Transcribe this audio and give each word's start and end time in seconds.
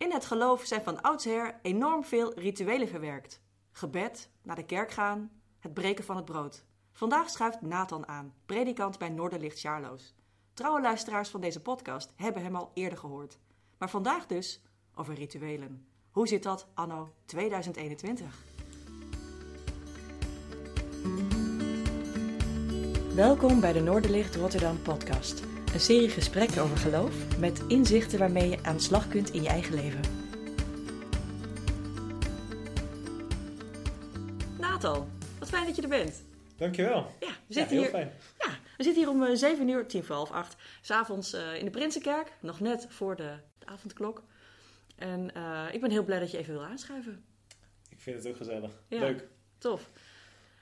In 0.00 0.12
het 0.12 0.24
geloof 0.24 0.64
zijn 0.64 0.82
van 0.82 1.02
oudsher 1.02 1.58
enorm 1.62 2.04
veel 2.04 2.38
rituelen 2.38 2.88
verwerkt. 2.88 3.40
Gebed, 3.70 4.30
naar 4.42 4.56
de 4.56 4.64
kerk 4.64 4.90
gaan, 4.90 5.30
het 5.58 5.74
breken 5.74 6.04
van 6.04 6.16
het 6.16 6.24
brood. 6.24 6.64
Vandaag 6.92 7.30
schuift 7.30 7.60
Nathan 7.60 8.08
aan, 8.08 8.34
predikant 8.46 8.98
bij 8.98 9.08
Noorderlicht 9.08 9.58
Sjaarloos. 9.58 10.14
Trouwe 10.54 10.80
luisteraars 10.80 11.28
van 11.28 11.40
deze 11.40 11.60
podcast 11.60 12.12
hebben 12.16 12.42
hem 12.42 12.56
al 12.56 12.70
eerder 12.74 12.98
gehoord. 12.98 13.38
Maar 13.78 13.90
vandaag 13.90 14.26
dus 14.26 14.62
over 14.94 15.14
rituelen. 15.14 15.86
Hoe 16.10 16.28
zit 16.28 16.42
dat 16.42 16.66
anno 16.74 17.14
2021? 17.24 18.44
Welkom 23.14 23.60
bij 23.60 23.72
de 23.72 23.80
Noorderlicht 23.80 24.36
Rotterdam 24.36 24.82
podcast. 24.82 25.59
Een 25.72 25.80
serie 25.80 26.08
gesprekken 26.08 26.62
over 26.62 26.76
geloof 26.76 27.38
met 27.38 27.62
inzichten 27.68 28.18
waarmee 28.18 28.48
je 28.48 28.58
aan 28.62 28.76
de 28.76 28.82
slag 28.82 29.08
kunt 29.08 29.30
in 29.30 29.42
je 29.42 29.48
eigen 29.48 29.74
leven. 29.74 30.00
Nathan, 34.58 35.08
wat 35.38 35.48
fijn 35.48 35.66
dat 35.66 35.76
je 35.76 35.82
er 35.82 35.88
bent. 35.88 36.22
Dankjewel. 36.56 37.14
Ja, 37.20 37.26
we 37.26 37.26
Ja, 37.26 37.32
zitten 37.48 37.72
heel 37.72 37.80
hier, 37.80 37.90
fijn. 37.90 38.12
Ja, 38.38 38.50
we 38.76 38.82
zitten 38.82 39.02
hier 39.02 39.12
om 39.12 39.22
eh, 39.22 39.34
7 39.34 39.68
uur, 39.68 39.86
tien 39.86 40.04
voor 40.04 40.16
half 40.16 40.30
acht, 40.30 40.56
s'avonds 40.80 41.32
eh 41.32 41.54
in 41.58 41.64
de 41.64 41.70
Prinsenkerk. 41.70 42.32
Nog 42.40 42.60
net 42.60 42.86
voor 42.88 43.16
de, 43.16 43.34
de 43.58 43.66
avondklok. 43.66 44.22
En 44.96 45.34
eh, 45.34 45.66
ik 45.72 45.80
ben 45.80 45.90
heel 45.90 46.04
blij 46.04 46.18
dat 46.18 46.30
je 46.30 46.38
even 46.38 46.54
wil 46.54 46.64
aanschuiven. 46.64 47.24
Ik 47.88 48.00
vind 48.00 48.16
het 48.16 48.26
ook 48.26 48.36
gezellig. 48.36 48.70
Ja. 48.88 49.00
Leuk. 49.00 49.26
Tof. 49.58 49.90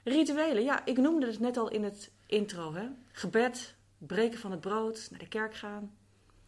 Rituelen, 0.03 0.63
ja, 0.63 0.85
ik 0.85 0.97
noemde 0.97 1.25
het 1.25 1.39
net 1.39 1.57
al 1.57 1.69
in 1.69 1.83
het 1.83 2.11
intro. 2.25 2.73
Hè? 2.73 2.87
Gebed, 3.11 3.75
breken 3.99 4.39
van 4.39 4.51
het 4.51 4.61
brood, 4.61 5.07
naar 5.09 5.19
de 5.19 5.27
kerk 5.27 5.55
gaan. 5.55 5.97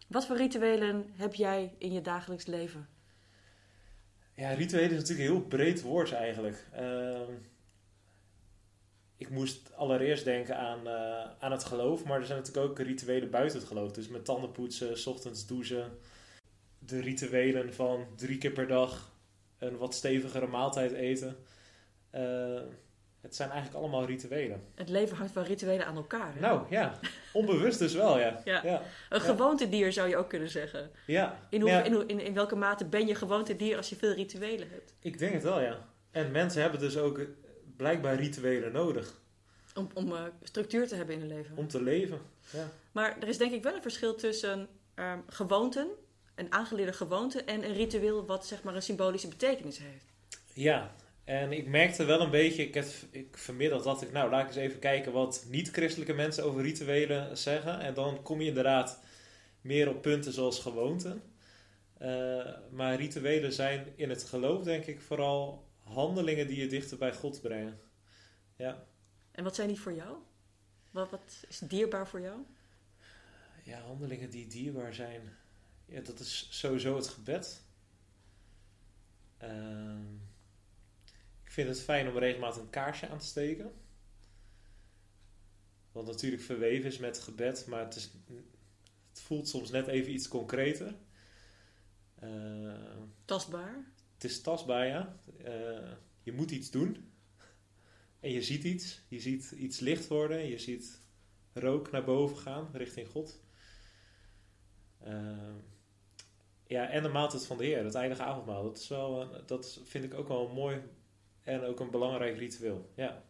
Wat 0.07 0.25
voor 0.25 0.37
rituelen 0.37 1.09
heb 1.15 1.33
jij 1.33 1.75
in 1.77 1.91
je 1.91 2.01
dagelijks 2.01 2.45
leven? 2.45 2.87
Ja, 4.33 4.53
rituelen 4.53 4.91
is 4.91 4.97
natuurlijk 4.97 5.29
een 5.29 5.35
heel 5.35 5.47
breed 5.47 5.81
woord 5.81 6.11
eigenlijk. 6.11 6.67
Ehm, 6.71 7.31
ik 9.17 9.29
moest 9.29 9.75
allereerst 9.75 10.23
denken 10.23 10.57
aan, 10.57 10.87
eh, 10.87 11.29
aan 11.39 11.51
het 11.51 11.63
geloof, 11.63 12.03
maar 12.03 12.19
er 12.19 12.25
zijn 12.25 12.37
natuurlijk 12.37 12.69
ook 12.69 12.79
rituelen 12.79 13.29
buiten 13.29 13.59
het 13.59 13.67
geloof. 13.67 13.91
Dus 13.91 14.07
met 14.07 14.25
tanden 14.25 14.51
poetsen, 14.51 15.11
ochtends 15.11 15.47
douchen. 15.47 15.97
De 16.79 16.99
rituelen 16.99 17.73
van 17.73 18.07
drie 18.15 18.37
keer 18.37 18.51
per 18.51 18.67
dag 18.67 19.11
een 19.57 19.77
wat 19.77 19.93
stevigere 19.93 20.47
maaltijd 20.47 20.91
eten. 20.91 21.35
Eh, 22.09 22.61
het 23.21 23.35
zijn 23.35 23.49
eigenlijk 23.49 23.79
allemaal 23.79 24.05
rituelen. 24.05 24.63
Het 24.75 24.89
leven 24.89 25.17
hangt 25.17 25.33
van 25.33 25.43
rituelen 25.43 25.85
aan 25.85 25.95
elkaar. 25.95 26.33
Hè? 26.33 26.39
Nou 26.39 26.61
ja, 26.69 26.99
onbewust 27.33 27.79
dus 27.79 27.93
wel 27.93 28.19
ja. 28.19 28.41
Ja. 28.45 28.61
ja. 28.63 28.81
Een 29.09 29.21
gewoontedier 29.21 29.93
zou 29.93 30.09
je 30.09 30.17
ook 30.17 30.29
kunnen 30.29 30.49
zeggen. 30.49 30.91
ja. 31.07 31.39
In, 31.49 31.61
hoe, 31.61 31.69
Ja. 31.69 31.83
in, 31.83 31.93
hoe- 31.93 32.05
in, 32.05 32.19
in 32.19 32.33
welke 32.33 32.55
mate 32.55 32.85
ben 32.85 33.07
je 33.07 33.15
gewoontedier 33.15 33.77
als 33.77 33.89
je 33.89 33.95
veel 33.95 34.13
rituelen 34.13 34.69
hebt? 34.69 34.93
Ik 34.99 35.17
denk 35.19 35.33
het 35.33 35.43
wel, 35.43 35.61
ja. 35.61 35.77
En 36.11 36.31
mensen 36.31 36.61
hebben 36.61 36.79
dus 36.79 36.97
ook 36.97 37.17
eh, 37.17 37.25
blijkbaar 37.77 38.15
rituelen 38.15 38.71
nodig 38.71 39.19
Om, 39.75 39.89
om 39.93 40.11
eh, 40.15 40.23
structuur 40.43 40.87
te 40.87 40.95
hebben 40.95 41.15
in 41.15 41.21
hun 41.21 41.29
leven. 41.29 41.57
om 41.57 41.67
te 41.67 41.81
leven. 41.83 42.19
Ja. 42.51 42.69
Maar 42.91 43.17
er 43.19 43.27
is 43.27 43.37
denk 43.37 43.51
ik 43.51 43.63
wel 43.63 43.75
een 43.75 43.81
verschil 43.81 44.15
tussen 44.15 44.67
ehm, 44.93 45.19
gewoonten, 45.27 45.87
een 46.35 46.51
aangeleerde 46.53 46.93
gewoonte, 46.93 47.43
en 47.43 47.63
een 47.65 47.73
ritueel 47.73 48.25
wat 48.25 48.45
zeg 48.45 48.63
maar 48.63 48.75
een 48.75 48.81
symbolische 48.81 49.27
betekenis 49.27 49.77
heeft. 49.77 50.05
ja, 50.53 50.91
en 51.23 51.51
ik 51.51 51.67
merkte 51.67 52.03
wel 52.03 52.21
een 52.21 52.29
beetje, 52.29 52.67
ik, 52.67 52.73
heb, 52.73 52.85
ik 53.11 53.37
vanmiddag 53.37 53.83
dacht 53.83 54.01
ik, 54.01 54.11
nou 54.11 54.29
laat 54.29 54.41
ik 54.41 54.47
eens 54.47 54.55
even 54.55 54.79
kijken 54.79 55.11
wat 55.11 55.45
niet-christelijke 55.49 56.13
mensen 56.13 56.43
over 56.43 56.61
rituelen 56.61 57.37
zeggen. 57.37 57.79
En 57.79 57.93
dan 57.93 58.23
kom 58.23 58.41
je 58.41 58.47
inderdaad 58.47 58.99
meer 59.61 59.89
op 59.89 60.01
punten 60.01 60.33
zoals 60.33 60.59
gewoonten. 60.59 61.21
Eh, 61.97 62.49
maar 62.71 62.95
rituelen 62.95 63.53
zijn 63.53 63.93
in 63.95 64.09
het 64.09 64.23
geloof 64.23 64.63
denk 64.63 64.85
ik 64.85 65.01
vooral 65.01 65.67
handelingen 65.83 66.47
die 66.47 66.59
je 66.59 66.67
dichter 66.67 66.97
bij 66.97 67.13
God 67.13 67.41
brengen. 67.41 67.79
Ja, 68.55 68.85
En 69.31 69.43
wat 69.43 69.55
zijn 69.55 69.67
die 69.67 69.79
voor 69.79 69.93
jou? 69.93 70.17
Wat, 70.91 71.09
wat 71.09 71.45
is 71.47 71.59
dierbaar 71.59 72.07
voor 72.07 72.21
jou? 72.21 72.39
ja 73.63 73.81
handelingen 73.81 74.29
die 74.29 74.47
dierbaar 74.47 74.93
zijn. 74.93 75.21
Ja, 75.85 76.01
dat 76.01 76.19
is 76.19 76.47
sowieso 76.49 76.95
het 76.95 77.07
gebed. 77.07 77.63
Ehm, 79.37 80.15
vind 81.51 81.67
het 81.67 81.81
fijn 81.81 82.07
om 82.07 82.17
regelmatig 82.17 82.61
een 82.61 82.69
kaarsje 82.69 83.07
aan 83.07 83.19
te 83.19 83.25
steken. 83.25 83.73
Wat 85.91 86.05
natuurlijk 86.05 86.41
verweven 86.41 86.89
is 86.89 86.97
met 86.97 87.19
gebed, 87.19 87.65
maar 87.67 87.83
het, 87.83 87.95
is, 87.95 88.11
het 89.09 89.21
voelt 89.21 89.47
soms 89.47 89.69
net 89.69 89.87
even 89.87 90.13
iets 90.13 90.27
concreter. 90.27 90.95
Ehm, 92.19 93.05
Tastbaar? 93.25 93.85
het 94.13 94.23
is 94.23 94.41
tastbaar, 94.41 94.87
ja. 94.87 95.15
Eh, 95.43 95.91
je 96.21 96.31
moet 96.31 96.51
iets 96.51 96.71
doen. 96.71 97.11
En 98.19 98.31
je 98.31 98.41
ziet 98.41 98.63
iets. 98.63 99.01
Je 99.07 99.19
ziet 99.19 99.51
iets 99.51 99.79
licht 99.79 100.07
worden. 100.07 100.47
Je 100.47 100.59
ziet 100.59 100.99
rook 101.53 101.91
naar 101.91 102.03
boven 102.03 102.37
gaan 102.37 102.69
richting 102.73 103.07
God. 103.07 103.39
Eh, 104.97 105.55
ja, 106.67 106.89
en 106.89 107.03
de 107.03 107.09
maaltijd 107.09 107.45
van 107.45 107.57
de 107.57 107.65
Heer, 107.65 107.83
het 107.83 107.95
eindige 107.95 108.23
avondmaal. 108.23 108.63
Dat, 108.63 108.77
is 108.77 108.87
wel, 108.87 109.45
dat 109.45 109.81
vind 109.83 110.03
ik 110.03 110.13
ook 110.13 110.27
wel 110.27 110.47
een 110.47 110.55
mooi 110.55 110.81
en 111.43 111.63
ook 111.63 111.79
een 111.79 111.91
belangrijk 111.91 112.37
ritueel. 112.37 112.89
Ja. 112.95 113.23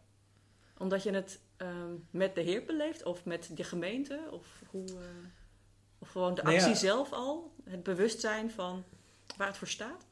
Omdat 0.78 1.02
je 1.02 1.10
het 1.10 1.40
ehm, 1.56 1.94
met 2.10 2.34
de 2.34 2.40
Heer 2.40 2.64
beleeft 2.64 3.04
of 3.04 3.24
met 3.24 3.50
je 3.54 3.64
gemeente? 3.64 4.20
Of, 4.30 4.62
hoe, 4.70 4.88
eh, 4.88 4.96
of 5.98 6.08
gewoon 6.08 6.34
de 6.34 6.42
Nou 6.42 6.54
ja. 6.54 6.60
actie 6.60 6.76
zelf 6.76 7.12
al? 7.12 7.54
Het 7.64 7.82
bewustzijn 7.82 8.50
van 8.50 8.84
waar 9.36 9.46
het 9.46 9.56
voor 9.56 9.68
staat? 9.68 10.06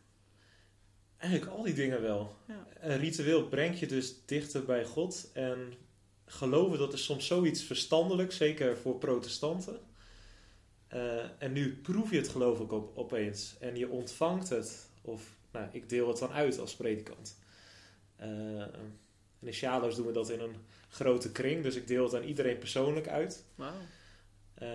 Eigenlijk 1.17 1.53
al 1.53 1.63
die 1.63 1.75
dingen 1.75 2.03
wel. 2.03 2.37
Ja. 2.47 2.67
Een 2.81 2.99
ritueel 2.99 3.49
brengt 3.49 3.79
je 3.79 3.87
dus 3.87 4.25
dichter 4.25 4.65
bij 4.65 4.85
God. 4.85 5.31
En 5.33 5.73
geloven, 6.27 6.79
dat 6.79 6.93
is 6.93 7.05
soms 7.05 7.27
zoiets 7.27 7.63
verstandelijks, 7.63 8.37
zeker 8.37 8.77
voor 8.77 8.99
protestanten. 8.99 9.81
Eh, 10.89 11.43
en 11.43 11.53
nu 11.53 11.77
proef 11.77 12.11
je 12.11 12.17
het 12.17 12.29
geloof 12.29 12.61
ook 12.61 12.73
op, 12.73 12.99
opeens. 12.99 13.57
En 13.59 13.77
je 13.77 13.89
ontvangt 13.89 14.49
het. 14.49 14.89
Of, 15.03 15.37
nou, 15.53 15.69
ik 15.73 15.89
deel 15.89 16.09
het 16.09 16.19
dan 16.19 16.33
uit 16.33 16.59
als 16.59 16.77
predikant. 16.77 17.39
Eh, 18.21 18.61
en 18.61 18.99
in 19.41 19.53
Sjalo's 19.53 19.97
doen 19.97 20.07
we 20.07 20.13
dat 20.13 20.31
in 20.31 20.41
een 20.41 20.57
grote 20.89 21.33
kring. 21.33 21.63
Dus 21.63 21.75
ik 21.77 21.87
deel 21.87 22.05
het 22.05 22.15
aan 22.15 22.23
iedereen 22.23 22.59
persoonlijk 22.59 23.09
uit. 23.09 23.45
Wauw. 23.55 23.73
Eh, 24.55 24.69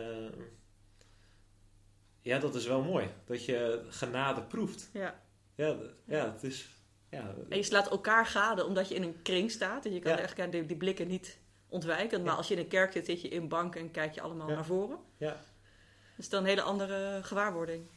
ja, 2.21 2.39
dat 2.39 2.55
is 2.55 2.65
wel 2.67 2.81
mooi. 2.81 3.09
Dat 3.25 3.45
je 3.45 3.85
genade 3.89 4.41
proeft. 4.41 4.89
Ja. 4.93 5.19
Ja, 5.55 5.75
ja 6.05 6.31
het 6.31 6.43
is... 6.43 6.69
Ja, 7.09 7.33
En 7.49 7.57
je 7.57 7.63
slaat 7.63 7.89
elkaar 7.89 8.25
gade 8.25 8.65
omdat 8.65 8.89
je 8.89 8.95
in 8.95 9.03
een 9.03 9.21
kring 9.21 9.51
staat. 9.51 9.85
En 9.85 9.93
je 9.93 9.99
kan 9.99 10.11
Ja. 10.11 10.19
echt 10.19 10.51
die, 10.51 10.65
die 10.65 10.77
blikken 10.77 11.07
niet 11.07 11.37
ontwijken. 11.67 12.19
Maar 12.21 12.31
Ja. 12.31 12.37
als 12.37 12.47
je 12.47 12.53
in 12.53 12.59
een 12.59 12.67
kerk 12.67 12.91
zit, 12.91 13.05
zit 13.05 13.21
je 13.21 13.27
in 13.27 13.47
bank 13.47 13.75
en 13.75 13.91
kijk 13.91 14.13
je 14.13 14.21
allemaal 14.21 14.47
naar 14.47 14.65
voren. 14.65 14.97
ja. 15.17 15.43
Dat 16.15 16.23
is 16.25 16.29
dan 16.29 16.41
een 16.43 16.49
hele 16.49 16.61
andere 16.61 17.19
gewaarwording. 17.23 17.87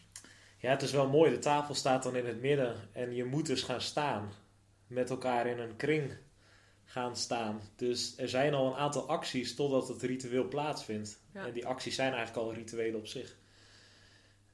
Ja, 0.59 0.71
het 0.71 0.83
is 0.83 0.93
wel 0.93 1.09
mooi. 1.09 1.31
De 1.31 1.39
tafel 1.39 1.75
staat 1.75 2.03
dan 2.03 2.17
in 2.17 2.27
het 2.27 2.41
midden 2.41 2.89
en 2.93 3.15
je 3.15 3.25
moet 3.25 3.47
dus 3.47 3.63
gaan 3.63 3.81
staan. 3.81 4.33
Met 4.89 5.11
elkaar 5.11 5.47
in 5.47 5.59
een 5.59 5.77
kring 5.77 6.13
gaan 6.85 7.17
staan. 7.17 7.61
Dus 7.77 8.19
er 8.19 8.29
zijn 8.29 8.55
al 8.55 8.67
een 8.67 8.77
aantal 8.79 9.09
acties 9.09 9.55
totdat 9.55 9.89
het 9.89 10.03
ritueel 10.03 10.49
plaatsvindt. 10.49 11.21
Ja. 11.35 11.47
En 11.47 11.53
die 11.53 11.67
acties 11.67 11.95
zijn 11.95 12.13
eigenlijk 12.13 12.47
al 12.47 12.55
rituelen 12.55 12.99
op 12.99 13.07
zich. 13.07 13.37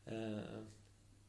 Eh, 0.05 0.17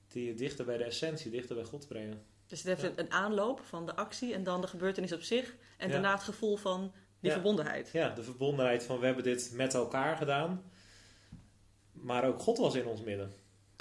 die 0.08 0.26
je 0.26 0.34
dichter 0.34 0.66
bij 0.66 0.78
de 0.78 0.84
essentie, 0.84 1.32
dichter 1.32 1.56
bij 1.56 1.64
God 1.66 1.88
brengen. 1.88 2.24
Dus 2.48 2.64
het 2.64 2.68
heeft 2.68 2.96
Ja. 2.96 3.04
een- 3.04 3.12
aanloop 3.12 3.60
van 3.60 3.86
de 3.86 3.96
actie 3.96 4.34
en 4.34 4.44
dan 4.44 4.62
de 4.62 4.68
gebeurtenis 4.68 5.14
op 5.14 5.22
zich. 5.22 5.56
En 5.78 5.88
Ja. 5.88 5.94
daarna 5.94 6.12
het 6.14 6.24
gevoel 6.24 6.56
van 6.56 6.94
die 7.20 7.32
verbondenheid. 7.32 7.90
Ja, 7.94 8.10
de 8.10 8.24
verbondenheid 8.24 8.84
van 8.84 9.00
we 9.00 9.06
hebben 9.06 9.24
dit 9.24 9.52
met 9.54 9.74
elkaar 9.74 10.18
gedaan. 10.18 10.64
Maar 11.92 12.26
ook 12.28 12.40
God 12.42 12.58
was 12.58 12.76
in 12.76 12.86
ons 12.86 13.02
midden. 13.02 13.34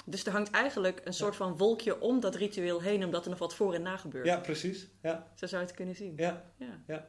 Dus 0.05 0.25
er 0.25 0.31
hangt 0.31 0.51
eigenlijk 0.51 1.01
een 1.03 1.13
soort 1.13 1.35
van 1.35 1.57
wolkje 1.57 2.01
om 2.01 2.19
dat 2.19 2.35
ritueel 2.35 2.81
heen, 2.81 3.03
omdat 3.05 3.23
er 3.23 3.29
nog 3.29 3.39
wat 3.39 3.55
voor 3.55 3.73
en 3.73 3.81
na 3.81 3.97
gebeurt. 3.97 4.25
Ja, 4.25 4.37
precies. 4.39 4.87
Ja, 5.01 5.31
Zo 5.35 5.45
zou 5.45 5.61
je 5.61 5.67
het 5.67 5.75
kunnen 5.75 5.95
zien. 5.95 6.13
ja. 6.17 6.51
Ja. 6.57 7.07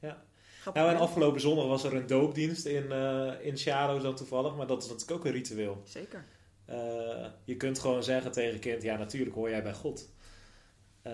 Ja. 0.00 0.26
Nou, 0.74 0.90
en 0.90 0.96
afgelopen 0.96 1.40
zondag 1.40 1.66
was 1.66 1.84
er 1.84 1.94
een 1.94 2.06
doopdienst 2.06 2.66
in, 2.66 2.92
eh 2.92 3.32
in 3.40 3.58
Shadows 3.58 4.02
dan 4.02 4.14
toevallig. 4.14 4.56
Maar 4.56 4.66
dat 4.66 4.82
is 4.82 4.88
natuurlijk 4.88 5.18
ook 5.18 5.24
een 5.24 5.32
ritueel. 5.32 5.80
Zeker. 5.84 6.24
Eh, 6.64 7.26
je 7.44 7.56
kunt 7.56 7.78
gewoon 7.78 8.02
zeggen 8.04 8.32
tegen 8.32 8.58
kind, 8.60 8.82
ja 8.82 8.96
natuurlijk 8.96 9.34
hoor 9.34 9.50
jij 9.50 9.62
bij 9.62 9.74
God. 9.74 10.08
Eh, 11.02 11.12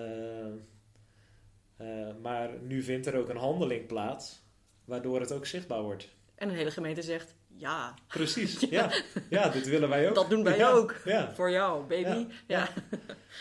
maar 2.22 2.50
nu 2.60 2.82
vindt 2.82 3.06
er 3.06 3.16
ook 3.16 3.28
een 3.28 3.36
handeling 3.36 3.86
plaats, 3.86 4.42
waardoor 4.84 5.20
het 5.20 5.32
ook 5.32 5.46
zichtbaar 5.46 5.82
wordt. 5.82 6.08
En 6.34 6.48
een 6.48 6.54
hele 6.54 6.70
gemeente 6.70 7.02
zegt, 7.02 7.34
ja, 7.56 7.94
Precies, 8.06 8.60
ja. 8.70 8.90
Ja, 9.30 9.48
dit 9.48 9.66
willen 9.68 9.88
wij 9.88 10.08
ook. 10.08 10.14
dat 10.14 10.30
doen 10.30 10.44
wij 10.44 10.56
Ja, 10.56 10.70
ook. 10.70 10.94
Ja. 11.04 11.34
Voor 11.34 11.50
jou, 11.50 11.86
baby. 11.86 12.26
Ja. 12.46 12.68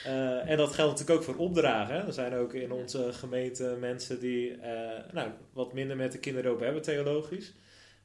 Eh, 0.05 0.49
en 0.49 0.57
dat 0.57 0.73
geldt 0.73 0.91
natuurlijk 0.99 1.19
ook 1.19 1.23
voor 1.35 1.45
opdragen. 1.45 1.95
hè. 1.95 2.01
Er 2.05 2.13
zijn 2.13 2.33
ook 2.33 2.53
in 2.53 2.71
onze 2.71 3.13
gemeente 3.13 3.77
mensen 3.79 4.19
die 4.19 4.55
eh, 4.57 5.13
nou, 5.13 5.31
wat 5.53 5.73
minder 5.73 5.97
met 5.97 6.11
de 6.11 6.17
kinderdoop 6.19 6.59
hebben, 6.59 6.81
theologisch. 6.81 7.53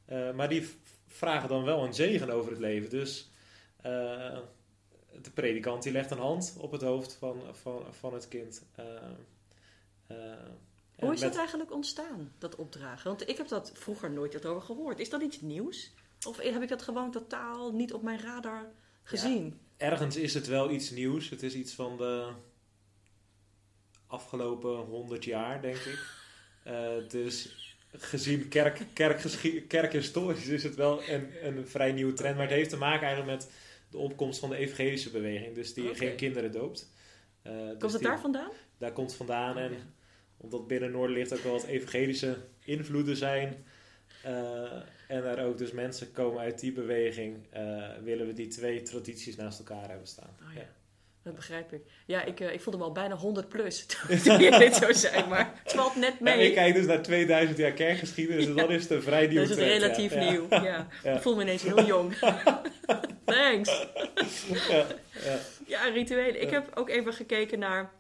Eh, 0.04 0.32
maar 0.32 0.48
die 0.48 0.68
vragen 1.06 1.48
dan 1.48 1.64
wel 1.64 1.84
een 1.84 1.94
zegen 1.94 2.30
over 2.30 2.50
het 2.50 2.60
leven. 2.60 2.90
Dus 2.90 3.30
de 5.22 5.30
predikant 5.34 5.82
die 5.82 5.92
legt 5.92 6.10
een 6.10 6.18
hand 6.18 6.56
op 6.58 6.72
het 6.72 6.82
hoofd 6.82 7.16
van, 7.18 7.40
van, 7.52 7.82
van 7.90 8.14
het 8.14 8.28
kind. 8.28 8.62
Hoe 10.98 11.12
is 11.12 11.20
dat 11.20 11.36
eigenlijk 11.36 11.72
ontstaan, 11.72 12.32
dat 12.38 12.56
opdragen? 12.56 13.08
Want 13.08 13.28
ik 13.28 13.36
heb 13.36 13.48
dat 13.48 13.70
vroeger 13.74 14.10
nooit 14.10 14.46
over 14.46 14.62
gehoord. 14.62 14.98
Is 14.98 15.10
dat 15.10 15.22
iets 15.22 15.40
nieuws? 15.40 15.92
Of 16.26 16.36
heb 16.36 16.62
ik 16.62 16.68
dat 16.68 16.82
gewoon 16.82 17.10
totaal 17.10 17.72
niet 17.72 17.92
op 17.92 18.02
mijn 18.02 18.20
radar 18.20 18.72
gezien? 19.02 19.60
ergens 19.76 20.16
is 20.16 20.34
het 20.34 20.46
wel 20.46 20.70
iets 20.70 20.90
nieuws. 20.90 21.28
Het 21.28 21.42
is 21.42 21.54
iets 21.54 21.74
van 21.74 21.96
de 21.96 22.32
afgelopen 24.06 24.76
honderd 24.76 25.24
jaar, 25.24 25.62
denk 25.62 25.76
ik. 25.76 25.98
Uh, 26.66 27.08
dus 27.08 27.56
gezien 27.92 28.48
kerk, 28.48 28.86
kerkhistorisch 29.68 30.46
is 30.46 30.62
het 30.62 30.74
wel 30.74 31.02
een, 31.02 31.46
een 31.46 31.68
vrij 31.68 31.92
nieuwe 31.92 32.12
trend. 32.12 32.36
Maar 32.36 32.46
het 32.46 32.54
heeft 32.54 32.70
te 32.70 32.76
maken 32.76 33.06
eigenlijk 33.06 33.38
met 33.38 33.52
de 33.90 33.98
opkomst 33.98 34.40
van 34.40 34.50
de 34.50 34.56
evangelische 34.56 35.10
beweging. 35.10 35.54
Dus 35.54 35.74
die 35.74 35.94
geen 35.94 36.16
kinderen 36.16 36.52
doopt. 36.52 36.92
Uh, 37.46 37.52
komt 37.52 37.80
dus 37.80 37.92
het 37.92 38.02
daar 38.02 38.20
vandaan? 38.20 38.50
Daar 38.78 38.92
komt 38.92 39.08
het 39.08 39.16
vandaan. 39.16 39.58
En 39.58 39.94
omdat 40.38 40.66
binnen 40.66 40.90
Noorderlicht 40.90 41.32
ook 41.32 41.42
wel 41.42 41.52
wat 41.52 41.64
evangelische 41.64 42.36
invloeden 42.64 43.16
zijn... 43.16 43.64
Uh, 44.26 44.82
en 45.08 45.24
er 45.24 45.44
ook 45.44 45.58
dus 45.58 45.72
mensen 45.72 46.12
komen 46.12 46.40
uit 46.40 46.60
die 46.60 46.72
beweging, 46.72 47.36
uh, 47.56 47.86
willen 48.02 48.26
we 48.26 48.32
die 48.32 48.46
twee 48.46 48.82
tradities 48.82 49.36
naast 49.36 49.58
elkaar 49.58 49.88
hebben 49.88 50.06
staan. 50.06 50.36
Oh, 50.48 50.54
ja. 50.54 50.66
Dat 51.22 51.34
begrijp 51.34 51.72
ik. 51.72 51.82
Ja, 52.06 52.24
ik, 52.24 52.40
uh, 52.40 52.52
ik 52.52 52.60
voelde 52.60 52.78
me 52.78 52.84
al 52.84 52.92
bijna 52.92 53.14
100 53.14 53.48
plus 53.48 53.86
toen 53.86 54.40
je 54.40 54.56
dit 54.58 54.76
zo 54.76 54.92
zei, 54.92 55.26
maar 55.26 55.60
het 55.62 55.72
valt 55.72 55.96
net 55.96 56.20
mee. 56.20 56.38
Ja, 56.38 56.44
ik 56.44 56.54
kijk 56.54 56.74
dus 56.74 56.86
naar 56.86 57.02
2000 57.02 57.58
jaar 57.58 57.72
kerkgeschiedenis, 57.72 58.46
dus 58.46 58.54
dat 58.54 58.70
is 58.70 58.90
een 58.90 59.02
vrij 59.02 59.26
nieuw 59.26 59.40
Dat 59.40 59.50
is 59.50 59.56
het 59.56 59.64
relatief 59.64 60.14
nieuw, 60.14 60.46
ja. 60.50 60.86
Ik 61.02 61.20
voel 61.20 61.36
me 61.36 61.42
ineens 61.42 61.62
heel 61.62 61.84
jong. 61.84 62.14
Thanks. 63.24 63.86
Ja, 65.66 65.84
rituelen. 65.84 66.42
Ik 66.42 66.50
heb 66.50 66.70
ook 66.74 66.88
even 66.88 67.12
gekeken 67.12 67.58
naar 67.58 67.92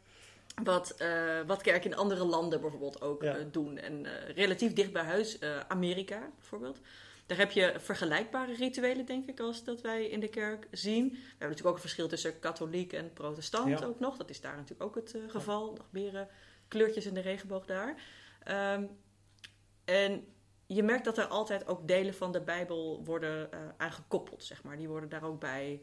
wat, 0.64 0.94
uh, 0.98 1.40
wat 1.46 1.62
kerken 1.62 1.90
in 1.90 1.96
andere 1.96 2.24
landen 2.24 2.60
bijvoorbeeld 2.60 3.00
ook 3.00 3.22
uh, 3.22 3.34
doen. 3.50 3.78
En 3.78 4.04
uh, 4.04 4.28
relatief 4.34 4.72
dicht 4.72 4.92
bij 4.92 5.02
huis, 5.02 5.38
Amerika 5.68 6.30
bijvoorbeeld. 6.38 6.80
Daar 7.26 7.38
heb 7.38 7.50
je 7.50 7.74
vergelijkbare 7.78 8.54
rituelen, 8.54 9.06
denk 9.06 9.28
ik, 9.28 9.40
als 9.40 9.64
dat 9.64 9.80
wij 9.80 10.06
in 10.06 10.20
de 10.20 10.28
kerk 10.28 10.66
zien. 10.70 11.08
We 11.08 11.16
hebben 11.16 11.38
natuurlijk 11.38 11.66
ook 11.66 11.74
een 11.74 11.80
verschil 11.80 12.08
tussen 12.08 12.38
katholiek 12.38 12.92
en 12.92 13.12
protestant 13.12 13.78
ja. 13.78 13.86
ook 13.86 14.00
nog. 14.00 14.16
Dat 14.16 14.30
is 14.30 14.40
daar 14.40 14.56
natuurlijk 14.56 14.82
ook 14.82 14.94
het 14.94 15.14
geval. 15.26 15.72
Nog 15.72 15.86
meer 15.90 16.28
kleurtjes 16.68 17.06
in 17.06 17.14
de 17.14 17.20
regenboog 17.20 17.66
daar. 17.66 18.02
Um, 18.74 18.88
en 19.84 20.26
je 20.66 20.82
merkt 20.82 21.04
dat 21.04 21.18
er 21.18 21.26
altijd 21.26 21.66
ook 21.66 21.88
delen 21.88 22.14
van 22.14 22.32
de 22.32 22.40
Bijbel 22.40 23.04
worden 23.04 23.50
aangekoppeld, 23.76 24.44
zeg 24.44 24.62
maar. 24.62 24.76
Die 24.76 24.88
worden 24.88 25.08
daar 25.08 25.24
ook 25.24 25.40
bij 25.40 25.82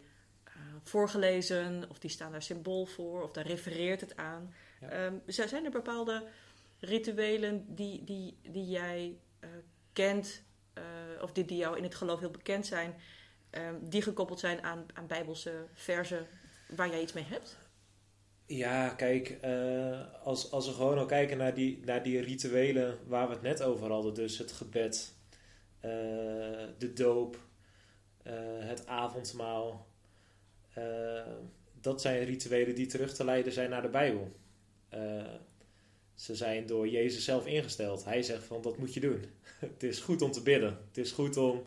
voorgelezen, 0.83 1.86
of 1.89 2.00
die 2.00 2.10
staan 2.10 2.31
daar 2.31 2.42
symbool 2.42 2.86
voor, 2.86 3.24
of 3.24 3.31
daar 3.31 3.48
refereert 3.48 4.01
het 4.01 4.16
aan. 4.16 4.54
Ja. 4.81 5.06
Um, 5.06 5.22
zijn 5.25 5.66
er 5.66 5.72
bepaalde 5.72 6.24
rituelen 6.80 7.75
die, 7.75 8.04
die, 8.04 8.38
die 8.42 8.66
jij 8.66 9.18
uh, 9.44 9.50
kent, 9.94 10.44
uh, 10.77 10.83
of 11.22 11.31
die, 11.31 11.45
die 11.45 11.57
jou 11.57 11.77
in 11.77 11.83
het 11.83 11.95
geloof 11.95 12.19
heel 12.19 12.31
bekend 12.31 12.66
zijn, 12.66 12.95
um, 13.51 13.89
die 13.89 14.01
gekoppeld 14.01 14.39
zijn 14.39 14.63
aan, 14.63 14.86
aan 14.94 15.07
bijbelse 15.07 15.68
versen 15.74 16.27
waar 16.75 16.89
jij 16.89 17.01
iets 17.01 17.13
mee 17.13 17.25
hebt? 17.27 17.57
Ja, 18.45 18.89
kijk, 18.89 19.38
uh, 19.45 20.24
als, 20.24 20.51
als 20.51 20.68
we 20.68 20.74
gewoon 20.74 20.98
al 20.98 21.06
kijken 21.06 21.38
naar 21.38 21.54
die, 21.54 21.81
naar 21.86 22.04
die 22.04 22.22
rituelen 22.22 22.98
waar 23.07 23.27
we 23.27 23.33
het 23.33 23.42
net 23.42 23.62
over 23.62 23.92
hadden, 23.92 24.13
dus 24.13 24.38
het 24.38 24.51
gebed, 24.51 25.13
de 26.77 26.92
doop, 26.94 27.38
het 28.60 28.88
avondmaal, 28.88 29.88
dat 31.81 32.01
zijn 32.01 32.24
rituelen 32.24 32.75
die 32.75 32.86
terug 32.86 33.13
te 33.13 33.24
leiden 33.25 33.54
zijn 33.54 33.69
naar 33.69 33.81
de 33.81 33.89
Bijbel. 33.89 34.31
Uh, 34.96 35.24
ze 36.16 36.36
zijn 36.36 36.66
door 36.66 36.88
Jezus 36.88 37.24
zelf 37.24 37.46
ingesteld. 37.46 38.06
Hij 38.06 38.22
zegt 38.22 38.44
van 38.44 38.62
dat 38.62 38.78
moet 38.78 38.94
je 38.94 39.00
doen. 39.00 39.26
het 39.60 39.84
is 39.84 40.00
goed 40.00 40.22
om 40.22 40.32
te 40.32 40.42
bidden. 40.42 40.78
Het 40.88 40.98
is 40.98 41.12
goed 41.12 41.38
om, 41.38 41.64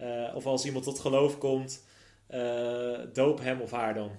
uh, 0.00 0.32
of 0.34 0.46
als 0.46 0.64
iemand 0.64 0.84
tot 0.84 0.98
geloof 0.98 1.38
komt, 1.38 1.84
uh, 2.30 3.00
doop 3.12 3.40
hem 3.40 3.60
of 3.60 3.70
haar 3.70 3.94
dan. 3.94 4.10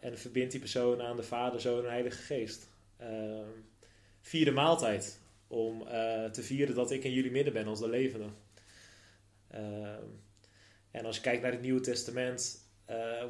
en 0.00 0.18
verbind 0.18 0.50
die 0.50 0.60
persoon 0.60 1.02
aan 1.02 1.16
de 1.16 1.22
Vader, 1.22 1.60
Zoon 1.60 1.84
en 1.84 1.90
Heilige 1.90 2.22
Geest. 2.22 2.68
vier 4.20 4.44
de 4.44 4.50
maaltijd. 4.50 5.20
Om 5.46 5.84
te 6.32 6.42
vieren 6.42 6.74
dat 6.74 6.90
ik 6.90 7.04
in 7.04 7.12
jullie 7.12 7.30
midden 7.30 7.52
ben 7.52 7.66
als 7.66 7.80
de 7.80 7.88
levende. 7.88 8.26
en 10.90 11.04
als 11.04 11.16
je 11.16 11.22
kijkt 11.22 11.42
naar 11.42 11.52
het 11.52 11.60
Nieuwe 11.60 11.80
Testament, 11.80 12.61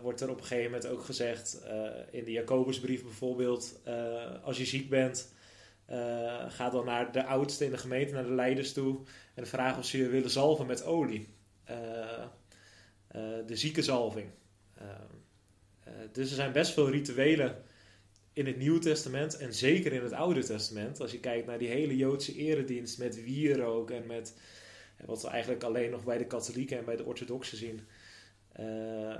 wordt 0.02 0.20
er 0.20 0.30
op 0.30 0.38
een 0.38 0.46
gegeven 0.46 0.70
moment 0.70 0.90
ook 0.90 1.04
gezegd, 1.04 1.62
uh, 1.64 1.86
in 2.10 2.24
de 2.24 2.30
Jacobusbrief 2.30 3.02
bijvoorbeeld, 3.02 3.80
uh, 3.88 4.44
als 4.44 4.58
je 4.58 4.64
ziek 4.64 4.88
bent, 4.88 5.32
ga 6.48 6.70
dan 6.70 6.84
naar 6.84 7.12
de 7.12 7.24
oudste 7.24 7.64
in 7.64 7.70
de 7.70 7.78
gemeente, 7.78 8.12
naar 8.12 8.24
de 8.24 8.32
leiders 8.32 8.72
toe 8.72 9.00
en 9.34 9.46
vraag 9.46 9.78
of 9.78 9.84
ze 9.84 9.98
je 9.98 10.08
willen 10.08 10.30
zalven 10.30 10.66
met 10.66 10.84
olie. 10.84 11.28
de 13.46 13.56
ziekenzalving. 13.56 14.30
dus 16.12 16.28
er 16.28 16.36
zijn 16.36 16.52
best 16.52 16.72
veel 16.72 16.90
rituelen 16.90 17.62
in 18.32 18.46
het 18.46 18.56
Nieuwe 18.56 18.78
Testament 18.78 19.36
en 19.36 19.54
zeker 19.54 19.92
in 19.92 20.02
het 20.02 20.12
Oude 20.12 20.44
Testament. 20.44 21.00
Als 21.00 21.12
je 21.12 21.20
kijkt 21.20 21.46
naar 21.46 21.58
die 21.58 21.68
hele 21.68 21.96
Joodse 21.96 22.36
eredienst 22.36 22.98
met 22.98 23.24
wierook 23.24 23.90
en 23.90 24.06
met 24.06 24.34
wat 25.04 25.22
we 25.22 25.28
eigenlijk 25.28 25.62
alleen 25.62 25.90
nog 25.90 26.04
bij 26.04 26.18
de 26.18 26.26
katholieken 26.26 26.78
en 26.78 26.84
bij 26.84 26.96
de 26.96 27.04
orthodoxen 27.04 27.58
zien. 27.58 27.80
Uh, 28.60 29.16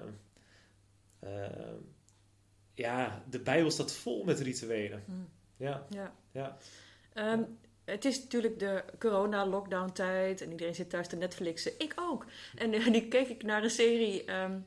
uh, 1.24 1.30
ja, 2.74 3.22
de 3.30 3.38
Bijbel 3.38 3.70
staat 3.70 3.92
vol 3.92 4.24
met 4.24 4.40
rituelen. 4.40 5.02
Hmm. 5.06 5.28
Ja. 5.56 5.86
ja. 5.90 6.14
ja. 6.30 6.56
Um, 7.14 7.58
het 7.84 8.04
is 8.04 8.22
natuurlijk 8.22 8.58
de 8.58 8.84
corona-lockdown-tijd 8.98 10.40
en 10.40 10.50
iedereen 10.50 10.74
zit 10.74 10.90
thuis 10.90 11.08
te 11.08 11.16
Netflixen. 11.16 11.72
Ik 11.78 11.92
ook. 11.96 12.26
En 12.54 12.72
uh, 12.72 12.86
nu 12.94 13.00
keek 13.00 13.28
ik 13.28 13.42
naar 13.42 13.62
een 13.62 13.70
serie, 13.70 14.32
um, 14.34 14.66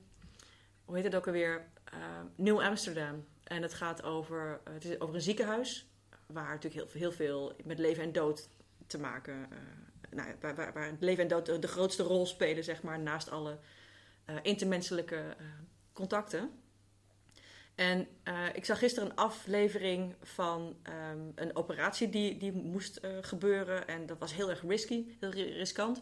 hoe 0.86 0.96
heet 0.96 1.04
het 1.04 1.16
ook 1.16 1.28
alweer? 1.28 1.68
Uh, 1.94 2.00
New 2.36 2.60
Amsterdam. 2.60 3.26
En 3.44 3.62
het 3.62 3.74
gaat 3.74 4.04
over, 4.04 4.60
uh, 4.68 4.74
het 4.74 4.86
is 4.86 5.00
over 5.00 5.16
een 5.16 5.22
ziekenhuis, 5.22 5.88
waar 6.26 6.50
natuurlijk 6.50 6.92
heel, 6.92 7.02
heel 7.02 7.12
veel 7.12 7.54
met 7.64 7.80
leven 7.80 8.04
en 8.04 8.12
dood 8.12 8.50
te 8.88 9.00
maken, 9.00 9.48
nou, 10.10 10.30
waar, 10.40 10.56
waar, 10.56 10.74
waar, 10.74 10.96
leven 11.00 11.24
en 11.24 11.30
dood 11.30 11.62
de 11.62 11.68
grootste 11.68 12.04
rol 12.04 12.26
spelen, 12.26 12.64
zeg 12.64 12.82
maar, 12.82 13.00
naast 13.00 13.30
alle 13.30 13.58
intermenselijke 14.42 15.36
contacten. 15.94 16.50
En 17.76 18.08
uh, 18.24 18.46
ik 18.54 18.66
zag 18.66 18.80
gisteren 18.80 19.10
een 19.10 19.16
aflevering 19.16 20.16
van 20.22 20.76
um, 21.12 21.32
een 21.36 21.56
operatie 21.56 22.10
die, 22.10 22.38
die 22.38 22.52
moest 22.52 23.00
gebeuren. 23.22 23.88
En 23.88 24.06
dat 24.06 24.18
was 24.18 24.34
heel 24.34 24.50
erg 24.50 24.62
risky, 24.68 25.06
heel 25.20 25.32
riskant. 25.32 26.02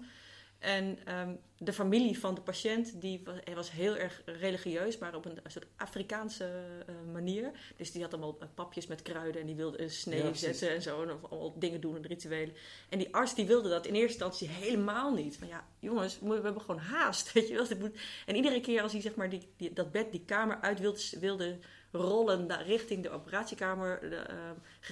En 0.63 0.99
um, 1.17 1.39
de 1.57 1.73
familie 1.73 2.19
van 2.19 2.35
de 2.35 2.41
patiënt 2.41 3.01
die 3.01 3.21
was, 3.23 3.35
was 3.55 3.71
heel 3.71 3.95
erg 3.95 4.21
religieus, 4.25 4.97
maar 4.97 5.15
op 5.15 5.25
een, 5.25 5.39
een 5.43 5.51
soort 5.51 5.65
Afrikaanse 5.75 6.49
uh, 6.89 6.95
manier. 7.13 7.51
Dus 7.75 7.91
die 7.91 8.01
had 8.01 8.13
allemaal 8.13 8.37
papjes 8.53 8.87
met 8.87 9.01
kruiden 9.01 9.41
en 9.41 9.47
die 9.47 9.55
wilde 9.55 9.81
een 9.81 9.89
snee 9.89 10.23
ja, 10.23 10.33
zetten 10.33 10.69
en 10.69 10.81
zo. 10.81 11.01
En 11.01 11.09
allemaal 11.09 11.59
dingen 11.59 11.81
doen 11.81 11.95
en 11.95 12.05
rituelen. 12.05 12.55
En 12.89 12.97
die 12.97 13.13
arts 13.13 13.35
die 13.35 13.45
wilde 13.45 13.69
dat 13.69 13.85
in 13.85 13.93
eerste 13.93 14.25
instantie 14.25 14.47
helemaal 14.47 15.13
niet. 15.13 15.37
Van 15.37 15.47
ja, 15.47 15.67
jongens, 15.79 16.19
we 16.19 16.33
hebben 16.33 16.61
gewoon 16.61 16.81
haast. 16.81 17.31
Weet 17.33 17.47
je 17.47 17.53
wel? 17.53 17.77
Moet... 17.79 17.99
En 18.25 18.35
iedere 18.35 18.61
keer 18.61 18.81
als 18.81 18.91
hij 18.91 19.01
zeg 19.01 19.15
maar, 19.15 19.29
die, 19.29 19.47
die, 19.57 19.73
dat 19.73 19.91
bed, 19.91 20.11
die 20.11 20.25
kamer 20.25 20.61
uit 20.61 20.79
wilde, 20.79 21.01
wilde 21.19 21.57
rollen 21.91 22.63
richting 22.63 23.03
de 23.03 23.09
operatiekamer, 23.09 24.09
de, 24.09 24.25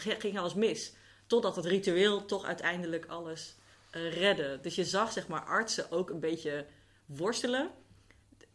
uh, 0.08 0.20
ging 0.20 0.40
alles 0.40 0.54
mis. 0.54 0.94
Totdat 1.26 1.56
het 1.56 1.66
ritueel 1.66 2.26
toch 2.26 2.46
uiteindelijk 2.46 3.06
alles 3.06 3.56
redden. 3.92 4.62
Dus 4.62 4.76
je 4.76 4.86
zag 4.86 5.12
zeg 5.12 5.28
maar 5.28 5.44
artsen 5.44 5.92
ook 5.92 6.10
een 6.10 6.20
beetje 6.20 6.66
worstelen 7.06 7.72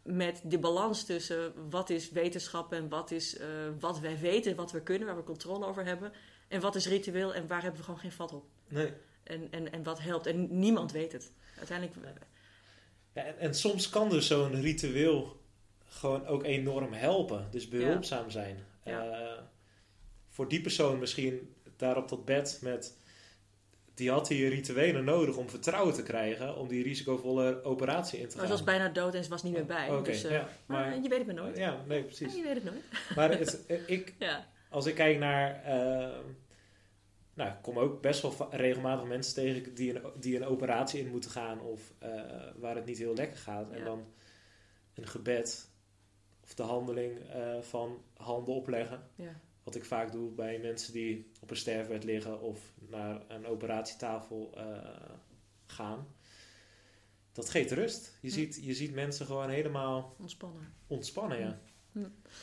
met 0.03 0.41
de 0.43 0.59
balans 0.59 1.03
tussen 1.03 1.69
wat 1.69 1.89
is 1.89 2.09
wetenschap 2.09 2.73
en 2.73 2.89
wat 2.89 3.11
is 3.11 3.39
uh, 3.39 3.45
wat 3.79 3.99
wij 3.99 4.19
weten, 4.19 4.55
wat 4.55 4.71
we 4.71 4.81
kunnen, 4.81 5.07
waar 5.07 5.17
we 5.17 5.23
controle 5.23 5.65
over 5.65 5.85
hebben. 5.85 6.11
En 6.47 6.61
wat 6.61 6.75
is 6.75 6.87
ritueel 6.87 7.33
en 7.33 7.47
waar 7.47 7.61
hebben 7.61 7.79
we 7.79 7.85
gewoon 7.85 7.99
geen 7.99 8.11
vat 8.11 8.33
op. 8.33 8.45
Nee. 8.67 8.93
En, 9.23 9.47
en, 9.51 9.71
en 9.71 9.83
wat 9.83 9.99
helpt. 9.99 10.25
En 10.25 10.59
niemand 10.59 10.91
weet 10.91 11.11
het. 11.11 11.31
Uiteindelijk. 11.57 11.97
Ja, 13.13 13.23
en, 13.23 13.39
en 13.39 13.53
soms 13.53 13.89
kan 13.89 14.09
dus 14.09 14.27
zo'n 14.27 14.61
ritueel 14.61 15.41
gewoon 15.87 16.25
ook 16.25 16.43
enorm 16.43 16.93
helpen. 16.93 17.47
Dus 17.51 17.67
behulpzaam 17.67 18.29
zijn. 18.29 18.65
Ja. 18.83 19.05
Uh, 19.05 19.41
voor 20.29 20.47
die 20.47 20.61
persoon 20.61 20.99
misschien 20.99 21.55
daar 21.75 21.97
op 21.97 22.09
dat 22.09 22.25
bed 22.25 22.59
met 22.61 22.97
die 23.97 24.11
had 24.11 24.27
die 24.27 24.47
rituelen 24.47 25.03
nodig 25.03 25.37
om 25.37 25.49
vertrouwen 25.49 25.93
te 25.93 26.03
krijgen 26.03 26.55
om 26.55 26.67
die 26.67 26.83
risicovolle 26.83 27.63
operatie 27.63 28.19
in 28.19 28.25
te 28.25 28.31
gaan. 28.31 28.37
Maar 28.37 28.57
ze 28.57 28.63
was 28.63 28.63
bijna 28.63 28.89
dood 28.89 29.15
en 29.15 29.23
ze 29.23 29.29
was 29.29 29.43
niet 29.43 29.53
meer 29.53 29.65
bij. 29.65 29.89
Okay, 29.89 30.03
dus, 30.03 30.25
uh, 30.25 30.31
ja, 30.31 30.49
maar, 30.65 30.87
maar, 30.89 31.01
je 31.01 31.09
weet 31.09 31.17
het 31.17 31.27
maar 31.27 31.35
nooit. 31.35 31.57
Ja, 31.57 31.83
nee, 31.87 32.03
precies. 32.03 32.31
Ja, 32.31 32.37
je 32.37 32.43
weet 32.43 32.55
het 32.55 32.63
nooit. 32.63 32.83
Maar 33.15 33.29
het, 33.37 33.63
ik, 33.87 34.13
ja. 34.19 34.47
als 34.69 34.85
ik 34.85 34.95
kijk 34.95 35.19
naar... 35.19 35.63
Uh, 35.65 36.17
nou, 37.33 37.49
ik 37.49 37.61
kom 37.61 37.79
ook 37.79 38.01
best 38.01 38.21
wel 38.21 38.47
regelmatig 38.51 39.07
mensen 39.07 39.33
tegen 39.33 39.75
die 39.75 39.95
een, 39.95 40.11
die 40.19 40.35
een 40.35 40.45
operatie 40.45 40.99
in 40.99 41.11
moeten 41.11 41.29
gaan 41.29 41.61
of 41.61 41.93
uh, 42.03 42.09
waar 42.55 42.75
het 42.75 42.85
niet 42.85 42.97
heel 42.97 43.13
lekker 43.13 43.37
gaat. 43.37 43.71
En 43.71 43.83
dan 43.83 44.05
een 44.93 45.07
gebed 45.07 45.69
of 46.43 46.53
de 46.53 46.63
handeling 46.63 47.19
eh, 47.29 47.61
van 47.61 48.01
handen 48.13 48.53
opleggen. 48.53 49.09
Wat 49.67 49.75
ik 49.75 49.85
vaak 49.85 50.11
doe 50.11 50.31
bij 50.31 50.59
mensen 50.59 50.93
die 50.93 51.31
op 51.41 51.49
een 51.49 51.57
sterfbed 51.57 52.03
liggen 52.03 52.41
of 52.41 52.59
naar 52.89 53.21
een 53.27 53.45
operatietafel 53.45 54.51
eh, 54.55 55.11
gaan. 55.65 56.07
Dat 57.31 57.49
geeft 57.49 57.71
rust. 57.71 58.17
Je, 58.21 58.27
Ja. 58.27 58.33
ziet, 58.33 58.59
je 58.61 58.73
ziet 58.73 58.93
mensen 58.93 59.25
gewoon 59.25 59.49
helemaal 59.49 60.15
Ontspannen. 60.19 60.73
ontspannen. 60.87 61.39
Ja. 61.39 61.59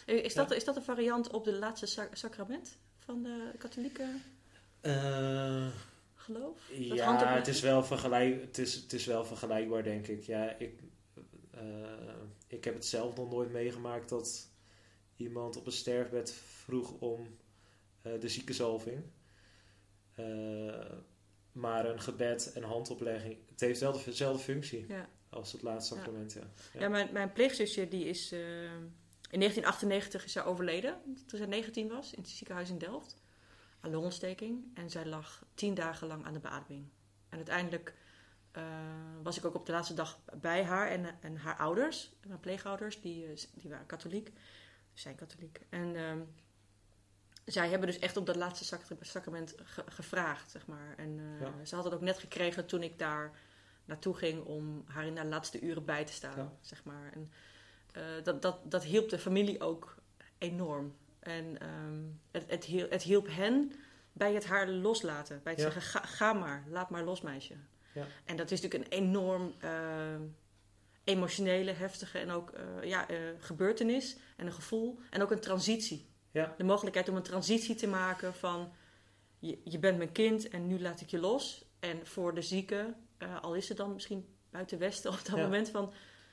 Eh, 0.06 0.24
Is 0.24 0.34
dat, 0.34 0.50
is 0.52 0.64
dat 0.64 0.76
een 0.76 0.82
variant 0.82 1.30
op 1.30 1.44
de 1.44 1.52
laatste 1.52 1.86
sa- 1.86 2.08
sacrament 2.12 2.78
van 2.98 3.22
de 3.22 3.50
katholieke 3.58 4.06
Eh, 4.80 5.68
geloof? 6.14 6.58
Dat 6.68 6.76
ja, 6.96 7.34
het 7.34 7.46
is, 7.48 7.60
wel 7.60 7.84
vergelijk, 7.84 8.40
het, 8.40 8.58
is, 8.58 8.74
het 8.74 8.92
is 8.92 9.06
wel 9.06 9.24
vergelijkbaar, 9.24 9.82
denk 9.82 10.06
ik. 10.06 10.22
Ja, 10.22 10.56
ik, 10.58 10.80
ik 12.48 12.64
heb 12.64 12.74
het 12.74 12.86
zelf 12.86 13.16
nog 13.16 13.30
nooit 13.30 13.50
meegemaakt 13.52 14.08
dat 14.08 14.48
iemand 15.16 15.56
op 15.56 15.66
een 15.66 15.72
sterfbed 15.72 16.32
vroeg 16.32 16.90
om 16.98 17.36
eh, 18.02 18.12
de 18.20 18.28
ziekenzalving. 18.28 19.02
Eh, 20.14 20.90
maar 21.52 21.86
een 21.86 22.00
gebed 22.00 22.52
en 22.52 22.62
handoplegging, 22.62 23.36
het 23.50 23.60
heeft 23.60 23.80
wel 23.80 24.04
dezelfde 24.04 24.42
functie 24.42 24.84
Ja. 24.88 25.08
als 25.28 25.52
het 25.52 25.62
laatste 25.62 25.94
sacrament. 25.94 26.32
Ja. 26.32 26.40
Ja, 26.72 26.80
Ja. 26.80 26.88
mijn, 26.88 27.08
mijn 27.12 27.32
pleegzusje 27.32 27.88
die 27.88 28.04
is 28.04 28.32
eh, 28.32 28.62
in 29.30 29.40
1998 29.40 30.24
is 30.24 30.32
zij 30.32 30.44
overleden, 30.44 31.00
toen 31.26 31.38
zij 31.38 31.46
19 31.46 31.88
was, 31.88 32.12
in 32.12 32.22
het 32.22 32.30
ziekenhuis 32.30 32.70
in 32.70 32.78
Delft. 32.78 33.22
Aan 33.80 33.90
longontsteking. 33.90 34.64
En 34.74 34.90
zij 34.90 35.06
lag 35.06 35.44
tien 35.54 35.74
dagen 35.74 36.06
lang 36.06 36.24
aan 36.24 36.32
de 36.32 36.38
beademing. 36.38 36.88
En 37.28 37.36
uiteindelijk 37.36 37.94
was 39.22 39.36
ik 39.36 39.44
ook 39.44 39.54
op 39.54 39.66
de 39.66 39.72
laatste 39.72 39.94
dag 39.94 40.20
bij 40.40 40.64
haar 40.64 40.88
en, 40.90 41.06
en 41.20 41.36
haar 41.36 41.56
ouders, 41.56 42.12
mijn 42.26 42.40
pleegouders, 42.40 43.00
die, 43.00 43.26
die 43.54 43.70
waren 43.70 43.86
katholiek, 43.86 44.30
zijn 44.94 45.14
katholiek. 45.14 45.60
En 45.70 45.96
ehm, 45.96 46.20
zij 47.44 47.68
hebben 47.68 47.88
dus 47.88 47.98
echt 47.98 48.16
op 48.16 48.26
dat 48.26 48.36
laatste 48.36 48.64
sacra- 48.64 48.96
sacrament 49.00 49.54
ge- 49.64 49.84
gevraagd, 49.88 50.50
zeg 50.50 50.66
maar. 50.66 50.94
En 50.96 51.18
eh, 51.18 51.40
Ja. 51.40 51.64
ze 51.64 51.74
had 51.74 51.84
het 51.84 51.94
ook 51.94 52.00
net 52.00 52.18
gekregen 52.18 52.66
toen 52.66 52.82
ik 52.82 52.98
daar 52.98 53.38
naartoe 53.84 54.14
ging 54.14 54.44
om 54.44 54.84
haar 54.86 55.06
in 55.06 55.14
de 55.14 55.24
laatste 55.24 55.60
uren 55.60 55.84
bij 55.84 56.04
te 56.04 56.12
staan, 56.12 56.36
Ja. 56.38 56.52
zeg 56.60 56.84
maar. 56.84 57.12
En 57.14 57.32
eh, 57.92 58.02
dat, 58.22 58.42
dat, 58.42 58.58
dat 58.70 58.84
hielp 58.84 59.08
de 59.08 59.18
familie 59.18 59.60
ook 59.60 59.94
enorm. 60.38 60.94
En 61.18 61.60
ehm, 61.60 62.02
het, 62.30 62.50
het, 62.50 62.64
hielp, 62.64 62.90
het 62.90 63.02
hielp 63.02 63.26
hen 63.30 63.72
bij 64.12 64.34
het 64.34 64.44
haar 64.46 64.68
loslaten. 64.68 65.40
Bij 65.42 65.52
het 65.52 65.62
Ja. 65.62 65.70
zeggen, 65.70 66.00
ga, 66.00 66.06
ga 66.06 66.32
maar, 66.32 66.64
laat 66.68 66.90
maar 66.90 67.02
los 67.04 67.20
meisje. 67.20 67.54
Ja. 67.92 68.06
En 68.24 68.36
dat 68.36 68.50
is 68.50 68.60
natuurlijk 68.60 68.92
een 68.92 68.98
enorm 68.98 69.54
eh, 69.60 70.14
emotionele, 71.04 71.70
heftige 71.70 72.18
en 72.18 72.30
ook 72.30 72.50
eh, 72.50 72.64
ja, 72.82 73.08
eh, 73.08 73.16
gebeurtenis 73.38 74.16
en 74.36 74.46
een 74.46 74.52
gevoel. 74.52 74.98
En 75.10 75.22
ook 75.22 75.30
een 75.30 75.40
transitie. 75.40 76.08
Ja. 76.30 76.54
De 76.56 76.64
mogelijkheid 76.64 77.08
om 77.08 77.16
een 77.16 77.22
transitie 77.22 77.74
te 77.74 77.86
maken 77.86 78.34
van... 78.34 78.72
Je, 79.38 79.58
je 79.64 79.78
bent 79.78 79.98
mijn 79.98 80.12
kind 80.12 80.48
en 80.48 80.66
nu 80.66 80.80
laat 80.80 81.00
ik 81.00 81.08
je 81.08 81.18
los. 81.18 81.64
En 81.80 82.06
voor 82.06 82.34
de 82.34 82.42
zieke, 82.42 82.94
eh, 83.18 83.42
al 83.42 83.54
is 83.54 83.68
het 83.68 83.76
dan 83.76 83.92
misschien 83.92 84.36
buiten 84.50 84.78
Westen 84.78 85.10
op 85.10 85.24
dat 85.24 85.36
Ja. 85.36 85.42
moment 85.42 85.68
van... 85.68 85.92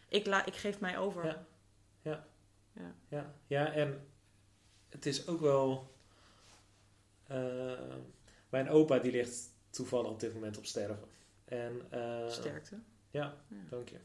Ik, 0.09 0.25
la, 0.25 0.45
ik 0.45 0.55
geef 0.55 0.79
mij 0.79 0.97
over. 0.97 1.25
Ja. 1.25 1.45
Ja. 2.01 2.27
Ja. 2.73 2.95
Ja, 3.07 3.33
ja, 3.47 3.73
en 3.73 4.07
het 4.89 5.05
is 5.05 5.27
ook 5.27 5.39
wel. 5.39 5.91
mijn 8.49 8.69
opa 8.69 8.99
die 8.99 9.11
ligt 9.11 9.53
toevallig 9.69 10.09
op 10.11 10.19
dit 10.19 10.33
moment 10.33 10.57
op 10.57 10.65
sterven. 10.65 10.99
En, 11.45 11.81
Sterkte. 12.27 12.79
Ja, 13.09 13.37
Ja. 13.47 13.57
dank 13.69 13.89
je. 13.89 13.99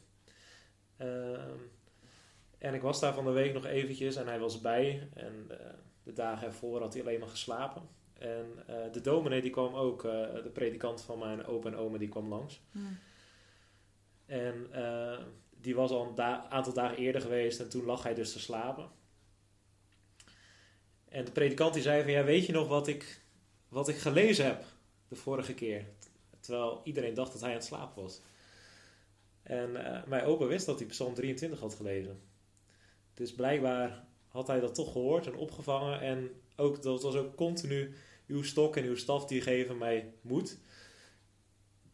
Ehm, 0.96 1.58
en 2.58 2.74
ik 2.74 2.82
was 2.82 3.00
daar 3.00 3.14
van 3.14 3.24
de 3.24 3.30
week 3.30 3.52
nog 3.52 3.64
eventjes 3.66 4.16
en 4.16 4.26
hij 4.26 4.38
was 4.38 4.60
bij. 4.60 5.08
En 5.14 5.46
eh, 5.48 5.74
de 6.02 6.12
dagen 6.12 6.46
ervoor 6.46 6.80
had 6.80 6.92
hij 6.92 7.02
alleen 7.02 7.20
maar 7.20 7.28
geslapen. 7.28 7.82
En 8.18 8.62
eh, 8.66 8.92
de 8.92 9.00
dominee 9.00 9.40
die 9.42 9.50
kwam 9.50 9.74
ook, 9.74 10.04
eh, 10.04 10.34
de 10.42 10.50
predikant 10.52 11.02
van 11.02 11.18
mijn 11.18 11.46
opa 11.46 11.68
en 11.68 11.76
oma, 11.76 11.98
die 11.98 12.08
kwam 12.08 12.28
langs. 12.28 12.60
Hmm. 12.70 12.98
En 14.26 14.66
die 15.60 15.74
was 15.74 15.90
al 15.90 16.06
een 16.06 16.14
da- 16.14 16.48
aantal 16.48 16.72
dagen 16.72 16.96
eerder 16.96 17.20
geweest 17.20 17.60
en 17.60 17.68
toen 17.68 17.84
lag 17.84 18.02
hij 18.02 18.14
dus 18.14 18.32
te 18.32 18.40
slapen. 18.40 18.90
En 21.08 21.24
de 21.24 21.30
predikant 21.32 21.74
die 21.74 21.82
zei 21.82 22.02
van, 22.02 22.12
ja, 22.12 22.24
weet 22.24 22.46
je 22.46 22.52
nog 22.52 22.68
wat 22.68 22.86
ik, 22.86 23.20
wat 23.68 23.88
ik 23.88 23.96
gelezen 23.96 24.44
heb 24.44 24.64
de 25.08 25.16
vorige 25.16 25.54
keer? 25.54 25.84
Terwijl 26.40 26.80
iedereen 26.84 27.14
dacht 27.14 27.32
dat 27.32 27.40
hij 27.40 27.50
aan 27.50 27.56
het 27.56 27.64
slapen 27.64 28.02
was. 28.02 28.20
En 29.46 29.84
eh, 29.84 30.02
mijn 30.06 30.24
opa 30.24 30.44
wist 30.46 30.66
dat 30.66 30.78
hij 30.78 30.88
Psalm 30.88 31.14
23 31.14 31.60
had 31.60 31.74
gelezen. 31.74 32.20
Dus 33.14 33.34
blijkbaar 33.34 34.04
had 34.28 34.46
hij 34.46 34.60
dat 34.60 34.74
toch 34.74 34.92
gehoord 34.92 35.26
en 35.26 35.34
opgevangen. 35.36 36.00
En 36.00 36.30
ook, 36.56 36.82
dat 36.82 37.02
was 37.02 37.14
ook 37.14 37.36
continu, 37.36 37.94
uw 38.26 38.42
stok 38.42 38.76
en 38.76 38.84
uw 38.84 38.96
staf 38.96 39.26
die 39.26 39.40
geven 39.40 39.78
mij 39.78 40.12
moed. 40.20 40.58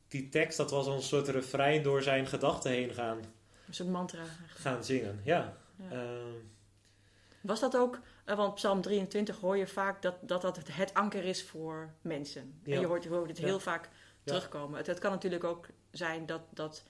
Die 0.08 0.28
tekst, 0.28 0.56
dat 0.56 0.70
was 0.70 0.86
een 0.86 1.02
soort 1.02 1.28
refrein 1.28 1.82
door 1.82 2.02
zijn 2.02 2.26
gedachten 2.26 2.70
heen 2.70 2.94
gaan, 2.94 3.18
Een 3.66 3.74
soort 3.74 3.88
mantra. 3.88 4.22
gaan 4.48 4.84
zingen. 4.84 5.20
Ja. 5.24 5.56
Ja. 5.76 5.90
Ehm, 5.90 6.34
Was 7.40 7.60
dat 7.60 7.76
ook, 7.76 8.00
eh, 8.24 8.36
want 8.36 8.54
Psalm 8.54 8.80
23 8.80 9.40
hoor 9.40 9.56
je 9.56 9.66
vaak 9.66 10.02
dat 10.02 10.14
dat, 10.20 10.42
dat 10.42 10.56
het, 10.56 10.76
het 10.76 10.94
anker 10.94 11.24
is 11.24 11.44
voor 11.44 11.90
mensen. 12.00 12.60
Ja. 12.64 12.74
En 12.74 12.80
je 12.80 12.86
hoort, 12.86 13.02
je 13.02 13.08
hoort 13.08 13.28
het 13.28 13.38
Ja. 13.38 13.44
heel 13.44 13.60
vaak 13.60 13.88
terugkomen. 14.24 14.76
Het, 14.78 14.86
het 14.86 14.98
kan 14.98 15.10
natuurlijk 15.10 15.44
ook 15.44 15.66
zijn 15.90 16.26
dat, 16.26 16.40
dat 16.50 16.84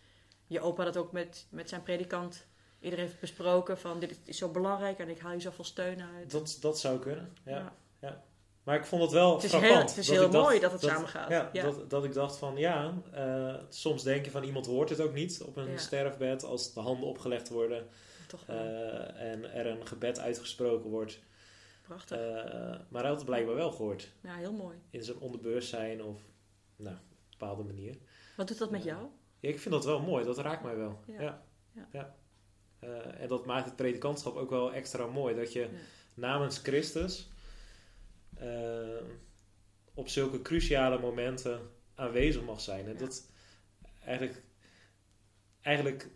je 0.52 0.60
opa 0.60 0.84
dat 0.84 0.96
ook 0.96 1.12
met, 1.12 1.46
met 1.50 1.68
zijn 1.68 1.82
predikant 1.82 2.46
eerder 2.80 2.98
heeft 2.98 3.20
besproken. 3.20 3.78
Van 3.78 4.00
dit 4.00 4.18
is 4.24 4.38
zo 4.38 4.48
belangrijk 4.48 4.98
en 4.98 5.08
ik 5.08 5.18
haal 5.18 5.32
je 5.32 5.40
zoveel 5.40 5.64
steun 5.64 6.02
uit. 6.02 6.30
dat, 6.30 6.58
dat 6.60 6.80
zou 6.80 6.98
kunnen. 6.98 7.36
Ja. 7.44 7.72
Ja. 8.00 8.24
Maar 8.62 8.76
ik 8.76 8.84
vond 8.84 9.02
het 9.02 9.10
wel 9.10 9.34
Het 9.34 9.42
is 9.44 9.50
frappant. 9.50 9.72
heel- 9.74 9.82
het 9.88 9.96
is 9.96 10.06
dat 10.06 10.16
heel 10.16 10.30
dacht 10.30 10.44
mooi 10.44 10.60
dat 10.60 10.72
het 10.72 10.80
samengaat. 10.80 11.28
Ja, 11.30 11.50
Ja. 11.52 11.62
Dat, 11.62 11.90
dat 11.90 12.04
ik 12.04 12.12
dacht 12.12 12.36
van 12.36 12.56
ja, 12.56 12.94
eh, 13.12 13.54
soms 13.68 14.02
denk 14.02 14.24
je 14.24 14.30
van 14.30 14.42
iemand 14.42 14.66
hoort 14.66 14.88
het 14.88 15.00
ook 15.00 15.12
niet 15.12 15.42
op 15.42 15.56
een 15.56 15.78
sterfbed 15.78 16.44
als 16.44 16.72
de 16.74 16.80
handen 16.80 17.08
opgelegd 17.08 17.48
worden 17.48 17.86
Toch 18.28 18.42
eh, 18.46 19.20
en 19.30 19.52
er 19.54 19.66
een 19.66 19.86
gebed 19.86 20.18
uitgesproken 20.18 20.90
wordt. 20.90 21.20
prachtig. 21.82 22.18
Eh, 22.18 22.34
maar 22.88 23.00
hij 23.00 23.08
had 23.10 23.16
het 23.16 23.24
blijkbaar 23.24 23.54
wel 23.54 23.70
gehoord 23.72 24.12
ja, 24.20 24.34
heel 24.34 24.52
mooi. 24.52 24.76
in 24.90 25.04
zijn 25.04 25.18
onderbewustzijn 25.18 26.02
of 26.02 26.20
nou, 26.76 26.94
op 26.96 27.00
een 27.10 27.26
bepaalde 27.38 27.62
manier. 27.62 27.96
Wat 28.36 28.48
doet 28.48 28.58
dat 28.58 28.70
met 28.70 28.84
jou? 28.84 29.06
Ja, 29.42 29.48
ik 29.48 29.58
vind 29.58 29.74
dat 29.74 29.84
wel 29.84 30.00
mooi, 30.00 30.24
dat 30.24 30.38
raakt 30.38 30.62
mij 30.62 30.76
wel. 30.76 31.00
Ja. 31.06 31.42
Ja. 31.92 32.14
Eh, 32.78 33.20
en 33.20 33.28
dat 33.28 33.46
maakt 33.46 33.64
het 33.64 33.76
predikantschap 33.76 34.36
ook 34.36 34.50
wel 34.50 34.72
extra 34.72 35.06
mooi. 35.06 35.34
Dat 35.34 35.52
je 35.52 35.68
namens 36.14 36.58
Christus 36.58 37.30
eh, 38.34 39.04
op 39.94 40.08
zulke 40.08 40.42
cruciale 40.42 40.98
momenten 40.98 41.60
aanwezig 41.94 42.42
mag 42.42 42.60
zijn. 42.60 42.86
En 42.86 42.96
dat 42.96 43.30
eigenlijk, 44.04 44.42
eigenlijk 45.60 46.10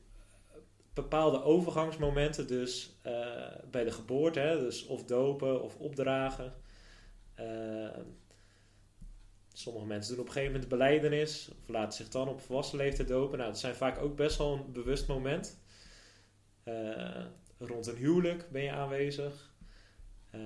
bepaalde 0.95 1.42
overgangsmomenten, 1.42 2.47
dus 2.47 2.99
eh, 3.02 3.54
bij 3.71 3.85
de 3.85 3.92
geboorte, 3.92 4.40
hè, 4.40 4.59
dus 4.59 4.87
of 4.87 5.04
dopen 5.04 5.62
of 5.62 5.76
opdragen. 5.76 6.54
Sommige 9.58 9.86
mensen 9.86 10.12
doen 10.12 10.20
op 10.20 10.26
een 10.26 10.32
gegeven 10.32 10.52
moment 10.54 10.70
de 10.70 10.76
beleidenis, 10.76 11.50
of 11.62 11.68
laten 11.68 11.92
zich 11.92 12.08
dan 12.08 12.28
op 12.28 12.40
volwassen 12.40 12.78
leeftijd 12.78 13.08
dopen. 13.08 13.38
Nou, 13.38 13.50
dat 13.50 13.60
zijn 13.60 13.75
vaak 13.75 13.98
ook 13.98 14.16
best 14.16 14.38
wel 14.38 14.52
een 14.52 14.72
bewust 14.72 15.06
moment. 15.08 15.58
Eh, 16.62 17.25
rond 17.58 17.86
een 17.86 17.96
huwelijk 17.96 18.50
ben 18.50 18.62
je 18.62 18.70
aanwezig. 18.70 19.54
Eh, 20.30 20.40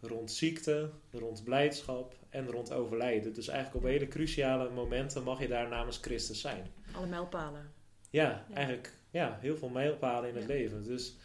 rond 0.00 0.30
ziekte, 0.32 0.90
rond 1.12 1.44
blijdschap 1.44 2.14
en 2.28 2.50
rond 2.50 2.72
overlijden. 2.72 3.32
Dus 3.34 3.48
eigenlijk 3.48 3.84
op 3.84 3.90
hele 3.90 4.08
cruciale 4.08 4.70
momenten 4.70 5.22
mag 5.22 5.40
je 5.40 5.48
daar 5.48 5.68
namens 5.68 5.98
Christus 5.98 6.40
zijn. 6.40 6.66
Alle 6.92 7.06
mijlpalen. 7.06 7.72
Ja, 8.10 8.44
Ja. 8.48 8.54
eigenlijk 8.54 8.92
ja, 9.10 9.38
heel 9.40 9.56
veel 9.56 9.68
mijlpalen 9.68 10.28
in 10.28 10.36
het 10.36 10.46
leven. 10.46 10.82
Dus 10.84 11.16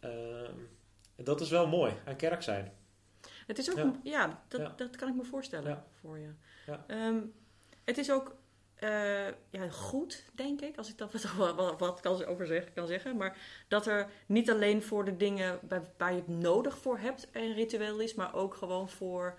ehm, 0.00 0.52
dat 1.16 1.40
is 1.40 1.50
wel 1.50 1.66
mooi 1.66 1.92
aan 2.06 2.16
kerk 2.16 2.42
zijn. 2.42 2.72
Het 3.56 3.68
is 3.68 3.70
ook, 3.78 3.94
Ja. 4.02 4.42
dat, 4.48 4.60
Ja. 4.60 4.72
dat 4.76 4.96
kan 4.96 5.08
ik 5.08 5.14
me 5.14 5.24
voorstellen 5.24 5.70
Ja. 5.70 5.84
voor 6.00 6.18
je. 6.18 6.30
Ja. 6.66 6.84
Ehm, 6.86 7.20
het 7.84 7.98
is 7.98 8.10
ook 8.10 8.34
eh, 8.74 9.26
ja, 9.50 9.68
goed, 9.70 10.24
denk 10.34 10.60
ik, 10.60 10.76
als 10.76 10.88
ik 10.90 10.98
dat 10.98 11.12
wat, 11.36 11.54
wat, 11.54 11.80
wat 11.80 12.00
kan 12.00 12.24
over 12.24 12.46
zeggen, 12.46 12.72
kan 12.72 12.86
zeggen. 12.86 13.16
Maar 13.16 13.36
dat 13.68 13.86
er 13.86 14.10
niet 14.26 14.50
alleen 14.50 14.82
voor 14.82 15.04
de 15.04 15.16
dingen 15.16 15.58
bij, 15.62 15.80
waar 15.96 16.10
je 16.12 16.16
het 16.18 16.28
nodig 16.28 16.78
voor 16.78 16.98
hebt 16.98 17.28
een 17.32 17.54
ritueel 17.54 18.00
is, 18.00 18.14
maar 18.14 18.34
ook 18.34 18.54
gewoon 18.54 18.88
voor 18.88 19.38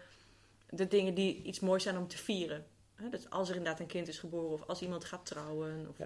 de 0.69 0.87
dingen 0.87 1.13
die 1.13 1.41
iets 1.43 1.59
moois 1.59 1.83
zijn 1.83 1.97
om 1.97 2.07
te 2.07 2.17
vieren. 2.17 2.65
Dus 3.09 3.29
als 3.29 3.49
er 3.49 3.55
inderdaad 3.55 3.79
een 3.79 3.87
kind 3.87 4.07
is 4.07 4.19
geboren 4.19 4.51
of 4.53 4.67
als 4.67 4.81
iemand 4.81 5.05
gaat 5.05 5.25
trouwen. 5.25 5.87
Of, 5.89 5.97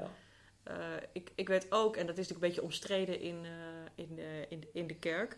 eh, 0.64 0.76
ik, 1.12 1.32
ik 1.36 1.48
weet 1.48 1.72
ook, 1.72 1.96
en 1.98 2.06
dat 2.08 2.18
is 2.18 2.28
natuurlijk 2.28 2.44
een 2.44 2.50
beetje 2.50 2.62
omstreden 2.64 3.20
in, 3.20 3.46
eh, 3.46 4.06
in, 4.06 4.20
in, 4.50 4.68
in 4.74 4.88
de 4.88 4.96
kerk. 4.96 5.38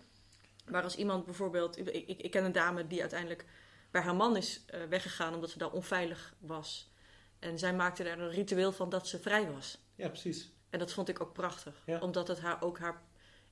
Maar 0.72 0.84
als 0.84 0.96
iemand 0.96 1.26
bijvoorbeeld. 1.26 1.78
Ik, 1.78 1.88
ik, 1.90 2.22
ik 2.22 2.32
ken 2.32 2.44
een 2.46 2.52
dame 2.52 2.88
die 2.88 3.02
uiteindelijk 3.02 3.46
bij 3.92 4.02
haar 4.02 4.16
man 4.16 4.38
is 4.38 4.64
eh, 4.66 4.82
weggegaan 4.84 5.34
omdat 5.34 5.50
ze 5.50 5.58
daar 5.58 5.72
onveilig 5.72 6.34
was. 6.40 6.92
En 7.40 7.60
zij 7.60 7.74
maakte 7.74 8.04
daar 8.04 8.20
een 8.20 8.30
ritueel 8.32 8.72
van 8.72 8.90
dat 8.90 9.08
ze 9.08 9.20
vrij 9.20 9.52
was. 9.52 9.78
ja, 9.96 10.08
precies. 10.08 10.52
En 10.70 10.80
dat 10.80 10.92
vond 10.92 11.10
ik 11.10 11.22
ook 11.22 11.34
prachtig. 11.34 11.84
Ja. 11.86 12.00
Omdat 12.00 12.28
het 12.28 12.40
haar 12.40 12.62
ook 12.64 12.80
haar 12.80 13.02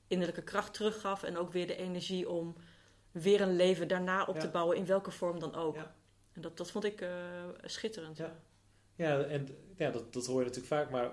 innerlijke 0.06 0.42
kracht 0.42 0.74
teruggaf 0.74 1.22
en 1.22 1.36
ook 1.36 1.52
weer 1.52 1.66
de 1.66 1.76
energie 1.76 2.28
om 2.28 2.54
weer 3.10 3.40
een 3.40 3.56
leven 3.56 3.88
daarna 3.88 4.24
op 4.24 4.34
Ja. 4.34 4.40
te 4.40 4.48
bouwen, 4.48 4.76
in 4.76 4.86
welke 4.86 5.10
vorm 5.10 5.38
dan 5.38 5.54
ook. 5.54 5.74
Ja. 5.74 5.94
En 6.32 6.40
dat, 6.40 6.56
dat 6.56 6.70
vond 6.70 6.84
ik 6.84 7.00
eh, 7.00 7.10
schitterend. 7.64 8.16
Ja. 8.16 8.36
Ja, 8.94 9.20
en 9.22 9.48
ja, 9.76 9.90
dat, 9.90 10.12
dat 10.12 10.26
hoor 10.26 10.38
je 10.38 10.46
natuurlijk 10.46 10.74
vaak, 10.74 10.90
maar 10.90 11.10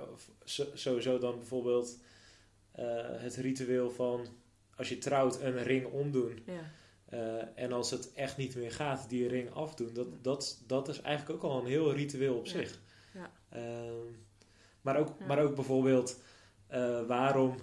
sowieso 0.73 1.17
dan 1.17 1.37
bijvoorbeeld 1.37 1.99
eh, 2.71 2.85
het 3.21 3.35
ritueel 3.35 3.91
van 3.91 4.27
als 4.75 4.89
je 4.89 4.97
trouwt 4.97 5.41
een 5.41 5.63
ring 5.63 5.85
omdoen. 5.85 6.39
Ja. 6.45 6.71
eh, 7.05 7.63
en 7.63 7.71
als 7.71 7.91
het 7.91 8.13
echt 8.13 8.37
niet 8.37 8.55
meer 8.55 8.71
gaat, 8.71 9.09
die 9.09 9.27
ring 9.27 9.51
afdoen. 9.51 9.93
Dat, 9.93 10.23
dat, 10.23 10.63
dat 10.67 10.87
is 10.87 11.01
eigenlijk 11.01 11.43
ook 11.43 11.51
al 11.51 11.59
een 11.59 11.65
heel 11.67 11.93
ritueel 11.93 12.35
op 12.37 12.45
Ja. 12.45 12.51
zich. 12.51 12.79
Ja. 13.13 13.31
Ehm, 13.49 14.05
maar, 14.81 14.97
ook, 14.97 15.15
Ja. 15.19 15.25
maar 15.25 15.39
ook 15.39 15.55
bijvoorbeeld 15.55 16.19
eh, 16.67 17.01
waarom 17.07 17.55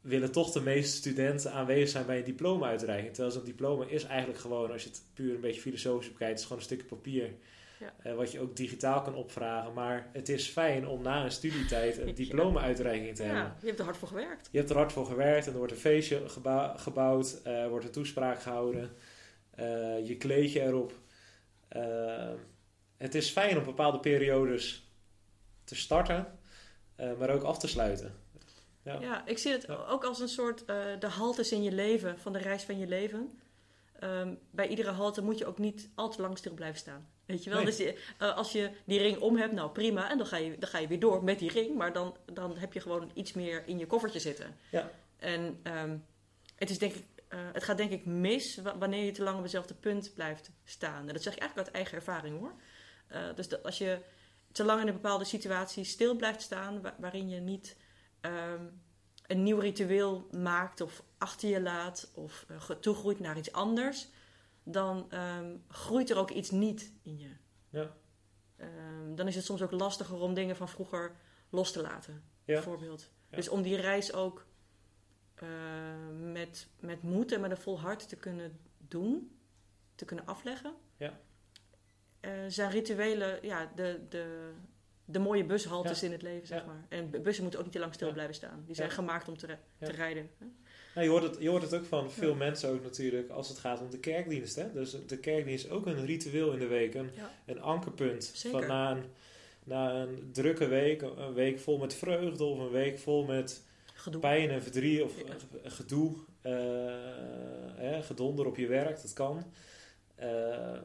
willen 0.00 0.32
toch 0.32 0.52
de 0.52 0.60
meeste 0.60 0.96
studenten 0.96 1.52
aanwezig 1.52 1.88
zijn 1.88 2.06
bij 2.06 2.18
een 2.18 2.24
diploma-uitreiking. 2.24 3.12
Terwijl 3.14 3.34
zo'n 3.34 3.44
diploma 3.44 3.84
is 3.88 4.04
eigenlijk 4.04 4.40
gewoon, 4.40 4.70
als 4.72 4.82
je 4.82 4.88
het 4.88 5.02
puur 5.14 5.34
een 5.34 5.40
beetje 5.40 5.60
filosofisch 5.60 6.12
bekijkt, 6.12 6.38
is 6.38 6.42
gewoon 6.44 6.58
een 6.58 6.64
stukje 6.64 6.86
papier. 6.86 7.34
Ja. 7.82 7.92
eh, 8.10 8.14
wat 8.14 8.32
je 8.32 8.40
ook 8.40 8.56
digitaal 8.56 9.02
kan 9.02 9.14
opvragen. 9.14 9.72
Maar 9.72 10.08
het 10.12 10.28
is 10.28 10.48
fijn 10.48 10.86
om 10.86 11.02
na 11.02 11.24
een 11.24 11.30
studietijd 11.30 11.98
een 11.98 12.14
diploma-uitreiking 12.24 13.16
te 13.16 13.22
hebben. 13.22 13.42
ja, 13.42 13.56
je 13.60 13.66
hebt 13.66 13.78
er 13.78 13.84
hard 13.84 13.96
voor 13.96 14.08
gewerkt. 14.08 14.48
Je 14.52 14.58
hebt 14.58 14.70
er 14.70 14.76
hard 14.76 14.92
voor 14.92 15.06
gewerkt 15.06 15.46
en 15.46 15.52
er 15.52 15.58
wordt 15.58 15.72
een 15.72 15.78
feestje 15.78 16.28
gebou- 16.28 16.78
gebouwd, 16.78 17.40
er 17.44 17.68
wordt 17.68 17.84
een 17.84 17.90
toespraak 17.92 18.42
gehouden, 18.42 18.90
eh, 19.50 20.06
je 20.08 20.16
kleed 20.18 20.52
je 20.52 20.60
erop. 20.62 20.92
Eh, 21.68 22.30
het 22.96 23.14
is 23.14 23.30
fijn 23.30 23.58
om 23.58 23.64
bepaalde 23.64 24.00
periodes 24.00 24.90
te 25.64 25.74
starten, 25.74 26.38
eh, 26.96 27.10
maar 27.18 27.30
ook 27.30 27.42
af 27.42 27.58
te 27.58 27.68
sluiten. 27.68 28.14
Ja. 28.84 29.00
Ja, 29.00 29.26
ik 29.26 29.38
zie 29.38 29.52
het 29.52 29.68
ook 29.68 30.04
als 30.04 30.20
een 30.20 30.28
soort 30.28 30.64
eh, 30.64 30.76
de 30.98 31.06
haltes 31.06 31.52
in 31.52 31.62
je 31.62 31.72
leven, 31.72 32.18
van 32.18 32.32
de 32.32 32.38
reis 32.38 32.62
van 32.62 32.78
je 32.78 32.86
leven. 32.86 33.38
Ehm, 33.98 34.34
bij 34.50 34.66
iedere 34.68 34.90
halte 34.90 35.22
moet 35.22 35.38
je 35.38 35.46
ook 35.46 35.58
niet 35.58 35.90
al 35.94 36.10
te 36.10 36.20
lang 36.22 36.38
stil 36.38 36.54
blijven 36.54 36.78
staan. 36.78 37.08
Weet 37.32 37.44
je 37.44 37.50
wel? 37.50 37.58
Nee. 37.62 37.66
Dus 37.76 37.94
eh, 38.18 38.36
als 38.36 38.52
je 38.52 38.70
die 38.84 38.98
ring 38.98 39.18
om 39.18 39.36
hebt, 39.36 39.52
nou 39.52 39.70
prima. 39.70 40.10
En 40.10 40.18
dan 40.18 40.26
ga 40.26 40.36
je, 40.36 40.58
dan 40.58 40.68
ga 40.68 40.78
je 40.78 40.86
weer 40.86 41.00
door 41.00 41.24
met 41.24 41.38
die 41.38 41.50
ring. 41.50 41.76
Maar 41.76 41.92
dan, 41.92 42.16
dan 42.32 42.56
heb 42.56 42.72
je 42.72 42.80
gewoon 42.80 43.10
iets 43.14 43.32
meer 43.32 43.62
in 43.66 43.78
je 43.78 43.86
koffertje 43.86 44.20
zitten. 44.20 44.56
Ja. 44.70 44.90
En 45.16 45.60
ehm, 45.62 45.96
het, 46.56 46.70
is 46.70 46.78
denk 46.78 46.92
ik, 46.94 47.04
eh, 47.28 47.38
het 47.52 47.62
gaat 47.64 47.76
denk 47.76 47.90
ik 47.90 48.04
mis 48.06 48.56
wa- 48.56 48.78
wanneer 48.78 49.04
je 49.04 49.10
te 49.12 49.22
lang 49.22 49.36
op 49.36 49.42
hetzelfde 49.42 49.74
punt 49.74 50.14
blijft 50.14 50.50
staan. 50.64 51.06
En 51.08 51.12
dat 51.14 51.22
zeg 51.22 51.32
ik 51.34 51.38
eigenlijk 51.40 51.68
uit 51.68 51.76
eigen 51.76 51.96
ervaring 51.98 52.38
hoor. 52.38 52.52
Eh, 53.06 53.20
dus 53.34 53.48
dat 53.48 53.62
als 53.62 53.78
je 53.78 53.98
te 54.52 54.64
lang 54.64 54.80
in 54.80 54.86
een 54.86 54.92
bepaalde 54.94 55.24
situatie 55.24 55.84
stil 55.84 56.14
blijft 56.16 56.42
staan, 56.42 56.82
wa- 56.82 56.96
waarin 56.98 57.28
je 57.28 57.40
niet 57.40 57.76
ehm, 58.20 58.64
een 59.26 59.42
nieuw 59.42 59.58
ritueel 59.58 60.26
maakt 60.30 60.80
of 60.80 61.02
achter 61.18 61.48
je 61.48 61.60
laat 61.60 62.10
of 62.14 62.46
toegroeit 62.80 63.20
naar 63.20 63.36
iets 63.38 63.52
anders, 63.52 64.08
dan 64.62 65.10
ehm, 65.10 65.56
groeit 65.68 66.10
er 66.10 66.16
ook 66.18 66.30
iets 66.30 66.50
niet 66.50 66.92
in 67.02 67.18
je. 67.18 67.30
Ja. 67.68 67.96
Ehm, 68.56 69.14
dan 69.14 69.26
is 69.28 69.34
het 69.34 69.44
soms 69.44 69.62
ook 69.62 69.70
lastiger 69.70 70.16
om 70.20 70.34
dingen 70.34 70.56
van 70.56 70.68
vroeger 70.68 71.16
los 71.50 71.72
te 71.72 71.82
laten, 71.82 72.14
Ja. 72.44 72.54
bijvoorbeeld. 72.54 73.10
Ja. 73.30 73.36
Dus 73.36 73.48
om 73.48 73.62
die 73.62 73.76
reis 73.76 74.12
ook 74.12 74.46
eh, 75.34 75.48
met, 76.20 76.68
met 76.80 77.02
moed 77.02 77.32
en 77.32 77.40
met 77.40 77.50
een 77.50 77.56
vol 77.56 77.80
hart 77.80 78.08
te 78.08 78.16
kunnen 78.16 78.58
doen, 78.78 79.36
te 79.94 80.04
kunnen 80.04 80.26
afleggen, 80.26 80.74
Ja. 80.96 81.18
eh, 82.20 82.32
zijn 82.48 82.70
rituelen 82.70 83.38
ja, 83.46 83.72
de, 83.74 84.00
de, 84.08 84.52
de 85.04 85.18
mooie 85.18 85.44
bushaltes 85.44 86.02
in 86.02 86.12
het 86.12 86.22
leven, 86.22 86.46
zeg 86.46 86.66
maar. 86.66 86.84
En 86.88 87.10
bu- 87.10 87.20
bussen 87.20 87.42
moeten 87.42 87.60
ook 87.60 87.66
niet 87.66 87.74
te 87.74 87.80
lang 87.82 87.94
stil 87.94 88.12
blijven 88.12 88.34
staan. 88.34 88.62
Die 88.66 88.74
zijn 88.74 88.90
gemaakt 88.90 89.28
om 89.28 89.36
te, 89.36 89.56
te 89.78 89.90
rijden. 89.92 90.30
hè. 90.38 90.46
Nou, 90.94 91.06
je, 91.06 91.12
hoort 91.12 91.22
het, 91.22 91.36
je 91.40 91.48
hoort 91.48 91.62
het 91.62 91.74
ook 91.74 91.84
van 91.84 92.10
veel 92.10 92.30
Ja. 92.30 92.34
mensen 92.36 92.70
ook 92.70 92.82
natuurlijk 92.82 93.30
als 93.30 93.48
het 93.48 93.58
gaat 93.58 93.80
om 93.80 93.90
de 93.90 93.98
kerkdienst. 93.98 94.56
Hè? 94.56 94.72
Dus 94.72 94.96
de 95.06 95.18
kerkdienst 95.18 95.64
is 95.64 95.70
ook 95.70 95.86
een 95.86 96.06
ritueel 96.06 96.52
in 96.52 96.58
de 96.58 96.66
week, 96.66 96.94
een, 96.94 97.10
Ja. 97.16 97.30
een 97.46 97.60
ankerpunt. 97.60 98.24
Zeker. 98.34 98.58
Van 98.58 98.68
na, 98.68 98.90
een, 98.90 99.04
na 99.64 99.94
een 99.94 100.28
drukke 100.32 100.66
week, 100.66 101.02
een 101.02 101.34
week 101.34 101.58
vol 101.60 101.78
met 101.78 101.94
vreugde 101.94 102.44
of 102.44 102.58
een 102.58 102.70
week 102.70 102.98
vol 102.98 103.24
met 103.24 103.62
Gedoe. 103.94 104.20
pijn 104.20 104.50
en 104.50 104.62
verdriet 104.62 105.02
of 105.02 105.12
Ja. 105.18 105.34
gedoe, 105.70 106.12
eh, 106.40 106.52
hè, 107.74 108.02
gedonder 108.02 108.46
op 108.46 108.56
je 108.56 108.66
werk, 108.66 109.02
dat 109.02 109.12
kan. 109.12 109.44
Eh, 110.14 110.78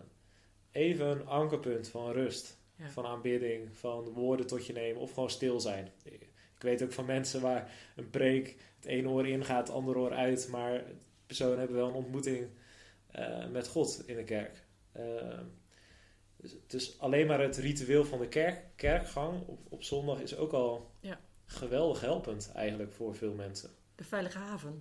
even 0.72 1.06
een 1.08 1.26
ankerpunt 1.28 1.88
van 1.88 2.12
rust, 2.12 2.58
van 2.91 3.06
aanbidding, 3.06 3.70
van 3.78 4.04
woorden 4.04 4.48
tot 4.48 4.65
je 4.65 4.74
nemen 4.74 5.02
of 5.02 5.12
gewoon 5.12 5.30
stil 5.30 5.60
zijn. 5.60 5.91
Ik 6.58 6.63
weet 6.63 6.84
ook 6.84 6.91
van 6.91 7.06
mensen 7.06 7.41
waar 7.41 7.72
een 7.96 8.10
preek 8.10 8.56
het 8.76 8.86
ene 8.86 9.10
oor 9.10 9.28
in 9.28 9.46
gaat, 9.46 9.67
het 9.67 9.76
andere 9.76 10.00
oor 10.00 10.13
uit, 10.13 10.48
maar 10.52 10.84
personen 11.26 11.58
hebben 11.58 11.76
wel 11.78 11.88
een 11.88 11.93
ontmoeting 11.93 12.48
eh, 13.12 13.48
met 13.48 13.67
God 13.67 14.04
in 14.06 14.15
de 14.15 14.24
kerk. 14.24 14.65
Eh, 14.91 15.39
dus, 16.38 16.56
dus 16.67 17.00
alleen 17.00 17.28
maar 17.28 17.39
het 17.41 17.58
ritueel 17.58 18.06
van 18.06 18.20
de 18.20 18.28
kerk, 18.28 18.62
kerkgang 18.76 19.48
op, 19.48 19.60
op 19.70 19.84
zondag 19.84 20.20
is 20.22 20.36
ook 20.36 20.52
al 20.54 20.91
Ja. 21.00 21.20
geweldig 21.46 22.02
helpend 22.02 22.52
eigenlijk 22.56 22.93
voor 22.93 23.15
veel 23.15 23.34
mensen. 23.34 23.70
De 23.96 24.04
veilige 24.04 24.38
haven. 24.38 24.80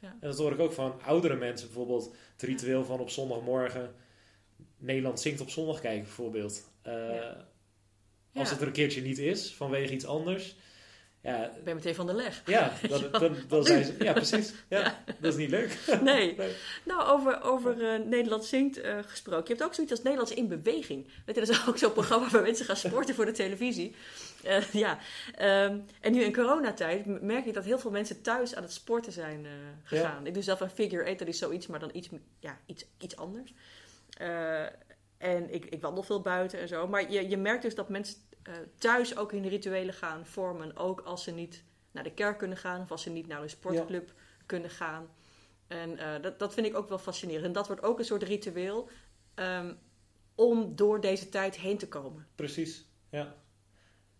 En 0.00 0.18
dat 0.20 0.38
hoor 0.38 0.52
ik 0.52 0.58
ook 0.58 0.72
van 0.72 1.02
oudere 1.02 1.36
mensen 1.36 1.66
bijvoorbeeld. 1.66 2.14
Het 2.32 2.42
ritueel 2.42 2.84
van 2.84 3.00
op 3.00 3.10
zondagmorgen 3.10 3.94
Nederland 4.76 5.20
zingt 5.20 5.40
op 5.40 5.50
zondag 5.50 5.80
kijken 5.80 6.02
bijvoorbeeld. 6.04 6.70
Eh, 6.82 6.92
Ja. 6.92 7.46
Als 8.34 8.46
Ja. 8.48 8.52
het 8.52 8.60
er 8.60 8.66
een 8.66 8.72
keertje 8.72 9.02
niet 9.02 9.18
is, 9.18 9.54
vanwege 9.54 9.92
iets 9.92 10.06
anders. 10.06 10.56
Ja, 11.22 11.44
Ik 11.56 11.64
ben 11.64 11.74
meteen 11.74 11.94
van 11.94 12.06
de 12.06 12.14
leg. 12.14 12.42
ja, 12.46 12.72
dan, 12.88 13.02
dan, 13.10 13.36
dan 13.48 13.64
zijn 13.64 13.84
ze, 13.84 13.94
ja 13.98 14.12
precies. 14.12 14.52
Ja, 14.68 15.02
Dat 15.20 15.32
is 15.32 15.38
niet 15.38 15.50
leuk. 15.50 15.78
Nee. 16.02 16.34
Nee. 16.36 16.50
Nou, 16.84 17.08
over, 17.08 17.42
over 17.42 17.92
eh, 17.92 18.04
Nederland 18.04 18.44
zingt 18.44 18.80
eh, 18.80 18.98
gesproken. 19.06 19.44
Je 19.46 19.52
hebt 19.52 19.62
ook 19.64 19.74
zoiets 19.74 19.92
als 19.92 20.02
Nederlands 20.02 20.34
in 20.34 20.48
beweging. 20.48 21.04
Weet 21.26 21.34
je, 21.34 21.40
dat 21.40 21.48
is 21.48 21.66
ook 21.68 21.78
zo'n 21.78 21.92
programma 21.92 22.28
waar 22.30 22.42
mensen 22.42 22.64
gaan 22.66 22.76
sporten 22.76 23.14
voor 23.14 23.24
de 23.24 23.32
televisie. 23.32 23.94
Eh, 24.42 24.62
ja. 24.72 24.98
Ehm, 25.34 25.78
en 26.00 26.12
nu 26.12 26.22
in 26.22 26.32
coronatijd 26.32 27.22
merk 27.22 27.46
ik 27.46 27.54
dat 27.54 27.64
heel 27.64 27.78
veel 27.78 27.90
mensen 27.90 28.22
thuis 28.22 28.54
aan 28.54 28.62
het 28.62 28.72
sporten 28.72 29.12
zijn 29.12 29.46
gegaan. 29.84 30.26
Ik 30.26 30.34
doe 30.34 30.42
zelf 30.42 30.60
een 30.60 30.70
figure 30.70 31.02
eight, 31.02 31.18
dat 31.18 31.28
is 31.28 31.38
zoiets, 31.38 31.66
maar 31.66 31.80
dan 31.80 31.90
iets, 31.92 32.08
ja, 32.38 32.58
iets, 32.66 32.84
iets 32.98 33.16
anders. 33.16 33.54
En 35.18 35.54
ik, 35.54 35.64
ik 35.64 35.80
wandel 35.80 36.02
veel 36.02 36.20
buiten 36.20 36.58
en 36.58 36.68
zo. 36.68 36.86
Maar 36.88 37.12
je, 37.12 37.28
je 37.28 37.36
merkt 37.36 37.62
dus 37.62 37.74
dat 37.74 37.88
mensen 37.88 38.16
eh, 38.48 38.54
thuis 38.78 39.16
ook 39.16 39.30
hun 39.32 39.48
rituelen 39.48 39.94
gaan 39.94 40.26
vormen. 40.26 40.76
Ook 40.76 41.00
als 41.00 41.22
ze 41.24 41.30
niet 41.30 41.64
naar 41.90 42.04
de 42.04 42.12
kerk 42.12 42.38
kunnen 42.38 42.56
gaan 42.58 42.80
of 42.80 42.90
als 42.90 43.02
ze 43.02 43.10
niet 43.10 43.26
naar 43.26 43.42
een 43.42 43.50
sportclub 43.50 44.12
kunnen 44.46 44.70
gaan. 44.70 45.08
En 45.66 45.98
eh, 45.98 46.22
dat, 46.22 46.38
dat 46.38 46.54
vind 46.54 46.66
ik 46.66 46.76
ook 46.76 46.88
wel 46.88 46.98
fascinerend. 46.98 47.44
En 47.44 47.52
dat 47.52 47.66
wordt 47.66 47.82
ook 47.82 47.98
een 47.98 48.04
soort 48.04 48.22
ritueel 48.22 48.88
ehm, 49.34 49.74
om 50.34 50.76
door 50.76 51.00
deze 51.00 51.28
tijd 51.28 51.56
heen 51.56 51.78
te 51.78 51.88
komen. 51.88 52.26
Precies, 52.34 52.84
ja. 53.10 53.34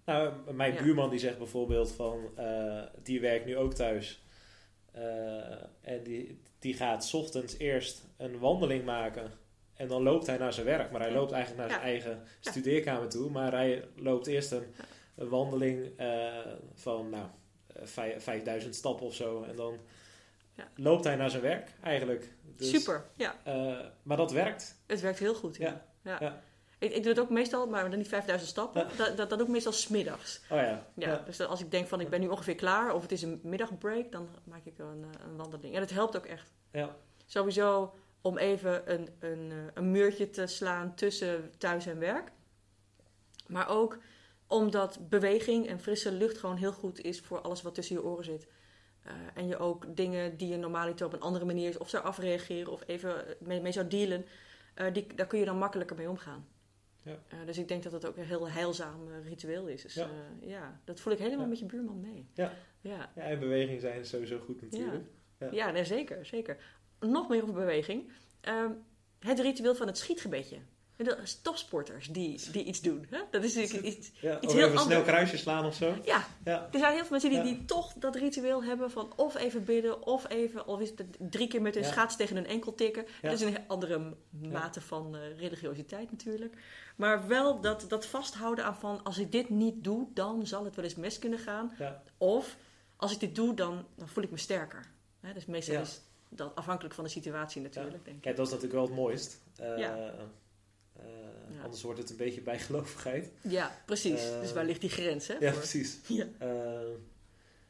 Nou, 0.05 0.53
mijn 0.53 0.73
Ja. 0.75 0.83
buurman 0.83 1.11
die 1.11 1.19
zegt 1.19 1.39
bijvoorbeeld 1.39 1.93
van, 1.93 2.31
eh, 2.37 2.83
die 3.03 3.21
werkt 3.21 3.47
nu 3.47 3.57
ook 3.57 3.75
thuis. 3.75 4.23
En 5.81 6.03
die, 6.03 6.41
die 6.59 6.75
gaat 6.75 7.05
's 7.05 7.15
ochtends 7.15 7.59
eerst 7.59 8.05
een 8.17 8.39
wandeling 8.39 8.85
maken. 8.85 9.33
En 9.79 9.89
dan 9.89 10.03
loopt 10.03 10.27
hij 10.27 10.37
naar 10.39 10.53
zijn 10.53 10.67
werk. 10.67 10.91
Maar 10.91 11.01
hij 11.01 11.11
Ja. 11.11 11.17
loopt 11.17 11.33
eigenlijk 11.33 11.61
naar 11.69 11.71
Ja. 11.71 11.83
zijn 11.83 11.93
eigen 11.93 12.23
Ja. 12.41 12.51
studeerkamer 12.51 13.09
toe. 13.09 13.31
Maar 13.31 13.53
hij 13.53 13.89
loopt 13.97 14.27
eerst 14.27 14.51
een, 14.53 14.75
een 15.17 15.29
wandeling 15.29 15.91
eh, 15.97 16.37
van 16.75 17.11
nou, 17.11 17.27
eh, 17.67 17.83
vijf- 17.87 18.23
5000 18.23 18.75
stappen 18.75 19.07
of 19.07 19.15
zo. 19.15 19.43
En 19.43 19.57
dan 19.57 19.79
Ja. 20.55 20.69
loopt 20.77 21.05
hij 21.05 21.17
naar 21.17 21.31
zijn 21.31 21.43
werk 21.43 21.69
eigenlijk. 21.83 22.33
Dus, 22.57 22.71
Super, 22.71 23.05
ja. 23.17 23.35
eh, 23.45 23.79
maar 24.03 24.17
dat 24.17 24.33
werkt. 24.33 24.81
Het 24.87 25.01
werkt 25.01 25.19
heel 25.19 25.35
goed. 25.35 25.57
Ja. 25.57 25.87
Ja. 26.03 26.41
Ik, 26.79 26.93
ik 26.93 27.03
doe 27.03 27.13
het 27.13 27.21
ook 27.21 27.31
meestal, 27.31 27.67
maar 27.67 27.91
dan 27.91 27.99
niet 27.99 28.09
5000 28.09 28.51
stappen. 28.51 28.87
Dat, 28.97 29.17
dat, 29.17 29.29
dat 29.29 29.39
doe 29.39 29.47
ik 29.47 29.53
meestal 29.53 29.73
smiddags. 29.73 30.41
Oh 30.51 30.59
ja. 30.59 30.87
Ja, 30.95 31.23
Dus 31.27 31.41
als 31.41 31.61
ik 31.61 31.71
denk 31.71 31.87
van 31.89 32.01
ik 32.01 32.09
ben 32.11 32.21
nu 32.21 32.29
ongeveer 32.29 32.55
klaar 32.55 32.95
of 32.95 33.03
het 33.03 33.13
is 33.13 33.23
een 33.23 33.41
middagbreak, 33.43 34.13
dan 34.13 34.29
maak 34.45 34.65
ik 34.65 34.79
een, 34.79 35.05
eh, 35.15 35.25
een 35.27 35.37
wandeling. 35.37 35.75
En 35.75 35.81
het 35.81 35.91
helpt 35.91 36.17
ook 36.17 36.27
echt. 36.27 36.53
ja. 36.73 36.97
Sowieso 37.27 37.95
om 38.29 38.39
even 38.39 38.93
een, 38.93 39.09
een, 39.19 39.51
eh, 39.51 39.57
een 39.75 39.91
muurtje 39.91 40.31
te 40.31 40.47
slaan 40.47 40.95
tussen 40.95 41.53
thuis 41.59 41.87
en 41.87 41.99
werk. 41.99 42.33
Maar 43.47 43.69
ook 43.69 43.99
omdat 44.47 45.09
beweging 45.09 45.67
en 45.67 45.81
frisse 45.81 46.13
lucht 46.13 46.39
gewoon 46.39 46.57
heel 46.57 46.73
goed 46.73 47.01
is 47.01 47.21
voor 47.21 47.41
alles 47.41 47.63
wat 47.63 47.75
tussen 47.75 47.97
je 47.97 48.05
oren 48.05 48.25
zit. 48.25 48.47
Eh, 49.03 49.13
en 49.35 49.47
je 49.47 49.59
ook 49.59 49.97
dingen 49.97 50.37
die 50.37 50.49
je 50.49 50.57
normaal 50.57 50.91
op 50.91 51.13
een 51.13 51.21
andere 51.21 51.45
manier 51.45 51.81
of 51.81 51.89
zou 51.89 52.05
afreageren 52.05 52.73
of 52.73 52.83
even 52.87 53.25
mee, 53.41 53.61
mee 53.61 53.73
zou 53.73 53.89
dealen, 53.89 54.25
eh, 54.75 54.93
die, 54.93 55.15
daar 55.15 55.27
kun 55.27 55.39
je 55.39 55.45
dan 55.45 55.59
makkelijker 55.59 55.97
mee 55.97 56.09
omgaan. 56.09 56.47
Ja. 57.03 57.19
Eh, 57.29 57.39
dus 57.47 57.59
ik 57.59 57.69
denk 57.69 57.83
dat 57.83 57.93
dat 57.93 58.07
ook 58.07 58.17
een 58.17 58.25
heel 58.25 58.51
heilzaam 58.51 59.09
eh, 59.09 59.29
ritueel 59.29 59.67
is. 59.67 59.83
Dus, 59.83 59.95
Ja. 59.95 60.11
ja. 60.41 60.81
dat 60.85 61.01
voel 61.01 61.13
ik 61.13 61.19
helemaal 61.19 61.41
Ja. 61.45 61.49
met 61.49 61.59
je 61.59 61.67
buurman 61.67 62.01
mee. 62.01 62.29
Ja. 62.33 62.53
Ja, 62.81 63.13
Ja, 63.15 63.23
in 63.23 63.39
beweging 63.39 63.81
zijn 63.81 64.01
is 64.01 64.09
sowieso 64.09 64.39
goed 64.39 64.63
natuurlijk. 64.63 65.05
Ja. 65.39 65.49
ja 65.51 65.71
nee, 65.71 65.85
zeker, 65.85 66.27
zeker. 66.27 66.57
Nog 67.01 67.29
meer 67.29 67.43
over 67.43 67.55
beweging. 67.55 68.11
Ehm, 68.41 68.71
het 69.19 69.41
ritueel 69.41 69.75
van 69.75 69.87
het 69.87 69.99
schietgebedje. 69.99 70.57
Topsporters 71.43 72.07
die, 72.09 72.41
die 72.53 72.65
iets 72.65 72.81
doen. 72.81 73.07
Hè? 73.11 73.21
Dat 73.31 73.45
is 73.45 73.57
iets, 73.57 73.73
iets, 73.81 74.11
Ja, 74.21 74.37
Iets 74.41 74.47
of 74.47 74.53
heel 74.53 74.67
even 74.67 74.79
snel 74.79 74.83
anders. 74.97 75.03
kruisjes 75.13 75.41
slaan 75.41 75.65
of 75.65 75.75
zo. 75.75 75.97
ja, 76.05 76.25
Ja, 76.45 76.69
er 76.73 76.79
zijn 76.79 76.93
heel 76.93 77.01
veel 77.01 77.11
mensen 77.11 77.31
die, 77.31 77.39
Ja. 77.39 77.45
die 77.45 77.65
toch 77.65 77.93
dat 77.93 78.15
ritueel 78.17 78.65
hebben 78.65 78.91
van 78.91 79.13
of 79.17 79.37
even 79.37 79.65
bidden, 79.65 80.07
of 80.07 80.29
even, 80.29 80.67
of 80.67 80.81
is 80.81 80.89
het 80.91 81.05
drie 81.19 81.49
keer 81.49 81.63
met 81.63 81.77
een 81.77 81.83
Ja. 81.83 81.89
schaats 81.89 82.17
tegen 82.17 82.37
een 82.37 82.47
enkel 82.47 82.75
tikken. 82.75 83.07
Dat 83.23 83.33
is 83.33 83.41
een 83.41 83.59
andere 83.69 84.17
mate 84.31 84.81
van 84.81 85.17
eh, 85.17 85.39
religiositeit 85.39 86.11
natuurlijk. 86.11 86.57
Maar 86.97 87.27
wel 87.29 87.61
dat, 87.61 87.85
dat 87.89 88.07
vasthouden 88.07 88.65
aan 88.65 88.77
van 88.77 89.03
als 89.05 89.19
ik 89.19 89.33
dit 89.33 89.49
niet 89.49 89.85
doe, 89.85 90.07
dan 90.15 90.47
zal 90.47 90.65
het 90.65 90.75
wel 90.77 90.85
eens 90.85 90.95
mis 90.95 91.19
kunnen 91.19 91.39
gaan. 91.39 91.73
ja, 91.79 92.03
Of 92.17 92.57
als 92.97 93.13
ik 93.13 93.21
dit 93.21 93.35
doe, 93.35 93.55
dan, 93.55 93.87
dan 93.97 94.09
voel 94.09 94.25
ik 94.25 94.31
me 94.31 94.39
sterker. 94.39 94.87
Hè, 95.21 95.33
dus 95.33 95.47
meestal 95.47 95.81
is 95.81 96.01
dat 96.29 96.55
afhankelijk 96.55 96.95
van 96.95 97.05
de 97.05 97.11
situatie 97.11 97.63
natuurlijk, 97.63 98.05
denk 98.05 98.17
ik. 98.17 98.23
Kijk, 98.23 98.37
dat 98.37 98.47
is 98.47 98.53
natuurlijk 98.53 98.81
wel 98.81 98.89
het 98.89 98.99
mooist. 99.05 99.41
Eh, 99.57 99.79
Ja. 99.79 99.97
eh, 99.97 100.25
Ja. 101.51 101.63
Anders 101.63 101.83
wordt 101.83 101.99
het 101.99 102.11
een 102.11 102.17
beetje 102.17 102.41
bijgelovigheid. 102.41 103.31
Ja, 103.43 103.79
precies. 103.87 104.31
Eh, 104.31 104.41
dus 104.41 104.53
waar 104.53 104.65
ligt 104.65 104.81
die 104.81 104.91
grens, 104.91 105.27
hè? 105.27 105.35
Ja, 105.35 105.51
voor- 105.51 105.59
precies. 105.59 105.99
Ja. 106.07 106.27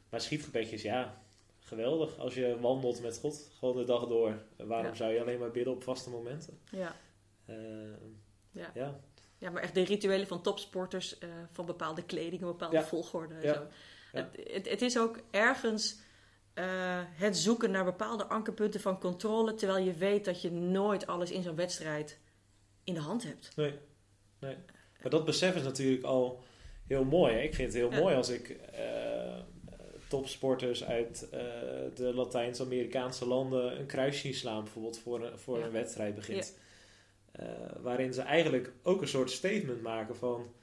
Maar 0.09 0.21
schietgebedjes, 0.21 0.81
ja, 0.81 1.21
geweldig. 1.59 2.17
Als 2.17 2.33
je 2.33 2.59
wandelt 2.59 3.01
met 3.01 3.17
God, 3.17 3.49
gewoon 3.59 3.75
de 3.77 3.83
dag 3.83 4.07
door. 4.07 4.41
Waarom 4.57 4.95
zou 4.95 5.13
je 5.13 5.21
alleen 5.21 5.39
maar 5.39 5.51
bidden 5.51 5.73
op 5.73 5.83
vaste 5.83 6.09
momenten? 6.09 6.59
ja. 6.71 6.95
Ja. 8.51 8.71
ja. 9.37 9.49
Maar 9.49 9.61
echt 9.61 9.73
de 9.75 9.83
rituelen 9.83 10.27
van 10.27 10.41
topsporters, 10.41 11.17
van 11.51 11.65
bepaalde 11.65 12.03
kleding, 12.03 12.41
een 12.41 12.47
bepaalde 12.47 12.81
volgorde. 12.83 13.33
en 13.35 13.41
Ja. 13.41 13.53
Zo. 13.53 13.67
Het, 14.51 14.69
het 14.69 14.81
is 14.81 14.99
ook 14.99 15.19
ergens 15.31 15.99
eh, 16.59 17.01
het 17.05 17.37
zoeken 17.37 17.71
naar 17.71 17.83
bepaalde 17.83 18.25
ankerpunten 18.25 18.79
van 18.81 18.99
controle, 18.99 19.53
terwijl 19.53 19.85
je 19.85 19.93
weet 19.93 20.25
dat 20.25 20.41
je 20.41 20.51
nooit 20.51 21.07
alles 21.07 21.31
in 21.31 21.43
zo'n 21.43 21.55
wedstrijd 21.55 22.19
in 22.83 22.93
de 22.93 22.99
hand 22.99 23.23
hebt. 23.23 23.51
Nee, 23.55 23.73
nee. 24.39 24.55
Maar 25.01 25.11
dat 25.11 25.25
besef 25.25 25.55
is 25.55 25.63
natuurlijk 25.63 26.03
al 26.03 26.43
heel 26.87 27.03
mooi. 27.03 27.33
Hè? 27.33 27.39
Ik 27.41 27.55
vind 27.55 27.67
het 27.73 27.81
heel 27.81 27.91
Ja. 27.91 27.99
mooi 27.99 28.15
als 28.15 28.29
ik 28.29 28.49
eh, 28.49 29.39
topsporters 30.07 30.83
uit 30.83 31.29
eh, 31.31 31.39
de 31.95 32.11
Latijns-Amerikaanse 32.15 33.27
landen 33.27 33.79
een 33.79 33.85
kruis 33.85 34.19
zien 34.19 34.33
slaan, 34.33 34.63
bijvoorbeeld 34.63 34.99
voor 34.99 35.25
een, 35.25 35.39
voor 35.39 35.59
Ja. 35.59 35.65
een 35.65 35.71
wedstrijd 35.71 36.15
begint. 36.15 36.57
Waarin 37.81 38.13
ze 38.13 38.21
eigenlijk 38.21 38.71
ook 38.83 39.01
een 39.01 39.07
soort 39.07 39.31
statement 39.31 39.81
maken 39.81 40.15
van: 40.15 40.53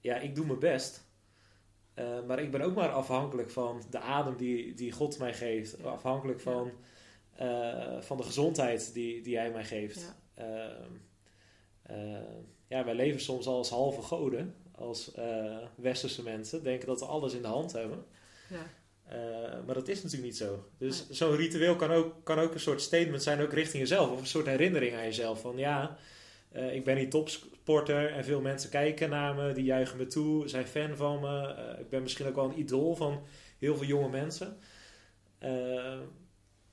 ja, 0.00 0.16
ik 0.16 0.34
doe 0.34 0.46
mijn 0.46 0.58
best. 0.58 1.08
Eh, 2.00 2.26
maar 2.26 2.38
ik 2.38 2.50
ben 2.50 2.60
ook 2.60 2.74
maar 2.74 2.90
afhankelijk 2.90 3.50
van 3.50 3.82
de 3.90 3.98
adem 3.98 4.36
die, 4.36 4.74
die 4.74 4.92
God 4.92 5.18
mij 5.18 5.34
geeft. 5.34 5.76
Ja. 5.78 5.88
Afhankelijk 5.88 6.40
van, 6.40 6.70
eh, 7.36 8.00
van 8.00 8.16
de 8.16 8.22
gezondheid 8.22 8.94
die, 8.94 9.22
die 9.22 9.36
Hij 9.36 9.50
mij 9.50 9.64
geeft. 9.64 10.14
Ja. 10.36 10.44
Ehm, 10.44 10.90
eh, 11.82 12.18
ja, 12.68 12.84
wij 12.84 12.94
leven 12.94 13.20
soms 13.20 13.46
als 13.46 13.70
halve 13.70 14.02
goden, 14.02 14.54
als 14.74 15.10
westerse 15.74 16.22
mensen, 16.22 16.62
denken 16.62 16.86
dat 16.88 17.00
we 17.00 17.06
alles 17.06 17.32
in 17.34 17.42
de 17.42 17.48
hand 17.48 17.72
hebben. 17.72 18.04
Ja. 18.48 18.66
Maar 19.66 19.74
dat 19.74 19.88
is 19.88 20.02
natuurlijk 20.02 20.30
niet 20.30 20.36
zo. 20.36 20.64
Dus 20.78 21.10
zo'n 21.10 21.36
ritueel 21.36 21.76
kan 21.76 21.90
ook, 21.90 22.24
kan 22.24 22.38
ook 22.38 22.54
een 22.54 22.60
soort 22.60 22.80
statement 22.80 23.22
zijn, 23.22 23.40
ook 23.40 23.52
richting 23.52 23.82
jezelf, 23.82 24.10
of 24.10 24.20
een 24.20 24.26
soort 24.26 24.46
herinnering 24.46 24.94
aan 24.94 25.04
jezelf. 25.04 25.40
Van 25.40 25.56
ja, 25.56 25.96
ik 26.52 26.84
ben 26.84 26.96
die 26.96 27.08
en 27.78 28.24
veel 28.24 28.40
mensen 28.40 28.70
kijken 28.70 29.10
naar 29.10 29.34
me, 29.34 29.52
die 29.52 29.64
juichen 29.64 29.96
me 29.96 30.06
toe, 30.06 30.48
zijn 30.48 30.66
fan 30.66 30.96
van 30.96 31.20
me. 31.20 31.46
Eh, 31.46 31.80
ik 31.80 31.88
ben 31.88 32.02
misschien 32.02 32.26
ook 32.26 32.34
wel 32.34 32.44
een 32.44 32.58
idool 32.58 32.96
van 32.96 33.22
heel 33.58 33.76
veel 33.76 33.86
jonge 33.86 34.08
mensen. 34.08 34.58
Eh, 35.38 36.00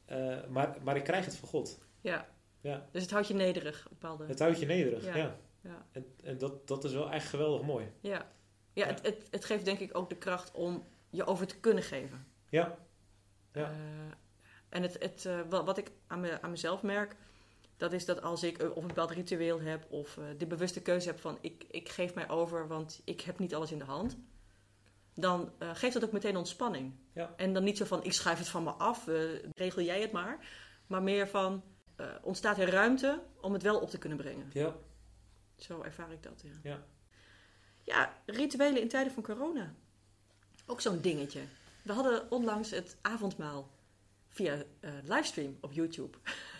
eh, 0.05 0.47
maar, 0.49 0.77
maar 0.83 0.95
ik 0.95 1.03
krijg 1.03 1.25
het 1.25 1.35
van 1.35 1.49
God. 1.49 1.79
Ja. 2.01 2.29
Ja. 2.61 2.87
Dus 2.91 3.01
het 3.01 3.11
houdt 3.11 3.27
je 3.27 3.33
nederig, 3.33 3.87
bepaalde. 3.89 4.25
Het 4.25 4.39
houdt 4.39 4.59
je 4.59 4.65
nederig, 4.65 5.05
Ja. 5.05 5.15
ja. 5.15 5.35
Ja. 5.61 5.85
En, 5.91 6.05
en 6.23 6.37
dat, 6.37 6.67
dat 6.67 6.83
is 6.83 6.93
wel 6.93 7.11
echt 7.11 7.27
geweldig 7.29 7.61
mooi. 7.61 7.91
Ja, 7.99 8.31
ja. 8.73 8.85
Het, 8.85 9.01
het, 9.01 9.27
het 9.31 9.45
geeft 9.45 9.65
denk 9.65 9.79
ik 9.79 9.97
ook 9.97 10.09
de 10.09 10.17
kracht 10.17 10.51
om 10.51 10.85
je 11.09 11.25
over 11.25 11.47
te 11.47 11.59
kunnen 11.59 11.83
geven. 11.83 12.27
Ja. 12.49 12.77
Ja. 13.53 13.71
En 14.69 14.81
het, 14.81 14.97
het, 14.99 15.29
wat, 15.49 15.65
wat 15.65 15.77
ik 15.77 15.91
aan, 16.07 16.19
me, 16.19 16.41
aan 16.41 16.51
mezelf 16.51 16.81
merk, 16.83 17.15
dat 17.77 17.93
is 17.93 18.05
dat 18.05 18.21
als 18.21 18.43
ik 18.43 18.57
eh, 18.57 18.69
of 18.69 18.81
een 18.81 18.87
bepaald 18.87 19.11
ritueel 19.11 19.61
heb 19.61 19.91
of 19.91 20.17
eh, 20.17 20.23
de 20.37 20.45
bewuste 20.45 20.81
keuze 20.81 21.07
heb 21.07 21.19
van 21.19 21.37
ik, 21.41 21.65
ik 21.69 21.89
geef 21.89 22.13
mij 22.13 22.29
over, 22.29 22.67
want 22.67 23.01
ik 23.03 23.21
heb 23.21 23.39
niet 23.39 23.55
alles 23.55 23.71
in 23.71 23.77
de 23.77 23.83
hand, 23.83 24.17
dan 25.13 25.51
eh, 25.57 25.75
geeft 25.75 25.93
dat 25.93 26.03
ook 26.03 26.11
meteen 26.11 26.37
ontspanning. 26.37 26.93
Ja. 27.13 27.33
En 27.37 27.53
dan 27.53 27.63
niet 27.63 27.77
zo 27.77 27.85
van 27.85 28.03
ik 28.03 28.13
schuif 28.13 28.37
het 28.37 28.47
van 28.47 28.63
me 28.63 28.71
af, 28.71 29.07
regel 29.55 29.81
jij 29.81 30.01
het 30.01 30.11
maar, 30.11 30.47
maar 30.87 31.03
meer 31.03 31.27
van 31.27 31.63
ontstaat 32.21 32.57
er 32.57 32.69
ruimte 32.69 33.23
om 33.41 33.53
het 33.53 33.61
wel 33.61 33.79
op 33.79 33.89
te 33.89 33.97
kunnen 33.97 34.17
brengen. 34.17 34.49
Ja. 34.53 34.75
Zo 35.55 35.81
ervaar 35.81 36.11
ik 36.11 36.23
dat, 36.23 36.41
ja. 36.43 36.51
Ja. 36.63 36.85
Ja, 37.83 38.13
rituelen 38.25 38.81
in 38.81 38.87
tijden 38.87 39.13
van 39.13 39.23
corona. 39.23 39.73
Ook 40.65 40.81
zo'n 40.81 41.01
dingetje. 41.01 41.41
We 41.83 41.93
hadden 41.93 42.31
onlangs 42.31 42.71
het 42.71 42.97
avondmaal 43.01 43.71
via 44.27 44.63
livestream 45.03 45.57
op 45.61 45.71
YouTube. 45.71 46.17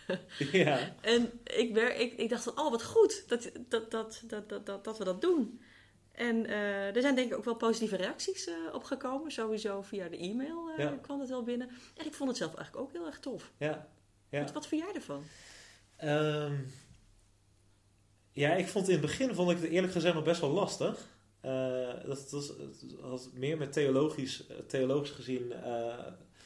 ja. 0.52 0.96
En 1.02 1.32
ik, 1.44 1.74
wer- 1.74 1.96
ik, 1.96 2.14
ik 2.14 2.30
dacht 2.30 2.44
van, 2.44 2.60
oh 2.60 2.72
wat 2.72 2.84
goed 2.84 3.24
dat, 3.28 3.52
dat, 3.70 3.92
dat, 3.92 4.22
dat, 4.28 4.50
dat, 4.50 4.66
dat, 4.66 4.84
dat 4.84 4.98
we 4.98 5.04
dat 5.04 5.22
doen. 5.22 5.62
En 6.12 6.46
eh, 6.46 6.96
er 6.96 7.02
zijn 7.02 7.16
denk 7.16 7.32
ik 7.32 7.38
ook 7.38 7.46
wel 7.46 7.56
positieve 7.56 7.96
reacties 7.96 8.48
eh 8.48 8.54
op 8.74 8.84
gekomen. 8.84 9.32
Sowieso 9.32 9.82
via 9.82 10.08
de 10.10 10.18
e-mail 10.18 10.70
eh, 10.70 10.78
Ja. 10.84 10.98
kwam 11.02 11.20
het 11.20 11.30
wel 11.30 11.44
binnen. 11.44 11.70
En 11.96 12.06
ik 12.06 12.14
vond 12.14 12.30
het 12.30 12.38
zelf 12.38 12.56
eigenlijk 12.56 12.86
ook 12.88 12.94
heel 12.94 13.06
erg 13.06 13.20
tof. 13.20 13.52
Ja. 13.58 13.88
Ja. 14.30 14.42
Wat, 14.42 14.52
wat 14.52 14.68
vind 14.68 14.82
jij 14.84 14.94
ervan? 14.94 15.24
Ehm, 15.96 16.54
ja, 18.32 18.54
ik 18.54 18.68
vond 18.68 18.88
in 18.88 18.92
het 18.94 19.02
begin 19.02 19.36
vond 19.36 19.52
ik 19.52 19.58
het 19.58 19.70
eerlijk 19.70 19.94
gezegd 19.94 20.16
nog 20.16 20.24
best 20.24 20.42
wel 20.42 20.50
lastig. 20.50 21.08
Dat 22.06 22.30
was, 23.00 23.30
meer 23.34 23.58
met 23.58 23.74
theologisch, 23.74 24.44
theologisch 24.68 25.10
gezien. 25.12 25.54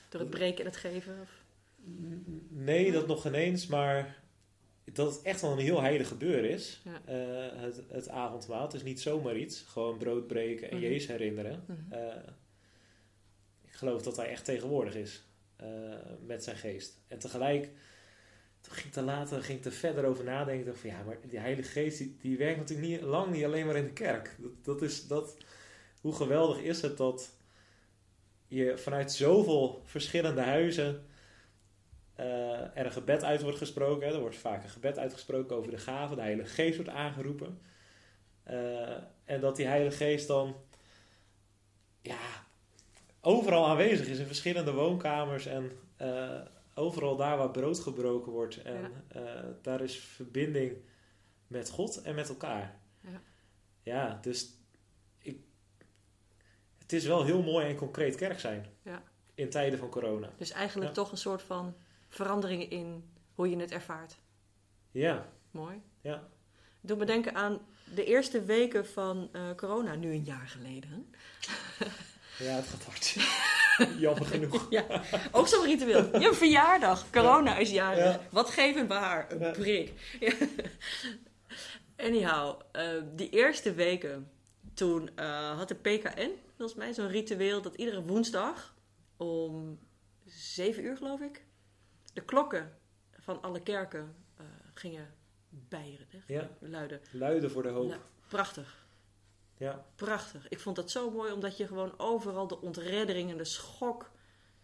Door 0.10 0.22
het 0.22 0.30
breken 0.30 0.60
en 0.60 0.66
het 0.66 0.80
geven? 0.80 1.20
Of? 1.22 1.41
Nee, 2.50 2.92
dat 2.92 3.08
nog 3.08 3.22
geen 3.22 3.34
eens, 3.34 3.68
maar 3.68 4.22
dat 4.94 5.14
het 5.16 5.24
echt 5.24 5.42
wel 5.42 5.52
een 5.52 5.58
heel 5.58 5.82
heilig 5.82 6.08
gebeuren 6.08 6.50
is. 6.50 6.82
Ja. 6.84 7.02
Eh, 7.06 7.62
het, 7.62 7.82
het 7.88 8.10
avondmaal. 8.10 8.62
Het 8.62 8.74
is 8.74 8.84
niet 8.84 9.02
zomaar 9.02 9.36
iets. 9.36 9.62
Gewoon 9.68 9.98
brood 9.98 10.28
breken 10.28 10.70
en 10.72 10.78
Mhm. 10.78 10.86
Jezus 10.86 11.08
herinneren. 11.08 11.64
Mhm. 11.68 11.94
Eh, 11.94 12.16
ik 13.62 13.74
geloof 13.74 14.02
dat 14.02 14.16
hij 14.16 14.30
echt 14.30 14.46
tegenwoordig 14.46 14.96
is 14.96 15.24
eh, 15.56 15.68
met 16.26 16.44
zijn 16.44 16.58
geest. 16.58 16.98
En 17.08 17.20
tegelijk, 17.20 17.70
toen 18.62 18.74
ging 18.74 18.88
ik 18.88 18.96
er 18.96 19.04
later 19.04 19.44
ging 19.44 19.60
ik 19.60 19.66
er 19.66 19.72
verder 19.72 20.06
over 20.06 20.24
nadenken. 20.24 20.66
Dacht 20.66 20.80
van 20.80 20.90
ja, 20.90 21.04
maar 21.04 21.18
die 21.30 21.40
Heilige 21.40 21.70
Geest 21.70 21.98
die, 21.98 22.18
die 22.22 22.38
werkt 22.38 22.60
natuurlijk 22.60 22.88
niet, 22.88 23.02
lang 23.02 23.32
niet 23.32 23.44
alleen 23.44 23.66
maar 23.66 23.76
in 23.76 23.86
de 23.86 23.94
kerk. 23.94 24.36
Dat, 24.40 24.52
dat 24.64 24.82
is 24.82 25.08
dat, 25.08 25.38
hoe 26.02 26.14
geweldig 26.16 26.58
is 26.62 26.82
het 26.82 26.98
dat 26.98 27.30
je 28.48 28.78
vanuit 28.78 29.12
zoveel 29.12 29.82
verschillende 29.86 30.42
huizen 30.42 31.06
er 32.74 32.86
een 32.86 32.92
gebed 32.92 33.24
uit 33.24 33.42
wordt 33.42 33.58
gesproken. 33.58 34.08
Hè. 34.08 34.14
Er 34.14 34.20
wordt 34.20 34.36
vaak 34.36 34.64
een 34.64 34.70
gebed 34.70 34.98
uitgesproken 34.98 35.56
over 35.56 35.72
de 35.72 35.78
gaven. 35.78 36.16
De 36.16 36.22
Heilige 36.22 36.54
Geest 36.54 36.76
wordt 36.76 36.92
aangeroepen. 36.92 37.62
Eh, 38.44 38.98
en 39.26 39.40
dat 39.40 39.56
die 39.56 39.66
Heilige 39.66 39.98
Geest 39.98 40.28
dan 40.28 40.56
ja, 42.02 42.20
overal 43.22 43.68
aanwezig 43.68 44.08
is 44.08 44.20
in 44.20 44.26
verschillende 44.26 44.74
woonkamers 44.74 45.46
en 45.46 45.72
eh, 45.98 46.42
overal 46.76 47.16
daar 47.16 47.38
waar 47.38 47.52
brood 47.52 47.80
gebroken 47.80 48.32
wordt. 48.32 48.62
En 48.62 49.04
eh, 49.08 49.22
daar 49.62 49.82
is 49.82 49.98
verbinding 49.98 50.78
met 51.48 51.70
God 51.70 52.02
en 52.02 52.16
met 52.16 52.30
elkaar. 52.30 52.80
Ja. 53.02 53.22
Ja, 53.84 54.20
dus 54.22 54.50
ik, 55.18 55.38
het 56.78 56.94
is 56.94 57.06
wel 57.06 57.24
heel 57.24 57.42
mooi 57.42 57.68
en 57.68 57.76
concreet 57.76 58.16
kerk 58.16 58.40
zijn 58.40 58.66
Ja. 58.82 59.04
in 59.34 59.50
tijden 59.50 59.80
van 59.80 59.90
corona. 59.90 60.30
Dus 60.38 60.52
eigenlijk 60.52 60.94
toch 60.94 61.12
een 61.12 61.18
soort 61.18 61.42
van 61.42 61.76
verandering 62.16 62.70
in 62.70 63.10
hoe 63.34 63.50
je 63.50 63.58
het 63.58 63.72
ervaart. 63.72 64.18
Ja, 64.92 65.26
Mooi. 65.52 65.82
ja, 66.02 66.28
Doe 66.82 66.98
me 66.98 67.06
denken 67.06 67.36
aan 67.36 67.60
de 67.94 68.04
eerste 68.06 68.44
weken 68.44 68.88
van 68.88 69.30
eh, 69.32 69.42
corona, 69.56 69.96
nu 69.96 70.12
een 70.12 70.24
jaar 70.24 70.48
geleden. 70.48 71.14
ja, 72.46 72.56
het 72.56 72.66
gaat 72.68 72.84
hard. 72.84 73.16
Jammer 74.00 74.26
genoeg. 74.26 74.68
Ja, 74.78 74.86
ook 75.32 75.48
zo'n 75.48 75.66
ritueel. 75.66 76.20
Je 76.20 76.34
verjaardag, 76.34 77.10
corona 77.10 77.58
is 77.58 77.70
jarig. 77.72 78.04
Ja. 78.04 78.22
Wat 78.32 78.50
geven 78.50 78.88
we 78.88 78.94
haar? 78.94 79.32
Een 79.32 79.40
Ja. 79.40 79.52
prik. 79.52 79.94
Anyhow, 81.98 82.60
eh, 82.72 82.90
die 83.16 83.30
eerste 83.30 83.74
weken, 83.74 84.32
toen 84.74 85.10
eh, 85.16 85.58
had 85.58 85.68
de 85.68 85.76
PKN, 85.76 86.30
volgens 86.58 86.78
mij, 86.78 86.94
zo'n 86.94 87.08
ritueel 87.08 87.62
dat 87.62 87.76
iedere 87.76 88.04
woensdag 88.04 88.76
om 89.18 89.80
zeven 90.26 90.84
uur, 90.84 90.98
geloof 90.98 91.20
ik, 91.20 91.44
de 92.14 92.22
klokken 92.22 92.78
van 93.20 93.42
alle 93.42 93.62
kerken 93.62 94.16
eh, 94.38 94.46
gingen 94.74 95.14
bijeren, 95.50 96.24
Ja, 96.28 96.50
luiden. 96.60 97.02
luiden 97.12 97.52
voor 97.52 97.64
de 97.64 97.70
hoop. 97.70 97.90
Ja, 97.90 98.00
prachtig. 98.28 98.80
Ja, 99.58 99.86
Prachtig. 99.96 100.48
Ik 100.50 100.60
vond 100.60 100.76
dat 100.76 100.92
zo 100.92 101.12
mooi, 101.12 101.32
omdat 101.32 101.58
je 101.58 101.68
gewoon 101.68 102.00
overal 102.00 102.48
de 102.48 102.62
ontreddering 102.62 103.32
en 103.32 103.38
de 103.38 103.44
schok 103.46 104.12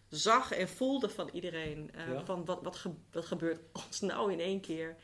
zag 0.08 0.52
en 0.52 0.68
voelde 0.68 1.08
van 1.08 1.28
iedereen. 1.32 1.92
Eh, 1.94 2.08
Ja. 2.08 2.24
Van 2.24 2.44
wat, 2.44 2.62
wat, 2.62 2.76
ge- 2.76 2.94
wat 3.10 3.24
gebeurt 3.26 3.60
ons 3.72 4.00
nou 4.00 4.32
in 4.32 4.40
één 4.40 4.60
keer? 4.60 4.96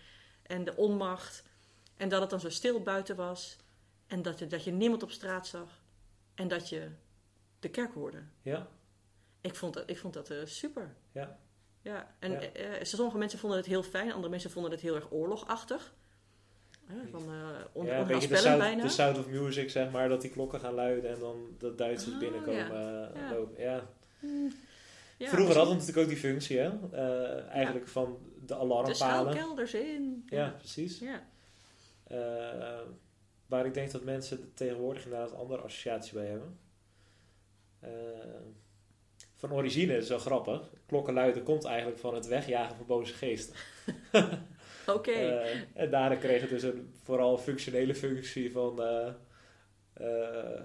en 0.43 0.65
de 0.65 0.77
onmacht. 0.77 1.43
En 1.97 2.09
dat 2.09 2.21
het 2.21 2.31
dan 2.31 2.41
zo 2.41 2.51
stil 2.51 2.83
buiten 2.83 3.17
was. 3.17 3.57
En 4.07 4.23
dat 4.23 4.39
je, 4.39 4.47
dat 4.47 4.65
je 4.65 4.71
niemand 4.73 5.03
op 5.03 5.11
straat 5.11 5.47
zag. 5.47 5.83
En 6.35 6.49
dat 6.49 6.69
je 6.69 6.91
de 7.59 7.69
kerk 7.69 7.95
hoorde. 7.95 8.23
Ja, 8.43 8.69
Ik 9.41 9.55
vond 9.55 9.75
dat, 9.75 9.91
ik 9.91 9.99
vond 9.99 10.15
dat 10.15 10.31
eh, 10.31 10.45
super. 10.45 10.95
ja, 11.13 11.39
Ja, 11.85 12.15
en 12.19 12.31
Ja. 12.31 12.41
eh, 12.41 12.75
eh, 12.77 12.83
sommige 12.85 13.19
mensen 13.19 13.39
vonden 13.39 13.59
het 13.59 13.67
heel 13.69 13.83
fijn, 13.83 14.13
andere 14.13 14.29
mensen 14.29 14.51
vonden 14.51 14.71
het 14.71 14.81
heel 14.81 14.95
erg 14.95 15.07
oorlogachtig. 15.13 15.95
Eh, 16.89 16.95
van 17.11 17.23
uh, 17.23 17.47
on, 17.73 17.87
ja 17.87 17.99
een 17.99 18.07
de 18.29 18.37
sound, 18.37 18.59
bijna. 18.59 18.83
de 18.83 18.89
sound 18.89 19.19
of 19.19 19.29
music, 19.29 19.71
zeg 19.71 19.91
maar, 19.91 20.09
dat 20.09 20.21
die 20.21 20.31
klokken 20.31 20.61
gaan 20.61 20.75
luiden 20.75 21.11
en 21.11 21.19
dan 21.21 21.57
de 21.59 21.75
Duitsers 21.75 22.15
Oh, 22.15 22.21
binnenkomen 22.21 22.57
ja. 22.71 23.11
eh, 23.15 23.21
Ja. 23.21 23.31
lopen. 23.35 23.63
Ja. 23.63 23.89
Ja, 25.19 25.29
Vroeger 25.29 25.57
hadden 25.57 25.73
we 25.75 25.81
natuurlijk 25.81 25.99
ook 26.07 26.13
die 26.13 26.23
functie, 26.31 26.59
hè? 26.59 26.71
Eh, 26.93 27.47
eigenlijk 27.49 27.89
van 27.89 28.19
de 28.41 28.47
de 28.47 28.55
alarmpalen. 28.55 28.97
schuilkelders 28.97 29.75
in. 29.75 30.25
Ja, 30.29 30.49
precies. 30.59 30.99
ja. 30.99 31.23
Eh, 32.07 32.81
waar 33.47 33.67
ik 33.67 33.75
denk 33.75 33.91
dat 33.91 34.05
mensen 34.05 34.41
er 34.41 34.55
tegenwoordig 34.55 35.05
inderdaad 35.05 35.31
een 35.31 35.37
andere 35.37 35.63
associatie 35.63 36.15
bij 36.15 36.27
hebben. 36.27 36.59
Eh, 37.81 37.91
van 39.49 39.57
origine, 39.57 40.05
zo 40.05 40.19
grappig. 40.19 40.71
Klokken 40.87 41.15
luiden 41.15 41.43
komt 41.43 41.65
eigenlijk 41.65 41.99
van 41.99 42.15
het 42.15 42.27
wegjagen 42.27 42.77
van 42.77 42.87
boze 42.87 43.15
geesten. 43.15 43.55
Oké. 44.87 45.11
Eh, 45.11 45.61
en 45.75 45.91
daarna 45.91 46.17
kreeg 46.17 46.41
het 46.41 46.51
dus 46.51 46.63
een 46.63 46.95
vooral 47.03 47.39
functionele 47.39 47.95
functie 47.95 48.53
van 48.53 48.83
eh, 48.83 49.07
eh, 49.07 49.15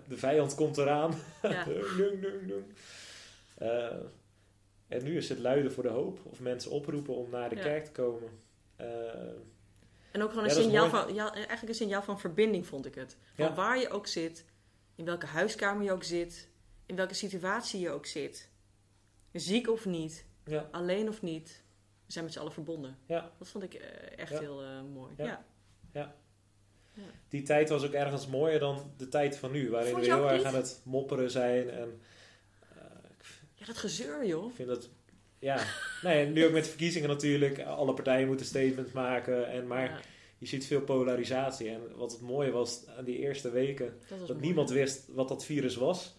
de 0.07 0.17
vijand 0.17 0.55
komt 0.55 0.77
eraan. 0.77 1.13
ja. 1.41 1.63
Dung, 1.97 1.97
dung, 1.97 2.21
dung, 2.21 2.47
dung. 2.47 2.65
En 4.87 5.03
nu 5.03 5.17
is 5.17 5.29
het 5.29 5.39
luiden 5.39 5.71
voor 5.71 5.83
de 5.83 5.89
hoop. 5.89 6.19
Of 6.23 6.39
mensen 6.39 6.71
oproepen 6.71 7.15
om 7.15 7.29
naar 7.29 7.49
de 7.49 7.55
Ja. 7.55 7.61
kerk 7.61 7.85
te 7.85 7.91
komen. 7.91 8.29
En 10.11 10.21
ook 10.23 10.29
gewoon 10.29 10.43
een 10.43 10.51
signaal 10.51 10.89
van, 10.89 11.13
ja, 11.13 11.33
eigenlijk 11.33 11.67
een 11.67 11.75
signaal 11.75 12.01
van 12.01 12.19
verbinding 12.19 12.67
vond 12.67 12.85
ik 12.85 12.95
het. 12.95 13.17
Van 13.35 13.55
waar 13.55 13.79
je 13.79 13.89
ook 13.89 14.07
zit, 14.07 14.45
in 14.95 15.05
welke 15.05 15.25
huiskamer 15.25 15.83
je 15.83 15.91
ook 15.91 16.03
zit, 16.03 16.49
in 16.85 16.95
welke 16.95 17.13
situatie 17.13 17.79
je 17.79 17.89
ook 17.89 18.05
zit. 18.05 18.48
Ziek 19.33 19.69
of 19.69 19.85
niet, 19.85 20.25
ja, 20.45 20.67
alleen 20.71 21.07
of 21.07 21.21
niet, 21.21 21.63
we 22.05 22.11
zijn 22.11 22.23
met 22.23 22.33
z'n 22.33 22.39
allen 22.39 22.53
verbonden. 22.53 22.97
ja. 23.05 23.31
Dat 23.37 23.47
vond 23.47 23.63
ik 23.63 23.73
eh, 23.73 24.17
echt 24.17 24.31
Ja. 24.31 24.39
heel 24.39 24.61
eh, 24.61 24.81
mooi. 24.93 25.13
Ja. 25.17 25.45
Ja. 25.93 26.15
Die 27.29 27.41
tijd 27.41 27.69
was 27.69 27.85
ook 27.85 27.91
ergens 27.91 28.27
mooier 28.27 28.59
dan 28.59 28.91
de 28.97 29.07
tijd 29.07 29.37
van 29.37 29.51
nu. 29.51 29.69
Waarin 29.69 29.95
we 29.95 30.01
heel 30.05 30.29
erg 30.29 30.37
niet? 30.37 30.45
aan 30.45 30.55
het 30.55 30.81
mopperen 30.83 31.31
zijn. 31.31 31.69
En 31.69 32.01
eh, 32.75 32.77
ja, 33.53 33.65
dat 33.65 33.77
gezeur 33.77 34.25
joh. 34.25 34.49
Ik 34.49 34.55
vind 34.55 34.67
dat, 34.67 34.89
ja, 35.39 35.63
nee, 36.01 36.27
nu 36.27 36.45
ook 36.45 36.51
met 36.51 36.63
de 36.63 36.69
verkiezingen 36.69 37.09
natuurlijk, 37.09 37.59
alle 37.59 37.93
partijen 37.93 38.27
moeten 38.27 38.45
statements 38.45 38.91
maken, 38.91 39.47
en, 39.49 39.67
maar 39.67 40.05
je 40.37 40.45
ziet 40.45 40.65
veel 40.65 40.81
polarisatie. 40.81 41.69
En 41.69 41.95
wat 41.95 42.11
het 42.11 42.21
mooie 42.21 42.51
was 42.51 42.87
aan 42.97 43.05
die 43.05 43.17
eerste 43.17 43.49
weken, 43.51 43.99
dat 44.27 44.39
niemand 44.39 44.69
wist 44.69 45.07
wat 45.07 45.27
dat 45.27 45.45
virus 45.45 45.75
was. 45.75 46.15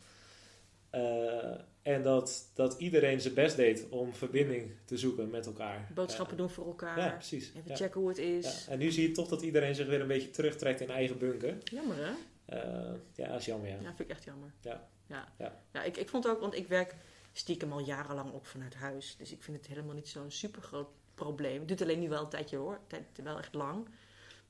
En 1.94 2.02
dat, 2.02 2.50
dat 2.54 2.74
iedereen 2.78 3.20
zijn 3.20 3.34
best 3.34 3.56
deed 3.56 3.88
om 3.88 4.14
verbinding 4.14 4.70
te 4.84 4.96
zoeken 4.98 5.30
met 5.30 5.46
elkaar. 5.46 5.88
Boodschappen 5.94 6.36
doen 6.36 6.50
voor 6.50 6.66
elkaar. 6.66 6.98
Ja, 6.98 7.10
precies. 7.10 7.48
Even 7.48 7.62
Ja. 7.64 7.76
checken 7.76 8.00
hoe 8.00 8.08
het 8.08 8.18
is. 8.18 8.64
Ja, 8.66 8.72
En 8.72 8.78
nu 8.78 8.90
zie 8.90 9.08
je 9.08 9.14
toch 9.14 9.28
dat 9.28 9.42
iedereen 9.42 9.74
zich 9.74 9.86
weer 9.86 10.00
een 10.00 10.06
beetje 10.06 10.30
terugtrekt 10.30 10.80
in 10.80 10.90
eigen 10.90 11.18
bunker. 11.18 11.56
Jammer 11.64 11.96
hè? 11.96 12.10
Eh, 12.44 12.94
ja, 13.14 13.28
dat 13.28 13.40
is 13.40 13.44
jammer, 13.46 13.68
ja. 13.68 13.74
Ja, 13.74 13.86
vind 13.86 14.00
ik 14.00 14.08
echt 14.08 14.24
jammer. 14.24 14.52
Ja. 14.60 14.88
Ja, 15.06 15.32
Ja. 15.38 15.62
ja 15.72 15.82
ik, 15.82 15.96
ik 15.96 16.08
vond 16.08 16.28
ook, 16.28 16.40
want 16.40 16.54
ik 16.54 16.68
werk 16.68 16.94
stiekem 17.32 17.72
al 17.72 17.80
jarenlang 17.80 18.32
ook 18.34 18.46
vanuit 18.46 18.74
huis. 18.74 19.16
Dus 19.18 19.32
ik 19.32 19.42
vind 19.42 19.56
het 19.56 19.66
helemaal 19.66 19.94
niet 19.94 20.08
zo'n 20.08 20.30
super 20.30 20.62
groot 20.62 20.88
probleem. 21.14 21.58
Het 21.58 21.68
duurt 21.68 21.82
alleen 21.82 22.00
nu 22.00 22.08
wel 22.08 22.22
een 22.22 22.28
tijdje 22.28 22.56
hoor. 22.56 22.80
Tijd, 22.86 23.04
wel 23.22 23.38
echt 23.38 23.54
lang. 23.54 23.88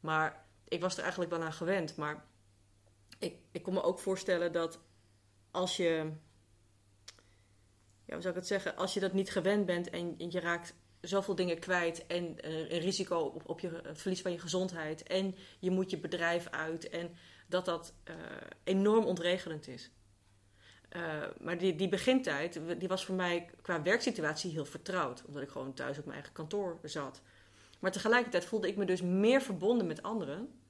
Maar 0.00 0.44
ik 0.68 0.80
was 0.80 0.94
er 0.96 1.00
eigenlijk 1.02 1.30
wel 1.30 1.42
aan 1.42 1.52
gewend. 1.52 1.96
Maar 1.96 2.24
ik, 3.18 3.34
ik 3.50 3.62
kon 3.62 3.74
me 3.74 3.82
ook 3.82 3.98
voorstellen 3.98 4.52
dat 4.52 4.80
als 5.50 5.76
je. 5.76 6.10
Ja, 8.10 8.16
hoe 8.16 8.24
zou 8.24 8.34
ik 8.34 8.40
het 8.40 8.50
zeggen? 8.50 8.76
Als 8.76 8.94
je 8.94 9.00
dat 9.00 9.12
niet 9.12 9.30
gewend 9.30 9.66
bent 9.66 9.90
en 9.90 10.14
je 10.18 10.40
raakt 10.40 10.74
zoveel 11.00 11.34
dingen 11.34 11.58
kwijt 11.58 12.06
en 12.06 12.40
eh, 12.40 12.70
een 12.70 12.78
risico 12.78 13.18
op, 13.18 13.48
op 13.48 13.60
je 13.60 13.80
het 13.82 14.00
verlies 14.00 14.22
van 14.22 14.32
je 14.32 14.38
gezondheid 14.38 15.02
en 15.02 15.34
je 15.58 15.70
moet 15.70 15.90
je 15.90 15.98
bedrijf 15.98 16.48
uit 16.48 16.88
en 16.88 17.14
dat 17.46 17.64
dat 17.64 17.94
eh, 18.04 18.14
enorm 18.64 19.04
ontregelend 19.04 19.68
is. 19.68 19.90
Eh, 20.88 21.22
maar 21.40 21.58
die, 21.58 21.74
die 21.74 21.88
begintijd, 21.88 22.60
die 22.78 22.88
was 22.88 23.04
voor 23.04 23.14
mij 23.14 23.50
qua 23.62 23.82
werksituatie 23.82 24.50
heel 24.50 24.64
vertrouwd. 24.64 25.24
Omdat 25.26 25.42
ik 25.42 25.48
gewoon 25.48 25.74
thuis 25.74 25.98
op 25.98 26.04
mijn 26.04 26.16
eigen 26.16 26.34
kantoor 26.34 26.78
zat. 26.82 27.22
Maar 27.78 27.92
tegelijkertijd 27.92 28.44
voelde 28.44 28.68
ik 28.68 28.76
me 28.76 28.84
dus 28.84 29.02
meer 29.02 29.42
verbonden 29.42 29.86
met 29.86 30.02
anderen. 30.02 30.60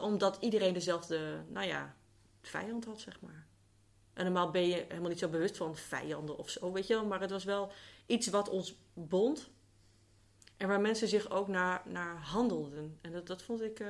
Omdat 0.00 0.36
iedereen 0.40 0.74
dezelfde, 0.74 1.44
nou 1.48 1.66
ja, 1.66 1.96
vijand 2.42 2.84
had, 2.84 3.00
zeg 3.00 3.20
maar. 3.20 3.46
En 4.14 4.24
normaal 4.24 4.50
ben 4.50 4.66
je 4.68 4.84
helemaal 4.88 5.08
niet 5.08 5.18
zo 5.18 5.28
bewust 5.28 5.56
van 5.56 5.76
vijanden 5.76 6.38
of 6.38 6.50
zo, 6.50 6.72
weet 6.72 6.86
je 6.86 6.94
wel. 6.94 7.04
Maar 7.06 7.20
het 7.20 7.30
was 7.30 7.44
wel 7.44 7.72
iets 8.06 8.26
wat 8.28 8.48
ons 8.48 8.78
bond. 8.94 9.50
En 10.56 10.68
waar 10.68 10.80
mensen 10.80 11.08
zich 11.08 11.30
ook 11.30 11.48
naar, 11.48 11.82
naar 11.84 12.16
handelden. 12.16 12.98
En 13.00 13.12
dat, 13.12 13.26
dat 13.26 13.42
vond 13.42 13.62
ik... 13.62 13.80
eh, 13.80 13.86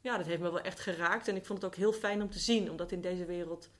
ja, 0.00 0.16
dat 0.16 0.26
heeft 0.26 0.40
me 0.40 0.50
wel 0.50 0.60
echt 0.60 0.80
geraakt. 0.80 1.28
En 1.28 1.36
ik 1.36 1.44
vond 1.46 1.62
het 1.62 1.70
ook 1.70 1.76
heel 1.76 1.92
fijn 1.92 2.22
om 2.22 2.30
te 2.30 2.38
zien, 2.38 2.70
om 2.70 2.76
dat 2.76 2.92
in 2.92 3.00
deze 3.00 3.24
wereld 3.24 3.70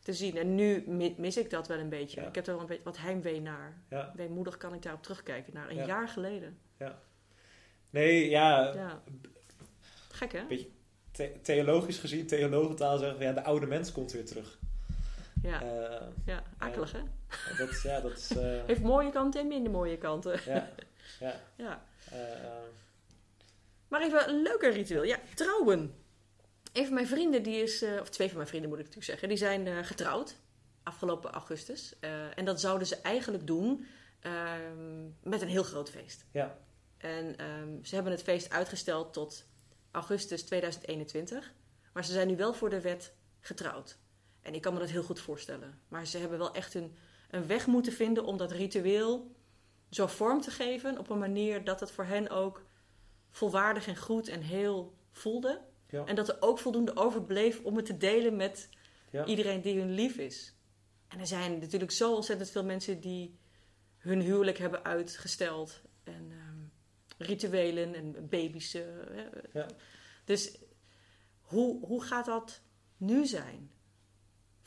te 0.00 0.12
zien. 0.12 0.36
En 0.36 0.54
nu 0.54 0.84
mi- 0.86 1.14
mis 1.18 1.36
ik 1.36 1.50
dat 1.50 1.68
wel 1.68 1.78
een 1.78 1.88
beetje. 1.88 2.20
Ja. 2.20 2.26
Ik 2.28 2.34
heb 2.34 2.46
er 2.46 2.52
wel 2.52 2.60
een 2.60 2.66
beetje 2.66 2.82
wat 2.84 2.98
heimwee 2.98 3.40
naar. 3.40 3.82
Ja. 3.90 4.12
Weemoedig 4.16 4.56
kan 4.56 4.74
ik 4.74 4.82
daarop 4.82 5.02
terugkijken, 5.02 5.52
naar 5.54 5.70
een 5.70 5.76
Ja. 5.76 5.86
jaar 5.86 6.08
geleden. 6.08 6.58
Nee, 7.90 8.28
ja, 8.30 8.74
Ja. 8.74 9.02
Gek 10.08 10.32
hè? 10.32 10.44
Beetje- 10.48 10.68
the- 11.10 11.32
theologisch 11.42 11.98
gezien, 11.98 12.26
theologentaal 12.26 12.98
zeggen 12.98 13.18
we, 13.18 13.24
ja, 13.24 13.32
de 13.32 13.44
oude 13.44 13.66
mens 13.66 13.92
komt 13.92 14.12
weer 14.12 14.24
terug. 14.26 14.58
Ja, 15.42 15.62
Eh, 15.62 16.06
ja 16.26 16.42
akelig 16.58 16.92
hè? 16.92 17.00
dat, 17.58 17.68
is- 17.70 17.82
ja, 17.82 18.00
dat 18.00 18.16
is... 18.18 18.30
eh, 18.36 18.64
Heeft 18.66 18.82
mooie 18.82 19.10
kanten 19.10 19.40
en 19.40 19.46
minder 19.48 19.72
mooie 19.72 19.98
kanten. 19.98 20.40
ja, 20.46 20.68
ja, 21.20 21.40
Ja. 21.56 21.82
eh, 22.10 22.32
eh, 22.44 22.50
Maar 23.88 24.02
even 24.02 24.28
een 24.28 24.42
leuker 24.42 24.72
ritueel. 24.72 25.02
Ja, 25.02 25.18
trouwen. 25.34 25.94
Een 26.72 26.84
van 26.84 26.94
mijn 26.94 27.06
vrienden, 27.06 27.42
die 27.42 27.62
is, 27.62 27.82
eh, 27.82 28.00
of 28.00 28.08
twee 28.08 28.26
van 28.28 28.36
mijn 28.36 28.48
vrienden 28.48 28.68
moet 28.70 28.78
ik 28.78 28.84
natuurlijk 28.84 29.10
zeggen, 29.12 29.28
die 29.28 29.38
zijn 29.38 29.66
eh, 29.66 29.84
getrouwd 29.86 30.36
afgelopen 30.82 31.30
augustus. 31.30 31.94
Eh, 32.00 32.38
en 32.38 32.44
dat 32.44 32.60
zouden 32.60 32.86
ze 32.86 32.96
eigenlijk 32.96 33.46
doen 33.46 33.86
ehm, 34.20 35.04
met 35.22 35.42
een 35.42 35.48
heel 35.48 35.62
groot 35.62 35.90
feest. 35.90 36.24
ja, 36.30 36.58
En 36.98 37.36
ehm, 37.36 37.82
ze 37.84 37.94
hebben 37.94 38.12
het 38.12 38.22
feest 38.22 38.50
uitgesteld 38.50 39.12
tot 39.12 39.44
augustus 39.90 40.42
2021. 40.42 41.52
Maar 41.92 42.04
ze 42.04 42.12
zijn 42.12 42.28
nu 42.28 42.36
wel 42.36 42.52
voor 42.54 42.70
de 42.70 42.80
wet 42.80 43.12
getrouwd. 43.40 43.98
En 44.42 44.54
ik 44.54 44.62
kan 44.62 44.72
me 44.72 44.78
dat 44.78 44.90
heel 44.90 45.02
goed 45.02 45.20
voorstellen. 45.20 45.80
Maar 45.88 46.06
ze 46.06 46.18
hebben 46.18 46.38
wel 46.38 46.54
echt 46.54 46.74
een, 46.74 46.94
een 47.30 47.46
weg 47.46 47.66
moeten 47.66 47.92
vinden 47.92 48.24
om 48.24 48.36
dat 48.36 48.52
ritueel 48.52 49.32
zo 49.90 50.06
vorm 50.06 50.40
te 50.40 50.50
geven. 50.50 50.98
Op 50.98 51.10
een 51.10 51.18
manier 51.18 51.64
dat 51.64 51.80
het 51.80 51.90
voor 51.90 52.04
hen 52.04 52.30
ook 52.30 52.64
volwaardig 53.30 53.86
en 53.86 53.96
goed 53.96 54.28
en 54.28 54.40
heel 54.42 54.94
voelde. 55.12 55.60
ja, 55.88 56.04
En 56.04 56.14
dat 56.14 56.28
er 56.28 56.36
ook 56.40 56.58
voldoende 56.58 56.96
overbleef 56.96 57.60
om 57.62 57.76
het 57.76 57.86
te 57.86 57.96
delen 57.96 58.36
met 58.36 58.68
ja. 59.10 59.24
iedereen 59.24 59.60
die 59.60 59.78
hun 59.78 59.90
lief 59.90 60.16
is. 60.16 60.54
En 61.08 61.18
er 61.20 61.26
zijn 61.26 61.58
natuurlijk 61.58 61.92
zo 61.92 62.14
ontzettend 62.14 62.50
veel 62.50 62.64
mensen 62.64 63.00
die 63.00 63.38
hun 63.98 64.20
huwelijk 64.20 64.58
hebben 64.58 64.84
uitgesteld. 64.84 65.80
En 66.04 66.30
ehm, 66.30 67.28
rituelen 67.28 67.94
en 67.94 68.28
baby's. 68.28 68.74
eh. 68.74 68.84
Ja. 69.52 69.66
Dus 70.24 70.58
hoe, 71.40 71.86
hoe 71.86 72.02
gaat 72.02 72.26
dat 72.26 72.62
nu 72.96 73.26
zijn 73.26 73.70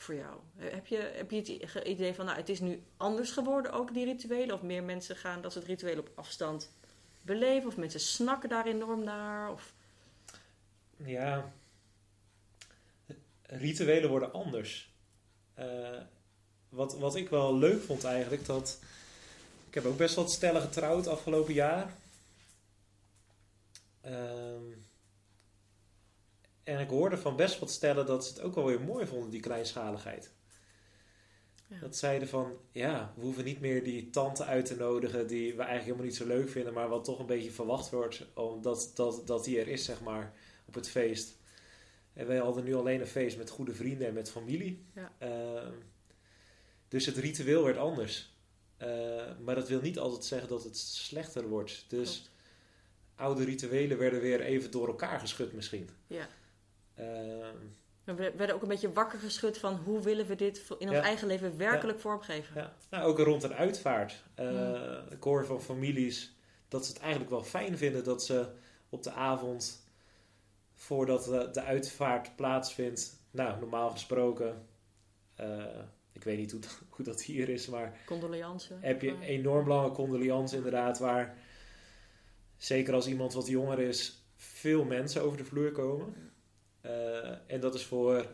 voor 0.04 0.14
jou? 0.14 0.36
Heb 0.56 0.86
je, 0.86 0.96
heb 0.96 1.30
je 1.30 1.36
het 1.36 1.86
idee 1.86 2.14
van, 2.14 2.24
nou, 2.24 2.38
het 2.38 2.48
is 2.48 2.60
nu 2.60 2.82
anders 2.96 3.30
geworden 3.30 3.72
ook, 3.72 3.94
die 3.94 4.04
rituelen? 4.04 4.54
Of 4.54 4.62
meer 4.62 4.82
mensen 4.82 5.16
gaan 5.16 5.40
dat 5.42 5.52
soort 5.52 5.64
rituelen 5.64 5.98
op 5.98 6.10
afstand 6.14 6.70
beleven? 7.22 7.68
Of 7.68 7.76
mensen 7.76 8.00
snakken 8.00 8.48
daar 8.48 8.66
enorm 8.66 9.04
naar? 9.04 9.52
Of, 9.52 9.72
Ja, 10.96 11.52
rituelen 13.42 14.10
worden 14.10 14.32
anders. 14.32 14.92
Eh, 15.54 16.00
wat, 16.68 16.98
wat 16.98 17.16
ik 17.16 17.28
wel 17.28 17.56
leuk 17.56 17.82
vond 17.82 18.04
eigenlijk, 18.04 18.46
dat 18.46 18.78
ik 19.68 19.82
heb 19.82 19.84
ook 19.84 19.96
best 19.96 20.14
wat 20.14 20.32
stellen 20.32 20.62
getrouwd 20.62 21.06
afgelopen 21.06 21.54
jaar. 21.54 21.94
Ehm, 24.00 24.62
en 26.64 26.80
ik 26.80 26.88
hoorde 26.90 27.16
van 27.18 27.36
best 27.36 27.58
wat 27.58 27.70
stellen 27.70 28.06
dat 28.06 28.26
ze 28.26 28.32
het 28.32 28.42
ook 28.42 28.54
wel 28.54 28.64
weer 28.64 28.80
mooi 28.80 29.06
vonden, 29.06 29.30
die 29.30 29.40
kleinschaligheid. 29.40 30.32
Ja. 31.68 31.78
Dat 31.80 31.96
zeiden 31.96 32.28
van, 32.28 32.56
ja, 32.72 33.12
we 33.16 33.22
hoeven 33.22 33.44
niet 33.44 33.60
meer 33.60 33.84
die 33.84 34.10
tante 34.10 34.44
uit 34.44 34.66
te 34.66 34.76
nodigen 34.76 35.26
die 35.26 35.50
we 35.50 35.62
eigenlijk 35.62 35.84
helemaal 35.84 36.04
niet 36.04 36.16
zo 36.16 36.26
leuk 36.26 36.48
vinden, 36.48 36.72
maar 36.72 36.88
wat 36.88 37.04
toch 37.04 37.18
een 37.18 37.26
beetje 37.26 37.50
verwacht 37.50 37.90
wordt, 37.90 38.26
omdat 38.34 38.92
dat, 38.94 39.26
dat 39.26 39.44
die 39.44 39.60
er 39.60 39.68
is, 39.68 39.84
zeg 39.84 40.00
maar, 40.00 40.34
op 40.64 40.74
het 40.74 40.88
feest. 40.88 41.36
En 42.12 42.26
wij 42.26 42.38
hadden 42.38 42.64
nu 42.64 42.74
alleen 42.74 43.00
een 43.00 43.06
feest 43.06 43.36
met 43.36 43.50
goede 43.50 43.74
vrienden 43.74 44.06
en 44.06 44.14
met 44.14 44.30
familie. 44.30 44.84
Ja. 44.94 45.12
Ehm, 45.18 45.72
dus 46.88 47.06
het 47.06 47.16
ritueel 47.16 47.64
werd 47.64 47.76
anders. 47.76 48.32
maar 49.44 49.54
dat 49.54 49.68
wil 49.68 49.80
niet 49.80 49.98
altijd 49.98 50.24
zeggen 50.24 50.48
dat 50.48 50.64
het 50.64 50.76
slechter 50.78 51.48
wordt. 51.48 51.84
Dus 51.88 52.10
Klopt. 52.10 52.30
oude 53.14 53.44
rituelen 53.44 53.98
werden 53.98 54.20
weer 54.20 54.40
even 54.40 54.70
door 54.70 54.86
elkaar 54.86 55.20
geschud 55.20 55.52
misschien. 55.52 55.88
Ja. 56.06 56.28
Ehm, 56.94 57.56
We 58.04 58.32
werden 58.36 58.54
ook 58.54 58.62
een 58.62 58.68
beetje 58.68 58.92
wakker 58.92 59.18
geschud 59.18 59.58
van 59.58 59.74
hoe 59.76 60.00
willen 60.02 60.26
we 60.26 60.34
dit 60.34 60.62
in 60.78 60.88
ons 60.88 60.96
Ja. 60.96 61.02
eigen 61.02 61.26
leven 61.26 61.56
werkelijk 61.56 62.00
vormgeven. 62.00 62.56
ja. 62.60 62.74
Nou, 62.90 63.04
ook 63.04 63.18
rond 63.18 63.42
een 63.42 63.54
uitvaart. 63.54 64.22
Eh, 64.34 64.52
Ja. 64.52 65.04
Ik 65.10 65.22
hoor 65.22 65.46
van 65.46 65.62
families 65.62 66.36
dat 66.68 66.86
ze 66.86 66.92
het 66.92 67.00
eigenlijk 67.00 67.30
wel 67.30 67.42
fijn 67.44 67.78
vinden 67.78 68.04
dat 68.04 68.24
ze 68.24 68.46
op 68.88 69.02
de 69.02 69.10
avond 69.12 69.82
voordat 70.74 71.24
de, 71.24 71.48
de 71.52 71.62
uitvaart 71.62 72.36
plaatsvindt, 72.36 73.16
nou, 73.30 73.60
normaal 73.60 73.90
gesproken, 73.90 74.66
eh, 75.34 75.64
ik 76.12 76.24
weet 76.24 76.38
niet 76.38 76.50
hoe, 76.50 76.60
dat- 76.60 76.80
hoe 76.96 77.04
dat 77.04 77.22
hier 77.22 77.48
is, 77.48 77.66
maar 77.68 77.96
Condoleance. 78.06 78.74
heb 78.80 79.02
je 79.02 79.16
enorm 79.20 79.68
lange 79.68 79.90
condoleance 79.90 80.56
inderdaad, 80.56 80.98
waar 80.98 81.38
zeker 82.56 82.94
als 82.94 83.06
iemand 83.06 83.32
wat 83.32 83.46
jonger 83.46 83.78
is, 83.78 84.22
veel 84.36 84.84
mensen 84.84 85.22
over 85.22 85.38
de 85.38 85.44
vloer 85.44 85.72
komen. 85.72 86.32
Eh, 86.84 87.30
en 87.46 87.60
dat 87.60 87.74
is 87.74 87.84
voor 87.84 88.26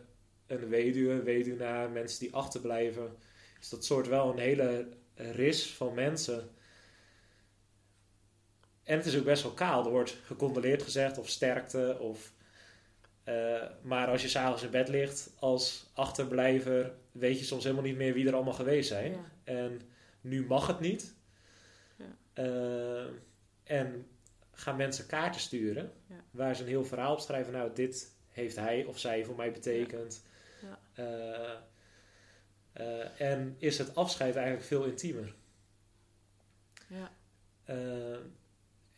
een 0.47 0.69
weduwe, 0.69 1.23
weduwnaar, 1.23 1.91
mensen 1.91 2.21
die 2.21 2.35
achterblijven, 2.35 3.17
is 3.61 3.69
dat 3.69 3.85
soort 3.85 4.07
wel 4.09 4.31
een 4.31 4.39
hele 4.39 4.89
ris 5.15 5.73
van 5.73 5.95
mensen. 5.95 6.51
En 8.83 8.97
het 8.97 9.07
is 9.07 9.19
ook 9.19 9.25
best 9.25 9.43
wel 9.43 9.53
kaal. 9.53 9.85
Er 9.85 9.91
wordt 9.91 10.17
gecondoleerd 10.25 10.83
gezegd 10.83 11.19
of 11.19 11.29
sterkte. 11.29 11.97
Of, 12.01 12.33
eh, 13.25 13.63
maar 13.83 14.09
als 14.09 14.23
je 14.23 14.29
s'avonds 14.29 14.63
in 14.63 14.71
bed 14.71 14.89
ligt 14.89 15.31
als 15.39 15.91
achterblijver, 15.95 16.93
weet 17.13 17.39
je 17.39 17.45
soms 17.45 17.63
helemaal 17.63 17.85
niet 17.85 17.97
meer 17.97 18.15
wie 18.15 18.27
er 18.27 18.35
allemaal 18.35 18.53
geweest 18.53 18.89
zijn. 18.89 19.13
Ja. 19.13 19.31
En 19.45 19.81
nu 20.21 20.47
mag 20.47 20.67
het 20.67 20.81
niet. 20.81 21.15
Ja. 21.97 22.17
Eh, 22.33 23.07
en 23.63 24.07
gaan 24.53 24.77
mensen 24.77 25.07
kaarten 25.07 25.41
sturen 25.41 25.93
Ja. 26.07 26.25
waar 26.31 26.57
ze 26.57 26.63
een 26.63 26.69
heel 26.69 26.85
verhaal 26.85 27.13
op 27.13 27.21
schrijven. 27.21 27.53
Nou, 27.53 27.71
dit 27.75 28.19
heeft 28.40 28.57
hij 28.57 28.85
of 28.85 28.98
zij 28.98 29.24
voor 29.24 29.37
mij 29.37 29.53
betekend. 29.53 30.22
Ja. 30.62 30.79
Eh, 30.94 31.53
eh, 32.72 33.20
en 33.20 33.57
is 33.59 33.79
het 33.79 33.94
afscheid 33.94 34.37
eigenlijk 34.37 34.66
veel 34.66 34.85
intiemer. 34.85 35.35
Ja. 36.87 37.12
Eh, 37.64 38.18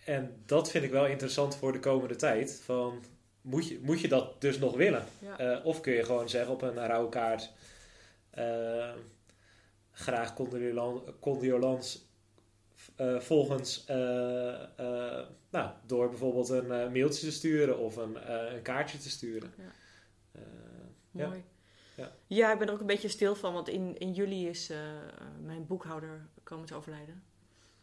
en 0.04 0.42
dat 0.46 0.70
vind 0.70 0.84
ik 0.84 0.90
wel 0.90 1.06
interessant 1.06 1.56
voor 1.56 1.72
de 1.72 1.80
komende 1.80 2.16
tijd. 2.16 2.60
Van, 2.64 3.04
moet, 3.40 3.68
je, 3.68 3.80
moet 3.82 4.00
je 4.00 4.08
dat 4.08 4.40
dus 4.40 4.58
nog 4.58 4.76
willen? 4.76 5.04
Ja. 5.18 5.60
Of 5.64 5.80
kun 5.80 5.92
je 5.92 6.04
gewoon 6.04 6.28
zeggen 6.28 6.52
op 6.52 6.62
een 6.62 6.86
rouwkaart... 6.86 7.50
graag 9.92 10.34
condolean- 10.34 11.02
eh, 12.96 13.20
volgens... 13.20 13.84
eh, 13.84 14.62
eh, 14.62 15.26
nou, 15.50 15.70
door 15.86 16.08
bijvoorbeeld 16.08 16.48
een 16.48 16.66
mailtje 16.66 17.26
te 17.26 17.32
sturen 17.32 17.78
of 17.78 17.96
een, 17.96 18.32
een 18.54 18.62
kaartje 18.62 18.98
te 18.98 19.10
sturen. 19.10 19.52
Ja. 19.58 19.64
Eh, 20.32 20.42
Ja. 21.10 21.26
Mooi. 21.26 21.44
Ja. 21.96 22.12
Ja. 22.26 22.52
ik 22.52 22.58
ben 22.58 22.66
er 22.68 22.72
ook 22.74 22.80
een 22.80 22.86
beetje 22.86 23.08
stil 23.08 23.34
van, 23.34 23.52
want 23.52 23.68
in, 23.68 23.98
in 23.98 24.12
juli 24.12 24.48
is 24.48 24.70
mijn 25.40 25.66
boekhouder 25.66 26.26
komen 26.42 26.66
te 26.66 26.74
overlijden. 26.74 27.22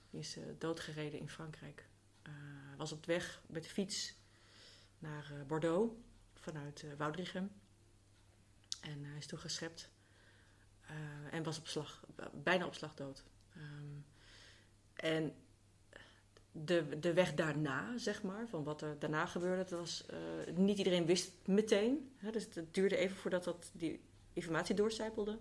Die 0.10 0.20
is 0.20 0.38
doodgereden 0.58 1.20
in 1.20 1.30
Frankrijk. 1.30 1.88
Was 2.78 2.92
op 2.92 3.06
de 3.06 3.12
weg 3.14 3.42
met 3.48 3.64
de 3.64 3.70
fiets 3.70 4.16
naar 5.00 5.34
Bordeaux 5.48 5.94
vanuit 6.34 6.86
Woudrichem. 6.98 7.52
En 8.82 9.04
hij 9.04 9.18
is 9.18 9.26
toen 9.28 9.40
geschept 9.40 9.92
en 11.32 11.44
was 11.44 11.60
op 11.60 11.68
slag, 11.68 12.06
bijna 12.34 12.66
op 12.66 12.74
slag 12.74 12.94
dood. 12.96 13.24
Ehm, 13.56 14.00
en 15.00 15.34
de, 16.52 17.00
de 17.00 17.14
weg 17.14 17.34
daarna, 17.34 17.98
zeg 17.98 18.24
maar, 18.24 18.48
van 18.48 18.64
wat 18.64 18.82
er 18.82 18.96
daarna 19.00 19.26
gebeurde, 19.26 19.64
dat 19.64 19.80
was, 19.80 20.06
eh, 20.06 20.56
niet 20.56 20.78
iedereen 20.78 21.06
wist 21.06 21.26
het 21.26 21.48
meteen. 21.48 22.12
Hè, 22.18 22.32
dus 22.32 22.48
het 22.54 22.74
duurde 22.74 22.98
even 22.98 23.16
voordat 23.16 23.44
dat, 23.44 23.70
die 23.74 24.02
informatie 24.34 24.76
doorcijpelde. 24.76 25.38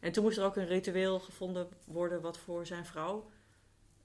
En 0.00 0.12
toen 0.12 0.24
moest 0.24 0.38
er 0.38 0.44
ook 0.44 0.56
een 0.56 0.66
ritueel 0.66 1.20
gevonden 1.20 1.68
worden 1.84 2.20
wat 2.20 2.38
voor 2.38 2.66
zijn 2.66 2.86
vrouw 2.86 3.30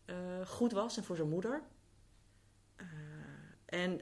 eh, 0.05 0.15
goed 0.45 0.71
was 0.71 0.97
en 0.97 1.03
voor 1.03 1.15
zijn 1.15 1.29
moeder. 1.29 1.61
Eh, 2.75 2.85
en 3.65 4.01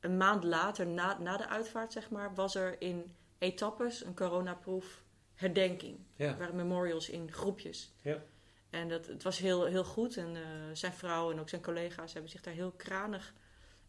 een 0.00 0.16
maand 0.16 0.44
later, 0.44 0.86
na, 0.86 1.18
na 1.18 1.36
de 1.36 1.48
uitvaart, 1.48 1.92
zeg 1.92 2.10
maar, 2.10 2.34
was 2.34 2.54
er 2.54 2.80
in 2.80 3.14
etappes 3.38 4.04
een 4.04 4.14
coronaproof 4.14 5.02
herdenking. 5.34 5.98
ja. 6.16 6.26
Er 6.26 6.38
waren 6.38 6.56
memorials 6.56 7.08
in 7.08 7.32
groepjes. 7.32 7.92
Ja. 8.02 8.22
En 8.72 8.88
dat, 8.88 9.06
het 9.06 9.22
was 9.22 9.38
heel, 9.38 9.64
heel 9.64 9.84
goed. 9.84 10.16
En 10.16 10.36
eh, 10.36 10.42
zijn 10.72 10.92
vrouw 10.92 11.30
en 11.30 11.40
ook 11.40 11.48
zijn 11.48 11.62
collega's 11.62 12.12
hebben 12.12 12.30
zich 12.30 12.40
daar 12.40 12.54
heel 12.54 12.70
kranig 12.70 13.34